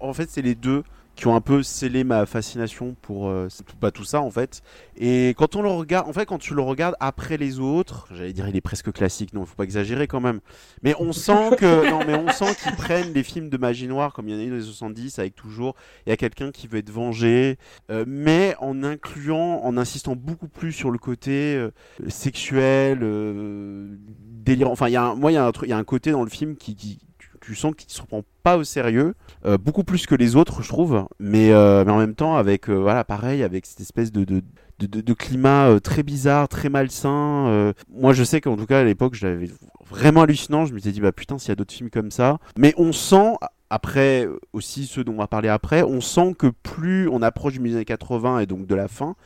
[0.00, 0.82] en fait, c'est les deux
[1.16, 4.30] qui ont un peu scellé ma fascination pour euh, c'est tout- pas tout ça en
[4.30, 4.62] fait.
[4.98, 8.32] Et quand on le regarde, en fait, quand tu le regardes après les autres, j'allais
[8.34, 10.40] dire il est presque classique, non, faut pas exagérer quand même.
[10.82, 14.12] Mais on sent que, non, mais on sent qu'ils prennent les films de magie noire
[14.12, 15.74] comme il y en a eu dans les 70 avec toujours
[16.06, 17.56] il y a quelqu'un qui veut être vengé,
[17.90, 21.70] euh, mais en incluant, en insistant beaucoup plus sur le côté euh,
[22.08, 24.72] sexuel, euh, délirant.
[24.72, 25.84] Enfin, il y a un, moi, il y a un truc, il y a un
[25.84, 26.98] côté dans le film qui, qui
[27.46, 29.14] tu, sens qu'il se prend pas au sérieux,
[29.44, 31.06] euh, beaucoup plus que les autres, je trouve.
[31.18, 34.42] Mais, euh, mais en même temps, avec, euh, voilà, pareil, avec cette espèce de, de
[34.78, 37.72] de, climat très bizarre, très malsain.
[37.88, 39.48] moi, je sais qu'en tout cas, à l'époque, je l'avais
[39.88, 40.66] vraiment hallucinant.
[40.66, 42.36] Je me suis dit, bah putain, s'il y a d'autres films comme ça.
[42.58, 43.36] Mais on sent,
[43.70, 47.60] après, aussi ceux dont on va parler après, on sent que plus on approche du
[47.60, 49.16] milieu des années 80 et donc de la fin,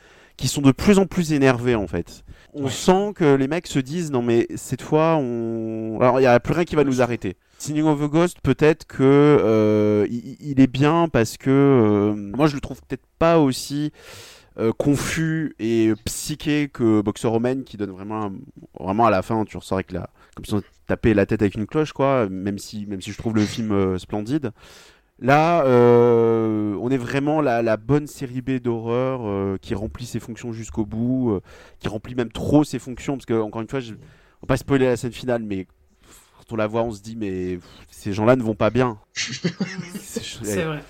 [0.41, 2.23] qui sont de plus en plus énervés en fait.
[2.53, 2.69] On Ouais.
[2.71, 6.39] sent que les mecs se disent non mais cette fois on alors il y a
[6.39, 7.37] plus rien qui va nous arrêter.
[7.59, 12.47] Signing of a Ghost peut-être que euh, il, il est bien parce que euh, moi
[12.47, 13.91] je le trouve peut-être pas aussi
[14.57, 18.33] euh, confus et psyché que Boxer Roman qui donne vraiment un-
[18.83, 21.53] vraiment à la fin tu ressors avec la comme si on tapait la tête avec
[21.55, 24.51] une cloche quoi même si même si je trouve le film euh, splendide
[25.21, 30.19] Là, euh, on est vraiment la, la bonne série B d'horreur euh, qui remplit ses
[30.19, 31.41] fonctions jusqu'au bout, euh,
[31.79, 33.97] qui remplit même trop ses fonctions, parce que encore une fois, je, on
[34.41, 35.67] va pas spoiler la scène finale, mais
[36.37, 38.97] quand on la voit, on se dit mais pff, ces gens-là ne vont pas bien.
[39.13, 40.83] C'est vrai.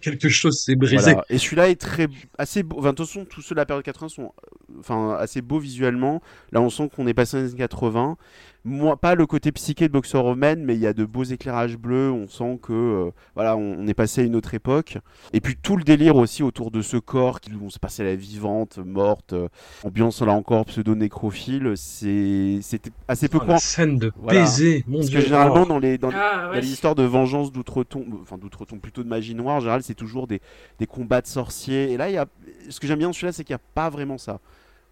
[0.00, 0.96] Quelque chose s'est brisé.
[1.12, 1.24] Voilà.
[1.28, 2.78] Et celui-là est très assez beau.
[2.80, 4.32] Enfin, de toute façon, tous ceux de la période 80 sont
[4.80, 6.20] enfin assez beaux visuellement.
[6.50, 8.16] Là, on sent qu'on est passé dans les années 80.
[8.64, 11.78] Moi, pas le côté psyché de Boxer Roman, mais il y a de beaux éclairages
[11.78, 12.10] bleus.
[12.10, 14.98] On sent que euh, voilà, on, on est passé à une autre époque.
[15.32, 18.14] Et puis tout le délire aussi autour de ce corps qui vont se passer la
[18.14, 19.48] vivante, morte, euh,
[19.82, 21.72] ambiance là encore pseudo nécrophile.
[21.76, 23.52] C'est c'était assez peu Oh, courant.
[23.54, 24.40] la scène de Voilà.
[24.42, 25.20] baiser, mon Parce dieu.
[25.20, 25.66] que généralement Oh.
[25.66, 26.60] dans les dans, Ah dans ouais.
[26.60, 30.26] les histoires de vengeance d'outre-tombe, enfin d'outre-tombe plutôt de magie noire, en général c'est toujours
[30.26, 30.42] des,
[30.78, 31.92] des combats de sorciers.
[31.92, 32.26] Et là, il y a,
[32.68, 34.38] ce que j'aime bien dans celui-là, c'est qu'il n'y a pas vraiment ça.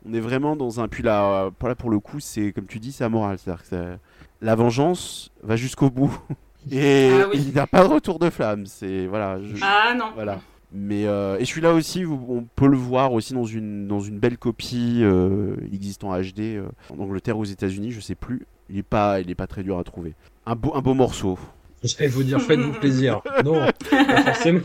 [0.07, 0.89] On est vraiment dans un.
[0.89, 3.39] Puis là, là pour le coup, c'est comme tu dis, c'est amoral.
[3.39, 3.97] C'est-à-dire que
[4.41, 6.17] la vengeance va jusqu'au bout.
[6.71, 7.41] Et Ah oui.
[7.47, 8.67] il n'y a pas de retour de flamme.
[8.67, 9.39] C'est voilà.
[9.43, 10.07] je- Ah non.
[10.15, 10.41] Voilà.
[10.73, 14.37] Mais euh, et celui-là aussi, on peut le voir aussi dans une dans une belle
[14.37, 15.01] copie.
[15.03, 18.45] euh, existe en HD euh, en Angleterre ou aux États-Unis, je sais plus.
[18.69, 20.15] Il est pas il est pas très dur à trouver.
[20.45, 21.39] Un beau un beau morceau.
[21.83, 23.23] J'allais vous dire, faites-vous plaisir.
[23.45, 23.61] Non,
[23.91, 24.61] pas forcément.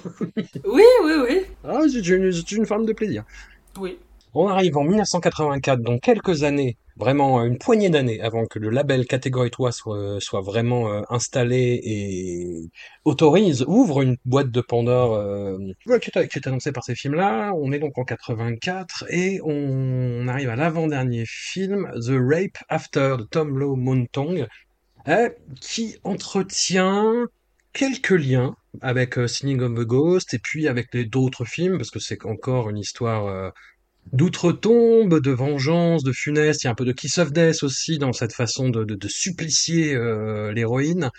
[0.66, 1.42] Oui, oui, oui.
[1.64, 3.24] Ah, c'est une, c'est une forme de plaisir.
[3.80, 3.98] Oui.
[4.36, 8.70] On arrive en 1984, donc quelques années, vraiment euh, une poignée d'années avant que le
[8.70, 12.72] label Catégorie 3 soit, vraiment euh, installé et
[13.06, 15.58] autorise, ouvre une boîte de Pandore euh,
[16.00, 17.54] qui, est, annoncée par ces films-là.
[17.56, 23.24] On est donc en 84 et on arrive à l'avant-dernier film, The Rape After de
[23.24, 24.48] Tom Lowe Montong,
[25.08, 25.30] euh,
[25.60, 27.28] qui entretient
[27.74, 31.92] quelques liens avec euh, Singing of the Ghost et puis avec les d'autres films parce
[31.92, 33.50] que c'est encore une histoire euh,
[34.12, 36.64] d'outre-tombe, de vengeance, de funeste.
[36.64, 39.08] Il y a un peu de Kiss of Death aussi dans cette façon de, de,
[39.08, 41.10] supplicier euh, l'héroïne.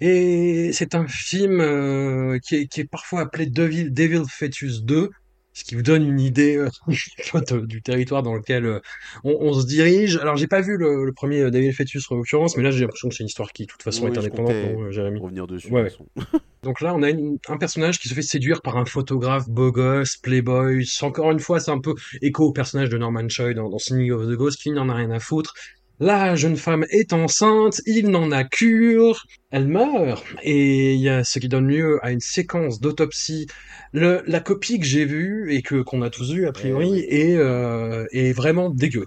[0.00, 5.10] Et c'est un film euh, qui, est, qui est parfois appelé Devil, Devil Fetus 2,
[5.58, 6.68] ce qui vous donne une idée euh,
[7.66, 8.80] du territoire dans lequel euh,
[9.24, 10.16] on, on se dirige.
[10.18, 12.80] Alors j'ai pas vu le, le premier euh, Devil Fetus en l'occurrence, mais là j'ai
[12.82, 15.46] l'impression que c'est une histoire qui de toute façon Oui, est indépendante, euh, Jérémy Revenir
[15.48, 15.68] dessus.
[15.72, 15.84] Ouais,
[16.16, 16.22] de
[16.62, 19.72] donc là, on a une- un personnage qui se fait séduire par un photographe beau
[19.72, 20.84] gosse, playboy.
[21.02, 24.12] Encore une fois, c'est un peu écho au personnage de Norman Choi dans, dans Singing
[24.12, 25.54] of the Ghost, qui n'en a rien à foutre.
[26.00, 31.24] La jeune femme est enceinte, il n'en a cure, elle meurt, et il y a
[31.24, 33.48] ce qui donne lieu à une séquence d'autopsie.
[33.92, 37.36] Le, la copie que j'ai vue et que qu'on a tous vue a priori est,
[37.36, 39.06] euh, est vraiment dégueu.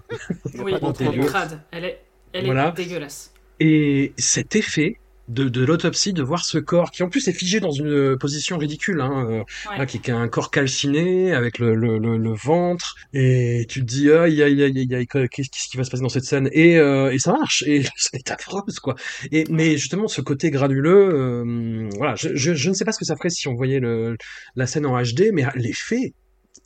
[0.58, 1.60] Oui, pas elle est crade.
[1.70, 2.00] Elle est,
[2.34, 2.68] elle Voilà.
[2.76, 3.32] est dégueulasse.
[3.60, 4.96] Et cet effet
[5.28, 8.58] de, de l'autopsie, de voir ce corps qui en plus est figé dans une position
[8.58, 9.78] ridicule, hein, euh, Ouais.
[9.78, 13.80] là, qui, qui a un corps calciné avec le, le, le, le ventre, et tu
[13.80, 16.48] te dis aïe aïe aïe aïe qu'est-ce qui va se passer dans cette scène?
[16.52, 18.94] Et, euh, et ça marche et c'est affreuse quoi.
[19.30, 22.98] Et mais justement ce côté granuleux, euh, voilà, je, je, je ne sais pas ce
[22.98, 24.16] que ça ferait si on voyait le,
[24.56, 26.14] la scène en HD, mais l'effet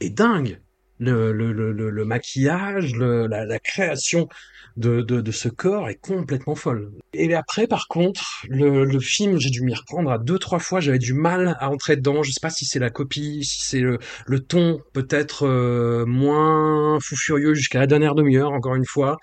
[0.01, 0.61] est dingue.
[0.99, 4.29] le, le, le, le- maquillage, le, la, la création
[4.77, 6.91] de, de, de ce corps est complètement folle.
[7.15, 10.81] Et après, par contre, le, le film, j'ai dû m'y reprendre à deux, trois fois.
[10.81, 12.23] J'avais du mal à entrer dedans.
[12.23, 16.99] Je sais pas si c'est la copie, si c'est le, le ton peut-être euh, moins
[17.01, 19.17] fou furieux jusqu'à la dernière demi-heure, encore une fois.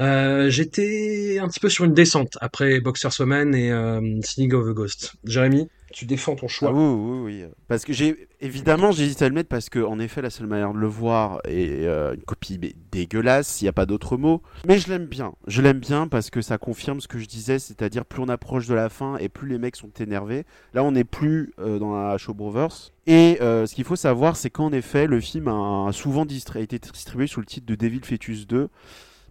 [0.00, 4.68] Euh, J'étais un petit peu sur une descente après Boxer's Woman et euh, Sneak of
[4.68, 5.14] a Ghost.
[5.24, 6.70] Jérémy, tu défends ton choix.
[6.70, 7.50] Ah oui, oui, oui.
[7.68, 10.72] Parce que j'ai évidemment j'hésite à le mettre parce que en effet la seule manière
[10.72, 12.58] de le voir est euh, une copie
[12.90, 14.42] dégueulasse, il n'y a pas d'autre mot.
[14.66, 15.32] Mais je l'aime bien.
[15.46, 18.66] Je l'aime bien parce que ça confirme ce que je disais, c'est-à-dire plus on approche
[18.66, 20.44] de la fin et plus les mecs sont énervés.
[20.74, 22.90] Là on n'est plus euh, dans la Show Brothers.
[23.06, 26.78] Et euh, ce qu'il faut savoir, c'est qu'en effet le film a souvent distra- été
[26.78, 28.68] distribué sous le titre de Devil Fetus 2.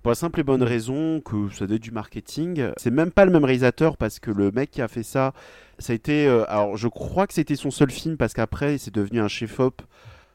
[0.01, 2.69] Pour la simple et bonne raison que ça doit être du marketing.
[2.77, 5.31] C'est même pas le même réalisateur parce que le mec qui a fait ça,
[5.81, 6.27] ça a été.
[6.27, 9.81] euh, alors je crois que c'était son seul film parce qu'après c'est devenu un chef-op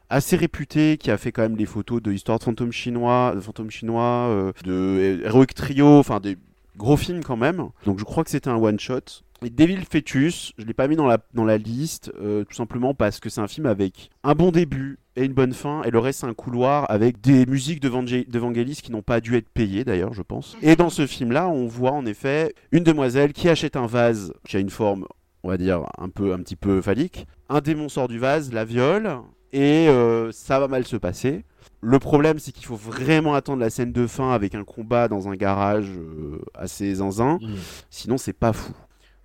[0.09, 3.41] assez réputé qui a fait quand même les photos de Histoire de fantômes chinois, de
[3.41, 6.37] fantômes chinois, euh, de Heroic Trio, enfin des
[6.77, 7.69] gros films quand même.
[7.85, 9.01] Donc je crois que c'était un one shot.
[9.43, 12.95] Et Devil Fetus, je l'ai pas mis dans la, dans la liste, euh, tout simplement
[12.95, 15.99] parce que c'est un film avec un bon début et une bonne fin, et le
[15.99, 19.49] reste c'est un couloir avec des musiques de Vangé- de qui n'ont pas dû être
[19.49, 20.57] payées d'ailleurs, je pense.
[20.63, 24.57] Et dans ce film-là, on voit en effet une demoiselle qui achète un vase qui
[24.57, 25.05] a une forme,
[25.47, 27.25] on va dire, un peu, un petit peu phallique.
[27.47, 29.09] Un démon sort du vase, la viole,
[29.53, 31.45] et euh, ça va mal se passer.
[31.79, 35.29] Le problème, c'est qu'il faut vraiment attendre la scène de fin avec un combat dans
[35.29, 37.37] un garage euh, assez zinzin.
[37.41, 37.55] Mm.
[37.89, 38.73] Sinon, c'est pas fou.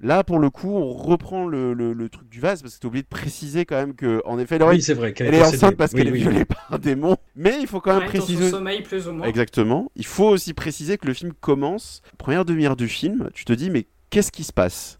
[0.01, 2.87] Là, pour le coup, on reprend le, le- le truc du vase parce que t'as
[2.89, 5.13] oublié de préciser quand même que, en effet, Laurie, Oui, c'est vrai.
[5.19, 6.21] elle est enceinte parce Oui, qu'elle est oui.
[6.21, 7.17] violée par un démon.
[7.35, 8.51] Mais il faut quand même Ouais, dans son préciser.
[8.51, 9.27] sommeil, plus ou moins.
[9.27, 9.91] Exactement.
[9.97, 13.71] Il faut aussi préciser que le film commence, première demi-heure du film, tu te dis
[13.71, 14.99] mais qu'est-ce qui se passe?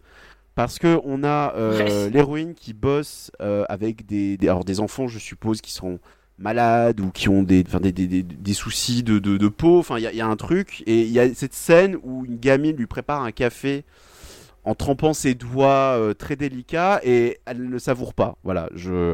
[0.55, 5.07] Parce que on a euh, l'héroïne qui bosse euh, avec des, des- alors des enfants,
[5.07, 5.99] je suppose, qui seront
[6.37, 9.79] malades ou qui ont des, enfin, des, des, des- des soucis de, de, de peau.
[9.79, 10.83] Enfin, il y a, il y a un truc.
[10.85, 13.83] Et il y a cette scène où une gamine lui prépare un café
[14.63, 18.37] en trempant ses doigts euh, très délicats et elle ne le savoure pas.
[18.43, 19.13] Voilà, je...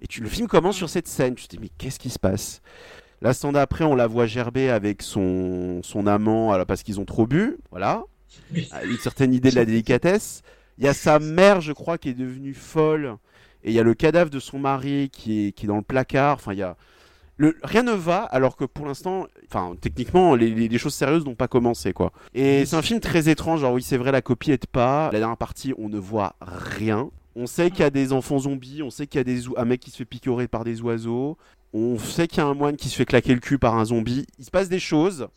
[0.00, 1.34] Et tu, le film commence sur cette scène.
[1.34, 2.62] Tu te dis, mais qu'est-ce qui se passe?
[3.20, 7.26] L'instant d'après, on la voit gerber avec son, son amant alors, parce qu'ils ont trop
[7.26, 7.58] bu.
[7.70, 8.04] Voilà.
[8.54, 10.42] Une certaine idée de la délicatesse.
[10.78, 13.16] Il y a sa mère, je crois, qui est devenue folle.
[13.64, 15.82] Et il y a le cadavre de son mari qui est, qui est dans le
[15.82, 16.36] placard.
[16.36, 16.76] Enfin, il y a.
[17.36, 21.24] Le, rien ne va, alors que pour l'instant, enfin, techniquement, les, les- les choses sérieuses
[21.24, 22.12] n'ont pas commencé, quoi.
[22.34, 23.60] Et c'est un film très étrange.
[23.60, 25.10] Genre, oui, c'est vrai, la copie aide pas.
[25.12, 27.10] La dernière partie, on ne voit rien.
[27.36, 29.64] On sait qu'il y a des enfants zombies, on sait qu'il y a des, un
[29.64, 31.36] mec qui se fait picorer par des oiseaux,
[31.72, 33.84] on sait qu'il y a un moine qui se fait claquer le cul par un
[33.84, 34.26] zombie.
[34.40, 35.28] Il se passe des choses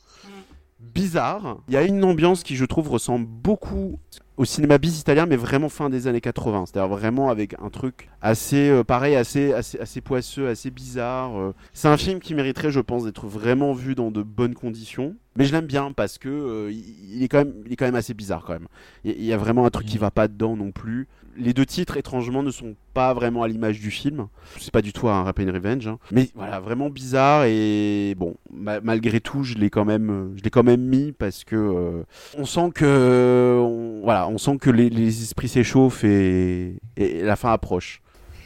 [0.79, 1.59] bizarres.
[1.67, 3.99] Il y a une ambiance qui, je trouve, ressemble beaucoup
[4.37, 6.65] au cinéma bis italien, mais vraiment fin des années 80.
[6.65, 11.37] C'est-à-dire vraiment avec un truc assez, euh, pareil, assez, assez, assez poisseux, assez bizarre.
[11.39, 11.53] euh.
[11.73, 15.15] C'est un film qui mériterait, je pense, d'être vraiment vu dans de bonnes conditions.
[15.37, 17.95] Mais je l'aime bien parce que euh, il est quand même, il est quand même
[17.95, 18.67] assez bizarre quand même.
[19.05, 21.07] Il y a- vraiment un truc qui va pas dedans non plus.
[21.37, 24.27] Les deux titres, étrangement, ne sont pas vraiment à l'image du film.
[24.59, 25.87] C'est pas du tout un Rap and Revenge.
[25.87, 25.97] hein.
[26.11, 30.49] Mais voilà, vraiment bizarre et bon, ma- malgré tout, je l'ai quand même, je l'ai
[30.49, 32.03] quand même mis parce que
[32.37, 37.35] on sent que, on- voilà, on sent que les, les esprits s'échauffent et, et la
[37.35, 38.01] fin approche.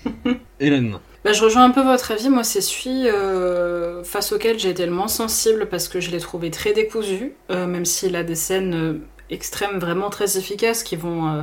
[0.59, 0.97] Hélène.
[1.23, 2.29] Bah, je rejoins un peu votre avis.
[2.29, 6.19] Moi, c'est celui euh, face auquel j'ai été le moins sensible parce que je l'ai
[6.19, 8.99] trouvé très décousu, euh, même s'il a des scènes euh,
[9.31, 11.41] extrêmes vraiment très efficaces qui vont euh,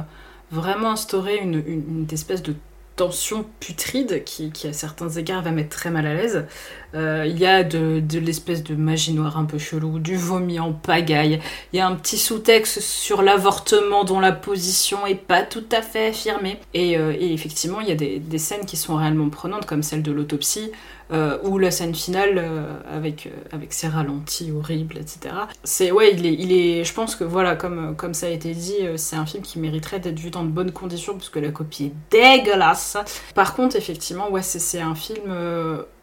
[0.53, 2.55] vraiment instaurer une, une- une espèce de
[3.03, 6.47] tension putride qui, qui, à certains égards, va mettre très mal à l'aise.
[6.95, 10.73] Euh, il y a de, l'espèce de magie noire un peu chelou, du vomi en
[10.73, 11.41] pagaille.
[11.73, 15.83] Il y a un petit sous-texte sur l'avortement dont la position est pas tout à
[15.83, 16.61] fait affirmée.
[16.75, 20.13] Et, euh, effectivement, il y a des scènes qui sont réellement prenantes, comme celle de
[20.13, 20.71] l'autopsie,
[21.13, 25.35] euh, ou la scène finale euh, avec, euh, avec ses ralentis horribles, etc.
[25.63, 28.53] C'est ouais, il est, il est, je pense que voilà, comme, comme ça a été
[28.55, 31.51] dit, euh, c'est un film qui mériterait d'être vu dans de bonnes conditions puisque la
[31.51, 32.97] copie est dégueulasse.
[33.35, 35.23] Par contre, effectivement, ouais, c'est c'est un film.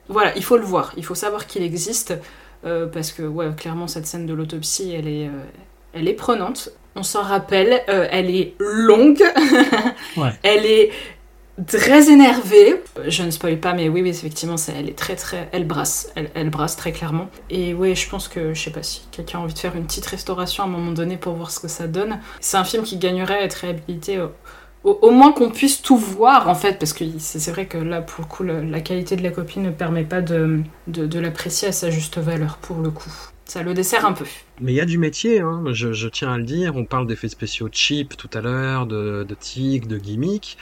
[0.07, 2.13] voilà, il faut le voir, il faut savoir qu'il existe
[2.63, 5.29] parce que ouais, clairement cette scène de l'autopsie, elle est,
[5.93, 6.69] elle est prenante.
[6.95, 9.23] On s'en rappelle, euh, elle est longue,
[10.17, 10.31] Ouais.
[10.43, 10.91] elle est
[11.67, 12.81] très énervée.
[13.07, 16.11] Je ne spoil pas, mais oui, oui, effectivement, ça, elle est très, très, elle brasse,
[16.15, 17.29] elle, brasse très clairement.
[17.49, 19.85] Et oui, je pense que, je sais pas si quelqu'un a envie de faire une
[19.85, 22.19] petite restauration à un moment donné pour voir ce que ça donne.
[22.39, 24.19] C'est un film qui gagnerait à être réhabilité.
[24.83, 28.23] Au, moins qu'on puisse tout voir en fait, parce que c'est vrai que là pour
[28.23, 31.89] le coup la qualité de la copie ne permet pas de, de, l'apprécier à sa
[31.89, 33.11] juste valeur pour le coup.
[33.43, 34.25] Ça le dessert un peu.
[34.61, 35.63] Mais il y a du métier, hein.
[35.71, 36.75] je, je tiens à le dire.
[36.77, 40.57] On parle d'effets spéciaux cheap tout à l'heure, de, de tics, de gimmicks.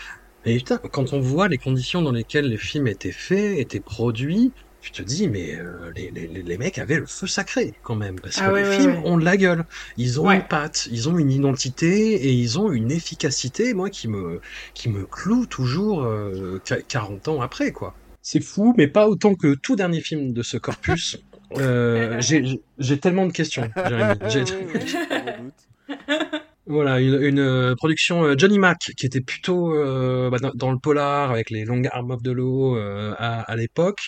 [0.47, 4.53] Et putain, quand on voit les conditions dans lesquelles les films étaient faits, étaient produits,
[4.79, 8.21] tu te dis, mais euh, les, les, les mecs avaient le feu sacré quand même,
[8.21, 9.01] parce Ah que ouais, les ouais, films ouais.
[9.03, 9.65] ont de la gueule,
[9.97, 10.35] ils ont Ouais.
[10.35, 14.39] une patte, ils ont une identité et ils ont une efficacité, moi, qui me,
[14.73, 17.99] qui me cloue toujours euh, qu- 40 ans après, quoi.
[18.21, 21.17] C'est fou, mais pas autant que tout dernier film de ce corpus.
[21.53, 24.19] Euh, j'ai- j'ai j'ai tellement de questions, Jérémy.
[26.69, 31.31] Voilà, une, euh, production euh, Johnny Mac qui était plutôt euh, bah, dans, le polar
[31.31, 34.01] avec les longues armes law euh, à, l'époque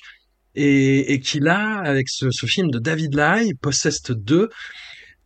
[0.56, 4.50] et, qui là avec ce, film de David Lai, Possessed 2,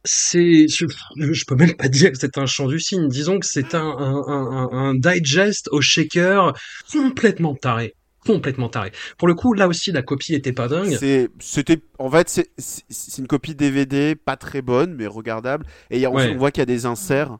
[0.03, 3.73] c'est je, peux même pas dire que c'est un chant du cygne, disons que c'est
[3.73, 6.53] un, un digest au shaker
[6.91, 7.95] complètement taré.
[8.25, 8.91] Complètement taré.
[9.17, 10.97] Pour le coup, là aussi, la copie était pas dingue.
[11.39, 15.65] C'était, en fait, c'est, une copie DVD, pas très bonne, mais regardable.
[15.91, 16.31] Et a- on, Ouais.
[16.33, 17.37] on voit qu'il y a des inserts,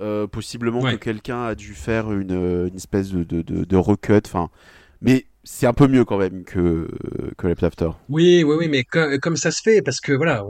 [0.00, 0.92] euh, possiblement Ouais.
[0.92, 4.22] que quelqu'un a dû faire une, euh, une espèce de, de, de, de recut.
[4.24, 4.50] Enfin,
[5.02, 6.88] mais c'est un peu mieux quand même que
[7.38, 7.90] que Left After.
[8.08, 10.44] Oui, oui, oui, mais co- comme ça se fait, parce que voilà,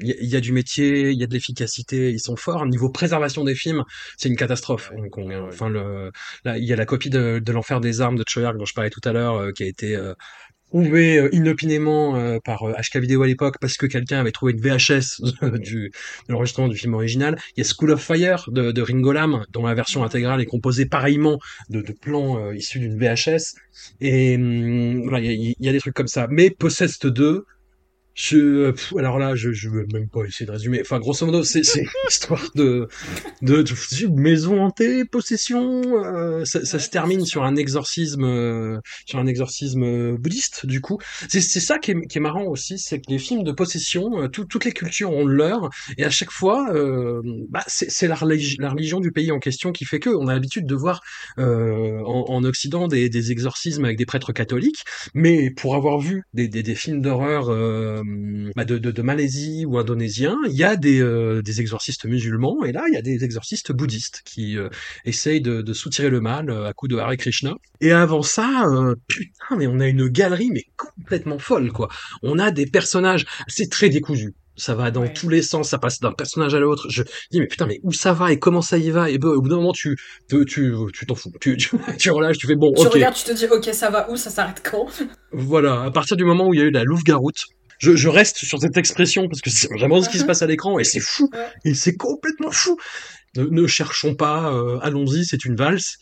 [0.00, 2.36] il y, a- il y a du métier, il y a de l'efficacité, ils sont
[2.36, 2.66] forts.
[2.66, 3.82] Niveau préservation des films,
[4.16, 4.92] c'est une catastrophe.
[4.96, 6.10] Donc, on- enfin, le,
[6.44, 8.74] là, il y a la copie de, de l'enfer des armes de Choyark dont je
[8.74, 10.14] parlais tout à l'heure, euh, qui a été euh,
[10.72, 14.52] trouvée euh, inopinément euh, par euh, HK Vidéo à l'époque parce que quelqu'un avait trouvé
[14.52, 15.20] une VHS
[15.58, 15.92] du,
[16.28, 17.38] de l'enregistrement du film original.
[17.56, 20.46] Il y a School of Fire de, de Ringo Lam, dont la version intégrale est
[20.46, 21.38] composée pareillement
[21.68, 23.54] de, de plans euh, issus d'une VHS.
[24.00, 26.26] Et hum, voilà, il y y a des trucs comme ça.
[26.30, 27.44] Mais Possessed 2,
[28.14, 30.80] je, pff, alors là, je, je veux même pas essayer de résumer.
[30.82, 31.62] Enfin, grosso modo, c'est
[32.08, 32.88] histoire de,
[33.42, 35.82] de, de maison hantée, possession.
[36.04, 40.66] euh, ça, ça se termine sur un exorcisme, euh, sur un exorcisme euh, bouddhiste.
[40.66, 40.98] Du coup,
[41.28, 44.22] c'est c'est ça qui est, qui est marrant aussi, c'est que les films de possession,
[44.22, 47.90] euh, tout- toutes les cultures ont le leur, et à chaque fois, euh, bah, c'est
[47.90, 50.66] c'est la, religi- la religion du pays en question qui fait que on a l'habitude
[50.66, 51.00] de voir
[51.38, 54.84] euh, en, en Occident des, des exorcismes avec des prêtres catholiques,
[55.14, 58.01] mais pour avoir vu des, des, des films d'horreur euh,
[58.56, 62.64] bah, de, de, de Malaisie ou indonésiens, il y a des, euh, des exorcistes musulmans,
[62.64, 64.68] et là, il y a des exorcistes bouddhistes qui euh,
[65.04, 67.54] essayent de, de soutirer le mal euh, à coup de Hare Krishna.
[67.80, 71.88] Et avant ça, euh, putain, mais on a une galerie mais complètement folle, quoi.
[72.22, 74.34] On a des personnages, c'est très décousu.
[74.54, 75.12] Ça va dans Ouais.
[75.14, 76.86] tous les sens, ça passe d'un personnage à l'autre.
[76.90, 79.08] Je dis mais putain mais où ça va et comment ça y va?
[79.08, 79.96] Et ben, au bout d'un moment tu
[80.28, 83.24] tu tu tu t'en fous, tu, tu tu relâches, tu fais bon Tu regardes, tu
[83.24, 84.88] te dis, ok, ça va où, ça s'arrête quand?
[85.32, 87.44] Voilà, à partir du moment où il y a eu la Louve-Garoute,
[87.82, 90.46] je, je reste sur cette expression parce que c'est vraiment ce qui se passe à
[90.46, 91.30] l'écran et c'est fou.
[91.64, 92.78] Et c'est complètement fou.
[93.36, 95.98] Ne, ne cherchons pas, euh, allons-y, c'est une valse.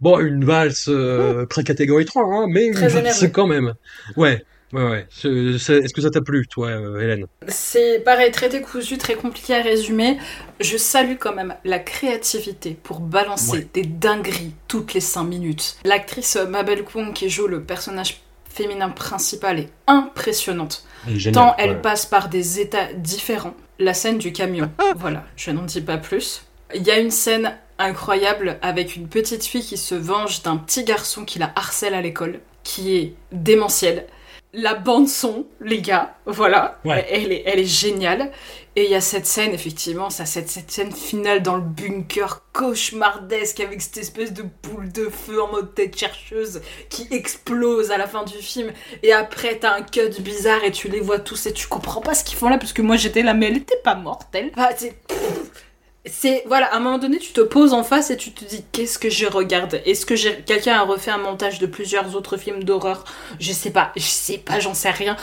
[0.00, 3.30] Bon, une valse euh, pré-catégorie 3, hein, mais une Très valse énervée.
[3.30, 3.74] quand même.
[4.16, 4.42] Ouais,
[4.72, 5.06] ouais, ouais.
[5.10, 7.26] Est-ce que ça t'a plu, toi, euh, Hélène?
[7.46, 10.18] C'est pareil, très décousu, très compliqué à résumer.
[10.60, 13.68] Je salue quand même la créativité pour balancer Ouais.
[13.74, 15.76] des dingueries toutes les 5 minutes.
[15.84, 18.21] L'actrice euh, Mabel Kwong qui joue le personnage
[18.54, 20.84] féminin principal est impressionnante.
[21.06, 21.80] Elle est géniale, Tant elle ouais.
[21.82, 23.54] passe par des états différents.
[23.78, 26.44] La scène du camion, voilà, je n'en dis pas plus.
[26.74, 30.84] Il y a une scène incroyable avec une petite fille qui se venge d'un petit
[30.84, 34.06] garçon qui la harcèle à l'école, qui est démentiel.
[34.54, 37.06] La bande son, les gars, voilà, Ouais.
[37.10, 38.30] elle, est, elle est géniale.
[38.74, 42.42] Et il y a cette scène, effectivement, ça, cette, cette scène finale dans le bunker
[42.54, 47.98] cauchemardesque avec cette espèce de boule de feu en mode tête chercheuse qui explose à
[47.98, 48.72] la fin du film.
[49.02, 52.14] Et après, t'as un cut bizarre et tu les vois tous et tu comprends pas
[52.14, 54.50] ce qu'ils font là parce que moi j'étais là, mais elle était pas mortelle.
[54.56, 54.70] Enfin,
[56.06, 56.42] c'est.
[56.46, 58.98] Voilà, à un moment donné, tu te poses en face et tu te dis qu'est-ce
[58.98, 63.04] que je regarde Est-ce que quelqu'un a refait un montage de plusieurs autres films d'horreur?
[63.38, 65.16] Je sais pas, je sais pas, j'en sais rien.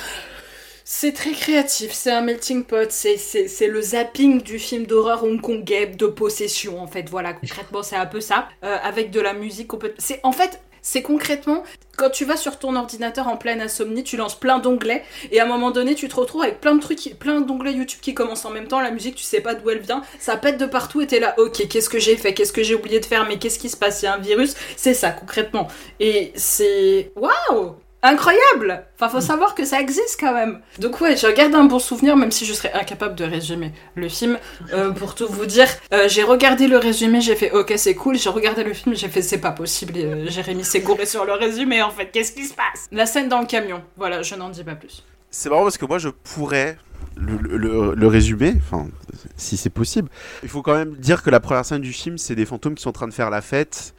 [0.91, 6.07] C'est très créatif, c'est un melting pot, c'est, le zapping du film d'horreur hongkongais de
[6.07, 9.99] possession en fait, voilà, concrètement c'est un peu ça, euh, avec de la musique complètement...
[9.99, 11.64] C'est, en fait, c'est concrètement,
[11.95, 15.44] quand tu vas sur ton ordinateur en pleine insomnie, tu lances plein d'onglets, et à
[15.44, 18.45] un moment donné tu te retrouves avec plein de trucs, plein d'onglets YouTube qui commencent
[18.45, 21.02] en même temps, la musique tu sais pas d'où elle vient, ça pète de partout
[21.02, 23.38] et t'es là, ok, qu'est-ce que j'ai fait, qu'est-ce que j'ai oublié de faire, mais
[23.38, 25.68] qu'est-ce qui se passe, il y a un virus, c'est ça concrètement.
[25.99, 27.11] Et c'est...
[27.16, 30.59] Waouh Incroyable Enfin, faut savoir que ça existe quand même.
[30.80, 34.07] Donc ouais, je regarde un bon souvenir, même si je serais incapable de résumer le
[34.09, 34.38] film.
[34.73, 38.17] Euh, pour tout vous dire, euh, j'ai regardé le résumé, j'ai fait ok c'est cool.
[38.17, 39.93] J'ai regardé le film, j'ai fait c'est pas possible.
[39.97, 42.07] euh, Jérémy s'est gouré sur le résumé en fait.
[42.11, 42.88] Qu'est-ce qui se passe?
[42.91, 43.84] La scène dans le camion.
[43.97, 45.03] Voilà, je n'en dis pas plus.
[45.31, 46.77] C'est marrant parce que moi je pourrais
[47.17, 48.88] le, le- le- le résumer, enfin
[49.35, 50.09] si c'est possible.
[50.43, 52.81] Il faut quand même dire que la première scène du film, c'est des fantômes qui
[52.84, 53.93] sont en train de faire la fête.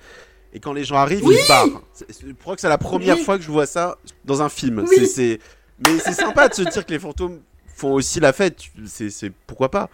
[0.53, 1.83] Et quand les gens arrivent, ils se barrent.
[2.09, 3.23] Je crois que c'est la première Oui.
[3.25, 4.81] fois que je vois ça dans un film.
[4.81, 4.97] Oui.
[4.97, 5.39] C'est- c'est-
[5.87, 7.41] Mais c'est sympa de se dire que les fantômes
[7.75, 8.59] font aussi la fête.
[8.87, 9.89] C'est pourquoi pas.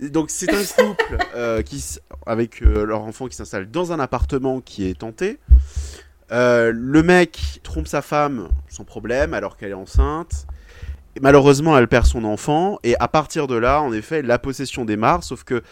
[0.00, 1.84] Et Donc c'est un couple euh, qui
[2.26, 5.38] avec euh, leur enfant qui s'installe dans un appartement qui est tenté.
[6.32, 10.46] Euh, le mec trompe sa femme sans problème alors qu'elle est enceinte.
[11.14, 12.78] Et malheureusement, elle perd son enfant.
[12.82, 15.22] Et à partir de là, en effet, la possession démarre.
[15.22, 15.62] Sauf que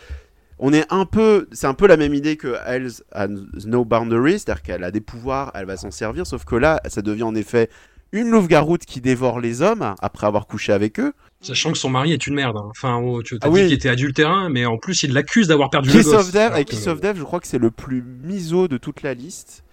[0.60, 3.28] on est un peu, c'est un peu la même idée que Hells has
[3.66, 6.26] no boundaries, c'est-à-dire qu'elle a des pouvoirs, elle va s'en servir.
[6.26, 7.68] Sauf que là, ça devient en effet
[8.12, 11.12] une louve-garoute qui dévore les hommes après avoir couché avec eux.
[11.40, 12.56] Sachant que son mari est une merde.
[12.56, 12.66] hein.
[12.70, 13.62] Enfin, oh, tu as Ah dit oui.
[13.64, 16.12] qu'il était adultérin, mais en plus, il l'accuse d'avoir perdu le gosse.
[16.14, 19.02] of et que- Kiss of Death, je crois que c'est le plus miso de toute
[19.02, 19.64] la liste.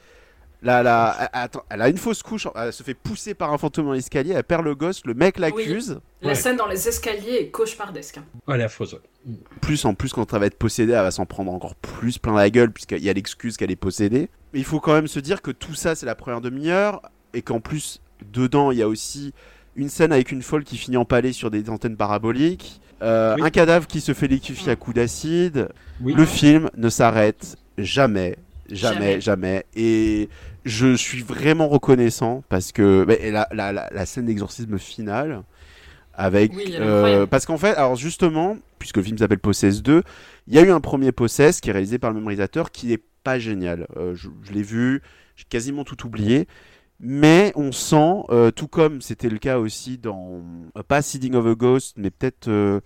[0.63, 3.57] Là, là, elle- attends, elle a une fausse couche, elle se fait pousser par un
[3.59, 5.99] fantôme dans l'escalier, elle perd le gosse, le mec l'accuse.
[6.21, 6.35] La Ouais.
[6.35, 8.17] scène dans les escaliers est cauchemardesque.
[8.47, 8.93] Ouais, elle est affreuse.
[8.95, 9.33] ouais.
[9.61, 12.33] Plus en plus, quand elle va être possédée, elle va s'en prendre encore plus plein
[12.33, 14.29] la gueule, puisqu'il y a l'excuse qu'elle est possédée.
[14.53, 17.01] Mais il faut quand même se dire que tout ça, c'est la première demi-heure,
[17.35, 18.01] et qu'en plus,
[18.33, 19.33] dedans, il y a aussi
[19.75, 23.43] une scène avec une folle qui finit empalée sur des antennes paraboliques, euh, Oui.
[23.43, 25.69] un cadavre qui se fait liquéfier à coups d'acide.
[26.01, 26.13] Oui.
[26.15, 28.37] Le film ne s'arrête jamais,
[28.71, 29.21] jamais, Jamais.
[29.21, 29.65] jamais.
[29.75, 30.29] Et
[30.65, 35.43] je suis vraiment reconnaissant parce que bah, la, la, la, la scène d'exorcisme finale
[36.13, 40.01] avec Oui, euh, parce qu'en fait alors justement puisque le film s'appelle Possess 2
[40.47, 42.87] il y a eu un premier Possess qui est réalisé par le même réalisateur qui
[42.87, 45.01] n'est pas génial Euh, je, je l'ai vu
[45.35, 46.47] j'ai quasiment tout oublié
[46.99, 50.41] mais on sent, euh, tout comme c'était le cas aussi dans
[50.75, 52.79] euh, pas Seeding of a Ghost, mais peut-être euh,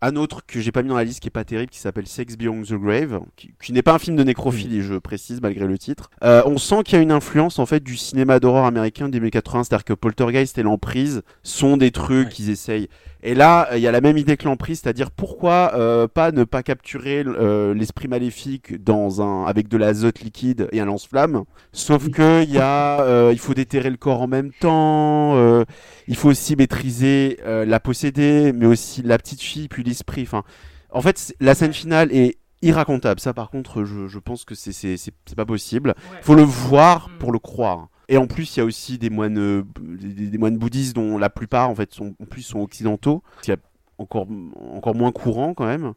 [0.00, 2.06] un autre que j'ai pas mis dans la liste qui est pas terrible, qui s'appelle
[2.06, 5.66] Sex Beyond the Grave, qui, qui n'est pas un film de nécrophilie, je précise malgré
[5.66, 6.10] le titre.
[6.22, 9.18] Euh, on sent qu'il y a une influence en fait du cinéma d'horreur américain des
[9.18, 12.88] années 80, c'est-à-dire que Poltergeist et l'emprise sont des trucs qu'ils essayent.
[13.22, 16.44] Et là, il y a la même idée que l'emprise, c'est-à-dire pourquoi euh, pas ne
[16.44, 21.42] pas capturer euh, l'esprit maléfique dans un avec de l'azote liquide et un lance-flamme?
[21.72, 25.34] Sauf que il y a, euh, il faut déterrer le corps en même temps.
[25.36, 25.64] euh,
[26.06, 30.22] il faut aussi maîtriser euh, la possédée, mais aussi la petite fille, puis l'esprit.
[30.22, 30.44] Enfin,
[30.90, 33.20] en fait, la scène finale est irracontable.
[33.20, 35.94] Ça, par contre, je, je pense que c'est c'est pas possible.
[36.22, 37.18] Faut le voir Mm.
[37.18, 37.88] pour le croire.
[38.08, 41.28] Et en plus, il y a aussi des moines, euh, des, moines bouddhistes dont la
[41.28, 43.22] plupart, en fait, sont, en plus, sont occidentaux.
[43.38, 43.58] Ce qui est
[43.98, 44.26] encore,
[44.72, 45.92] encore moins courant, quand même.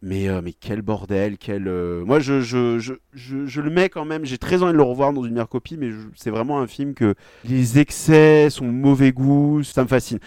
[0.00, 1.68] Mais, euh, mais quel bordel, quel.
[1.68, 4.24] euh, Moi, je, je, je, je, le mets quand même.
[4.24, 6.94] J'ai très envie de le revoir dans une meilleure copie, mais c'est vraiment un film
[6.94, 7.14] que
[7.44, 10.18] les excès, son mauvais goût, ça me fascine.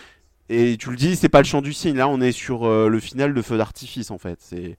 [0.47, 1.97] Et tu le dis, c'est pas le chant du cygne.
[1.97, 4.37] Là, on est sur le final de Feu d'artifice, en fait.
[4.41, 4.77] C'est.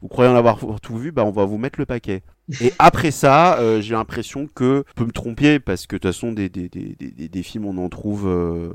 [0.00, 2.22] Vous croyez en avoir tout vu, bah on va vous mettre le paquet.
[2.60, 6.12] Et après ça, euh, j'ai l'impression que je peux me tromper parce que de toute
[6.12, 8.72] façon des, des, des, des, des films on en trouve, euh,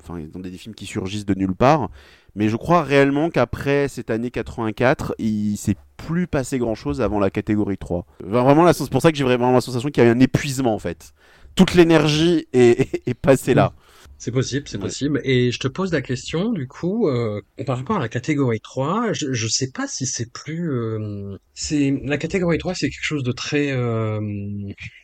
[0.00, 1.90] enfin dans des, films qui surgissent de nulle part.
[2.34, 7.18] Mais je crois réellement qu'après cette année 84, il s'est plus passé grand chose avant
[7.18, 8.06] la catégorie 3.
[8.26, 10.20] Enfin, Vraiment, c'est pour ça que j'ai vraiment la sensation qu'il y a eu un
[10.20, 11.12] épuisement en fait.
[11.54, 13.72] Toute l'énergie est, est, est passée là.
[14.18, 14.78] C'est possible, c'est Ouais.
[14.78, 15.20] possible.
[15.24, 19.12] Et je te pose la question, du coup, euh, par rapport à la catégorie 3,
[19.12, 20.70] je, je sais pas si c'est plus...
[20.72, 24.20] euh, c'est La catégorie 3, c'est quelque chose de très, euh,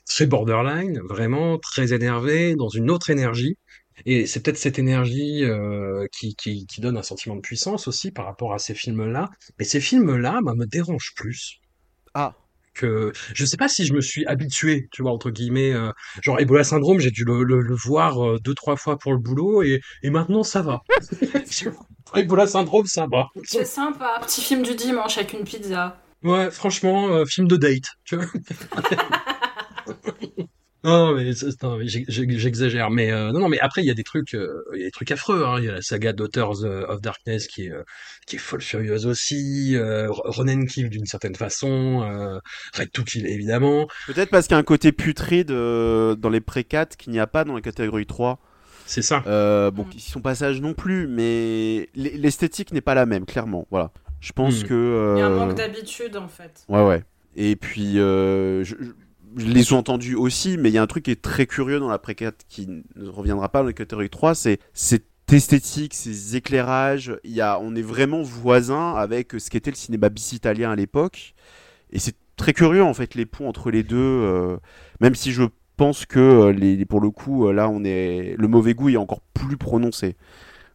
[0.06, 3.56] très borderline, vraiment très énervé, dans une autre énergie.
[4.06, 8.12] Et c'est peut-être cette énergie euh, qui, qui, qui donne un sentiment de puissance aussi
[8.12, 9.30] par rapport à ces films-là.
[9.58, 11.60] Mais ces films-là, moi, me dérangent plus
[12.14, 12.34] Ah.
[12.78, 15.90] Que je sais pas si je me suis habitué, tu vois, entre guillemets, euh,
[16.22, 19.18] genre Ebola syndrome, j'ai dû le, le, le voir euh, deux, trois fois pour le
[19.18, 20.80] boulot et, et maintenant ça va.
[22.14, 23.28] Ebola syndrome, ça va.
[23.44, 24.18] C'est sympa.
[24.22, 26.00] Petit film du dimanche avec une pizza.
[26.22, 28.26] Ouais, franchement, euh, film de date, tu vois.
[30.88, 31.30] Non, mais,
[31.62, 32.90] non, j'exagère.
[32.90, 34.86] Mais euh, non, non, mais après il y a des trucs, euh, il y a
[34.86, 35.44] des trucs affreux.
[35.46, 35.56] Hein.
[35.58, 37.82] Il y a la saga Daughters euh, of Darkness qui est euh,
[38.26, 39.76] qui est folle furieuse aussi.
[39.76, 42.02] Euh, Ronan Kill d'une certaine façon.
[42.02, 42.38] Euh,
[42.76, 43.86] Red to Kill évidemment.
[44.06, 47.26] Peut-être parce qu'il y a un côté putride euh, dans les pré-4 qu'il n'y a
[47.26, 48.38] pas dans la catégorie 3.
[48.86, 49.22] C'est ça.
[49.26, 49.88] Euh, bon, Mm.
[49.90, 53.66] qui sont passage non plus, mais l'esthétique n'est pas la même, clairement.
[53.70, 53.92] Voilà.
[54.20, 54.66] Je pense Mm.
[54.66, 55.14] que.
[55.16, 56.64] Il y a un manque d'habitude en fait.
[56.68, 57.04] Ouais, ouais.
[57.36, 58.90] Et puis, euh, je, je-
[59.36, 61.80] je les ai entendus aussi, mais il y a un truc qui est très curieux
[61.80, 66.36] dans la pré-4 qui ne reviendra pas dans la catégorie 3, c'est cette esthétique, ces
[66.36, 67.16] éclairages.
[67.24, 71.34] Y a, on est vraiment voisins avec ce qu'était le cinéma bis italien à l'époque.
[71.90, 73.96] Et c'est très curieux, en fait, les ponts entre les deux.
[73.96, 74.56] euh,
[75.00, 75.44] même si je
[75.76, 78.96] pense que, euh, les, pour le coup, euh, là, on est, le mauvais goût est
[78.96, 80.16] encore plus prononcé.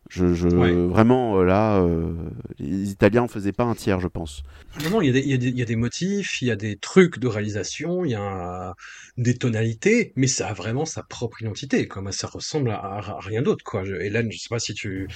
[0.09, 0.71] Je, je- Ouais.
[0.73, 2.13] Vraiment, euh, là, euh,
[2.59, 4.43] les Italiens en faisaient pas un tiers, je pense.
[4.83, 7.19] Non, non, il y, a des, y y a motifs, il y a des trucs
[7.19, 8.73] de réalisation, il y a
[9.17, 11.87] des tonalités, mais ça a vraiment sa propre identité.
[11.95, 13.63] Moi, ça ressemble à, à- à rien d'autre.
[13.63, 13.83] Quoi.
[13.85, 15.07] Je- Hélène, je sais pas si tu...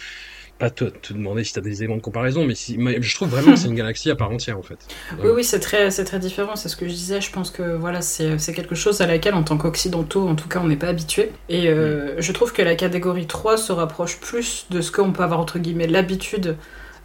[0.59, 3.29] Pas te, te demander si tu as des éléments de comparaison, mais si, je trouve
[3.29, 4.79] vraiment que c'est une galaxie à part entière, en fait.
[5.23, 6.55] Oui, oui, c'est très, c'est très différent.
[6.55, 7.21] C'est ce que je disais.
[7.21, 10.47] Je pense que voilà, c'est c'est quelque chose à laquelle, en tant qu'occidentaux, en tout
[10.47, 11.31] cas, on n'est pas habitué.
[11.49, 15.23] Et euh, je trouve que la catégorie 3 se rapproche plus de ce qu'on peut
[15.23, 16.57] avoir, entre guillemets, l'habitude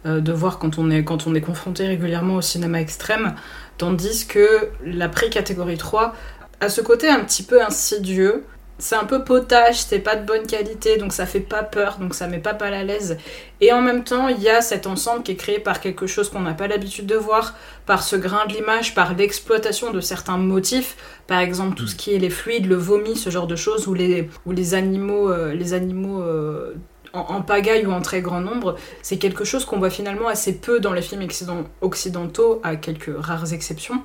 [0.05, 3.35] euh, de voir quand on, est, quand on est confronté régulièrement au cinéma extrême.
[3.77, 6.13] Tandis que la pré-catégorie 3
[6.59, 8.43] a ce côté un petit peu insidieux.
[8.79, 12.15] C'est un peu potage, c'est pas de bonne qualité, donc ça fait pas peur, donc
[12.15, 13.17] ça met pas mal à l'aise.
[13.61, 16.29] Et en même temps, il y a cet ensemble qui est créé par quelque chose
[16.29, 17.55] qu'on n'a pas l'habitude de voir,
[17.85, 20.97] par ce grain de l'image, par l'exploitation de certains motifs,
[21.27, 23.93] par exemple tout ce qui est les fluides, le vomi, ce genre de choses, ou
[23.93, 26.73] les, ou les animaux, euh, les animaux euh,
[27.13, 30.79] en, pagaille ou en très grand nombre, c'est quelque chose qu'on voit finalement assez peu
[30.79, 34.01] dans les films occident- occidentaux, à quelques rares exceptions.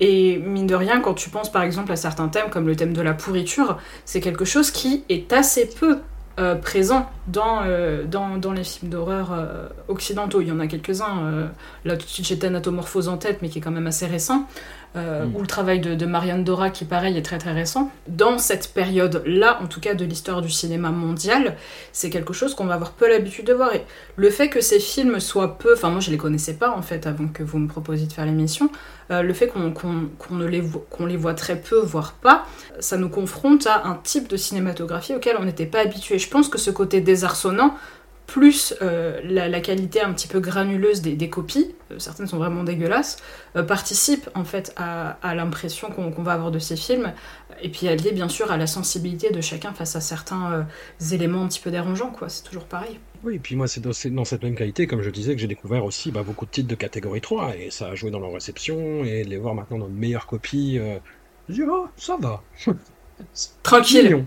[0.00, 2.92] Et mine de rien, quand tu penses par exemple à certains thèmes comme le thème
[2.92, 5.98] de la pourriture, c'est quelque chose qui est assez peu
[6.38, 10.40] euh, présent dans, euh, dans, les films d'horreur euh, occidentaux.
[10.40, 11.50] Il y en a quelques-uns.
[11.84, 14.46] là, tout de suite, j'ai Thanatomorphose en tête, mais qui est quand même assez récent.
[14.96, 15.36] Euh, Mm.
[15.36, 17.90] Ou le travail de, de Marianne Dora, qui pareil est très très récent.
[18.08, 21.56] Dans cette période-là, en tout cas de l'histoire du cinéma mondial,
[21.92, 23.74] c'est quelque chose qu'on va avoir peu l'habitude de voir.
[23.74, 23.84] Et
[24.16, 27.06] le fait que ces films soient peu, enfin moi je les connaissais pas en fait
[27.06, 28.70] avant que vous me proposiez de faire l'émission,
[29.10, 29.72] euh, le fait qu'on
[30.30, 32.46] ne les, vo- les voit très peu, voire pas,
[32.80, 36.18] ça nous confronte à un type de cinématographie auquel on n'était pas habitué.
[36.18, 37.74] Je pense que ce côté désarçonnant,
[38.28, 42.36] plus euh, la, la qualité un petit peu granuleuse des, des copies, euh, certaines sont
[42.36, 43.16] vraiment dégueulasses,
[43.56, 47.14] euh, participe en fait à, à l'impression qu'on va avoir de ces films,
[47.62, 50.66] et puis allié bien sûr à la sensibilité de chacun face à certains
[51.10, 52.28] éléments un petit peu dérangeants, quoi.
[52.28, 53.00] C'est toujours pareil.
[53.24, 53.92] Oui, et puis moi, c'est dans,
[54.24, 56.74] cette même qualité, comme je disais, que j'ai découvert aussi bah, beaucoup de titres de
[56.74, 59.88] catégorie 3, et ça a joué dans leur réception, et de les voir maintenant dans
[59.88, 60.78] de meilleures copies,
[61.48, 62.42] je dis, oh, ça va.
[63.62, 64.04] Tranquille.
[64.04, 64.26] Mignon.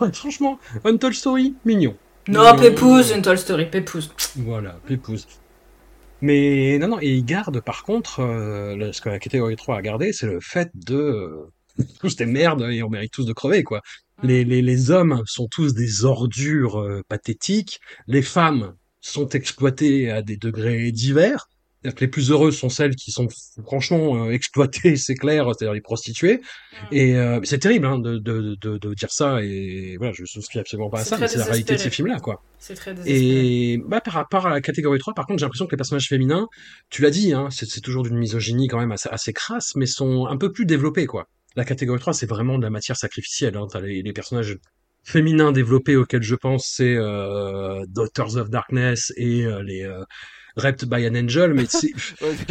[0.00, 1.96] Ouais, franchement, Untold Story, mignon.
[2.28, 4.10] Non, Euh, Pépouze, une Toy Story, Pépouze.
[4.36, 5.26] Voilà, Pépouze.
[6.20, 9.82] Mais non, non, et ils gardent par contre, euh, ce que la catégorie 3 a
[9.82, 11.52] gardé, c'est le fait de euh,
[12.00, 13.80] tous des merdes et on mérite tous de crever, quoi.
[14.24, 20.22] Les, les, les hommes sont tous des ordures euh, pathétiques, les femmes sont exploitées à
[20.22, 21.48] des degrés divers.
[21.88, 23.28] C'est-à-dire que les plus heureuses sont celles qui sont
[23.64, 26.40] franchement euh, exploitées, c'est clair, c'est-à-dire les prostituées.
[26.92, 30.58] Et euh, c'est terrible hein, de, de, de, de dire ça, et voilà, je souscris
[30.58, 32.42] absolument pas à ça, mais c'est la réalité de ces films-là, quoi.
[32.58, 33.72] C'est très désespéré.
[33.72, 36.08] Et bah, par rapport à la catégorie 3, par contre, j'ai l'impression que les personnages
[36.08, 36.48] féminins,
[36.90, 39.86] tu l'as dit, hein, c'est c'est toujours d'une misogynie quand même assez, assez crasse, mais
[39.86, 41.28] sont un peu plus développés, quoi.
[41.56, 43.56] La catégorie 3, c'est vraiment de la matière sacrificielle.
[43.56, 43.66] Hein.
[43.70, 44.58] T'as les, les personnages
[45.08, 50.04] féminins développés auxquels je pense, c'est euh, Daughters of Darkness et euh, les euh,
[50.58, 51.94] Raped by an Angel, mais tu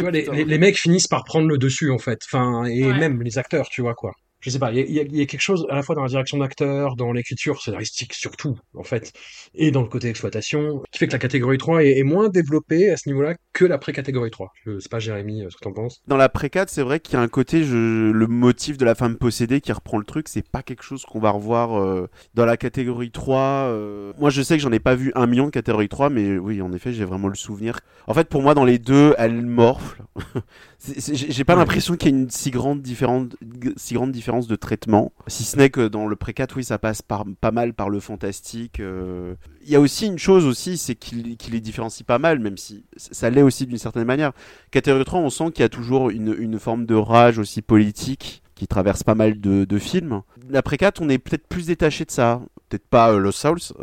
[0.00, 2.20] vois, les, les, les mecs finissent par prendre le dessus, en fait.
[2.24, 2.98] Enfin, et Ouais.
[2.98, 4.12] même les acteurs, tu vois, quoi.
[4.40, 6.08] Je sais pas, il y a, y y quelque chose à la fois dans la
[6.08, 9.12] direction d'acteur, dans l'écriture scénaristique surtout, en fait,
[9.54, 12.90] et dans le côté exploitation, qui fait que la catégorie 3 est, est moins développée
[12.90, 14.52] à ce niveau-là que la pré-catégorie 3.
[14.64, 16.00] Je sais pas, Jérémy, euh, ce que t'en penses.
[16.06, 18.10] Dans la précade, c'est vrai qu'il y a un côté, je...
[18.12, 21.18] le motif de la femme possédée qui reprend le truc, c'est pas quelque chose qu'on
[21.18, 23.38] va revoir euh, dans la catégorie 3.
[23.40, 24.12] euh.
[24.18, 26.62] Moi, je sais que j'en ai pas vu un million de catégorie 3, mais oui,
[26.62, 27.80] en effet, j'ai vraiment le souvenir.
[28.06, 30.02] En fait, pour moi, dans les deux, elle morfle.
[30.80, 33.34] J'ai pas l'impression qu'il y ait une si grande, différente,
[33.76, 35.12] si grande différence de traitement.
[35.26, 38.80] Si ce n'est que dans le précade, oui, ça passe pas mal par le fantastique.
[38.80, 39.34] euh.
[39.62, 42.84] Il y a aussi une chose aussi, c'est qu'il les différencie pas mal, même si
[42.96, 44.32] ça l'est aussi d'une certaine manière.
[44.70, 48.66] Catégorie 3, on sent qu'il y a toujours une, forme de rage aussi politique qui
[48.66, 50.22] traverse pas mal de, de films.
[50.48, 52.40] L'après 4, on est peut-être plus détaché de ça.
[52.68, 53.76] Peut-être pas euh, Lost Souls.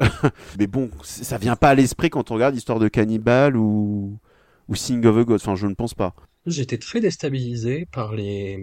[0.58, 4.18] Mais bon, ça vient pas à l'esprit quand on regarde l'histoire de Cannibal ou,
[4.68, 5.40] ou Sing of a God.
[5.40, 6.14] Enfin, je ne pense pas.
[6.46, 8.58] J'étais très déstabilisé par les,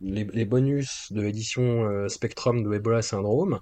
[0.00, 3.60] les, les bonus de l'édition euh, Spectrum de Ebola Syndrome,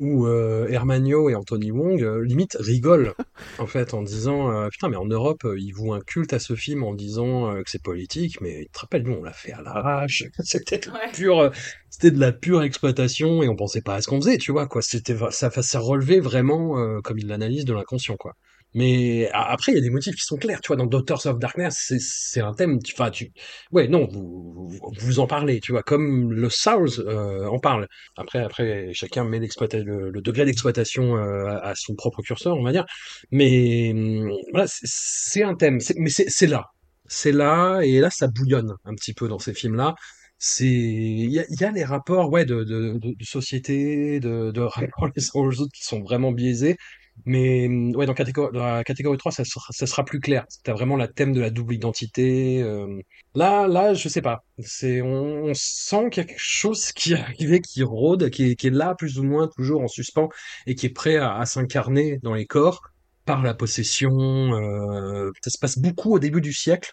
[0.00, 3.14] où euh, Hermanio et Anthony Wong euh, limite rigolent
[3.58, 6.56] en fait en disant euh, putain mais en Europe ils vouent un culte à ce
[6.56, 9.62] film en disant que c'est politique mais tu te rappelles nous on l'a fait à
[9.62, 10.24] l'arrache.
[10.44, 11.12] C'était de la Ouais.
[11.12, 11.52] pure
[11.90, 14.66] c'était de la pure exploitation et on pensait pas à ce qu'on faisait tu vois
[14.68, 14.82] quoi.
[14.82, 18.34] C'était ça ça relevait vraiment euh, comme il l'analyse de l'inconscient quoi
[18.74, 21.38] mais après il y a des motifs qui sont clairs tu vois dans Daughters of
[21.38, 23.32] Darkness c'est un thème enfin tu
[23.70, 27.86] ouais non vous, vous en parlez tu vois comme le South euh, en parle
[28.16, 32.72] après, après, chacun met le, le degré d'exploitation euh, à, son propre curseur, on va
[32.72, 32.84] dire.
[33.30, 35.78] Mais hum, voilà, c'est- un thème.
[35.96, 36.66] Mais c'est là,
[37.06, 39.94] c'est là, et là, ça bouillonne un petit peu dans ces films-là.
[40.38, 44.50] C'est, il y a, y a les rapports, ouais, de, de, de, de société, de,
[44.50, 46.76] de rapports les uns aux autres qui sont vraiment biaisés.
[47.24, 50.44] Mais hum, ouais, dans, catégorie, dans la catégorie 3, ça sera, plus clair.
[50.64, 52.62] T'as vraiment la thème de la double identité.
[52.62, 53.00] euh,
[53.34, 54.44] Là, là, je sais pas.
[54.58, 58.70] C'est, on, on sent quelque chose qui est arrivé, qui rôde, qui est, qui est
[58.70, 60.28] là plus ou moins toujours en suspens
[60.66, 62.80] et qui est prêt à, à s'incarner dans les corps
[63.24, 64.10] par la possession.
[64.54, 66.92] euh, ça se passe beaucoup au début du siècle,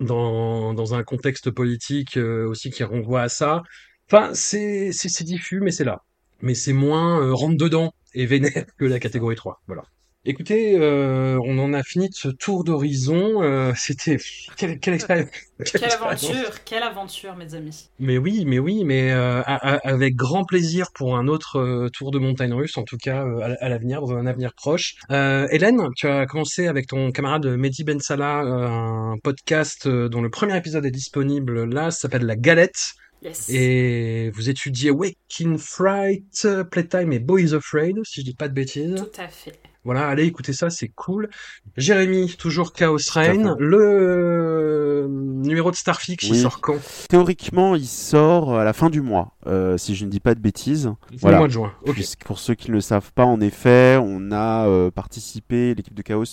[0.00, 3.62] dans, dans un contexte politique euh, aussi qui renvoie à ça.
[4.10, 4.92] Enfin, c'est
[5.24, 6.02] diffus, mais c'est là.
[6.42, 9.60] Mais c'est moins euh, rentre dedans et vénère que la catégorie 3.
[9.66, 9.82] Voilà.
[10.26, 13.42] Écoutez, euh, on en a fini de ce tour d'horizon.
[13.42, 14.18] Euh, C'était
[14.58, 15.30] quelle, quelle expérience
[15.64, 17.88] Quelle aventure, quelle aventure, mes amis.
[17.98, 21.88] Mais oui, mais oui, mais euh, a- a- avec grand plaisir pour un autre euh,
[21.88, 24.96] tour de montagne russe, en tout cas euh, à, à l'avenir, dans un avenir proche.
[25.10, 30.20] Euh, Hélène, tu as commencé avec ton camarade Mehdi Ben Salah euh, un podcast dont
[30.20, 32.92] le premier épisode est disponible là, ça s'appelle La Galette.
[33.22, 33.48] Yes.
[33.50, 38.54] Et vous étudiez Waking Fright, Playtime et Boy is Afraid, si je dis pas de
[38.54, 38.94] bêtises.
[38.96, 39.58] Tout à fait.
[39.84, 41.30] Voilà, allez écoutez ça, c'est cool.
[41.76, 42.98] Jérémy, toujours Chaos.
[43.14, 43.54] Reign.
[43.58, 46.76] Le euh, numéro de Starfix, il sort quand?
[47.08, 50.40] Théoriquement, il sort à la fin du mois, euh, si je ne dis pas de
[50.40, 50.92] bêtises.
[51.12, 51.38] Le Voilà.
[51.38, 51.72] mois de juin.
[51.86, 51.94] Ok.
[51.94, 55.94] Puisque pour ceux qui ne le savent pas, en effet, on a euh, participé, l'équipe
[55.94, 56.24] de Chaos,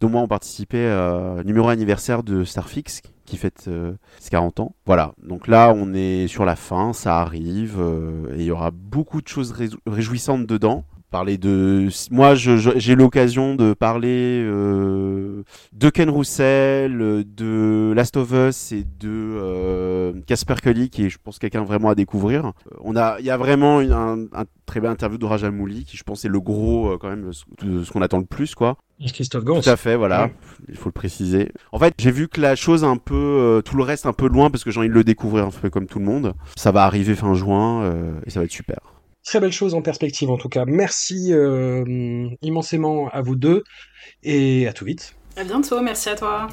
[0.00, 4.60] dont moi, on participait euh, au numéro anniversaire de Starfix, qui fête euh, ses 40
[4.60, 4.74] ans.
[4.84, 8.70] Voilà, donc là, on est sur la fin, ça arrive, euh, et il y aura
[8.70, 10.84] beaucoup de choses ré- réjouissantes dedans.
[11.12, 15.42] Parler de, moi, j'ai l'occasion de parler euh,
[15.74, 21.10] de Ken Roussel, euh, de Last of Us et de euh, Casper Kelly, qui est,
[21.10, 22.46] je pense, quelqu'un vraiment à découvrir.
[22.46, 25.50] Euh, On a, il y a vraiment une- un, un très belle interview de Raja
[25.50, 28.18] Mouli, qui je pense est le gros euh, quand même ce, de ce qu'on attend
[28.18, 28.78] le plus, quoi.
[29.12, 29.60] Christophe Gans.
[29.60, 30.24] Tout à fait, voilà.
[30.24, 30.34] Ouais.
[30.70, 31.50] Il faut le préciser.
[31.72, 34.28] En fait, j'ai vu que la chose un peu, euh, tout le reste un peu
[34.28, 36.32] loin parce que j'ai envie de le découvrir un peu comme tout le monde.
[36.56, 38.78] Ça va arriver fin juin euh, et ça va être super.
[39.24, 40.64] Très belle chose en perspective en tout cas.
[40.66, 43.62] Merci euh, immensément à vous deux
[44.22, 45.14] et à tout vite.
[45.36, 46.48] À bientôt, merci à toi.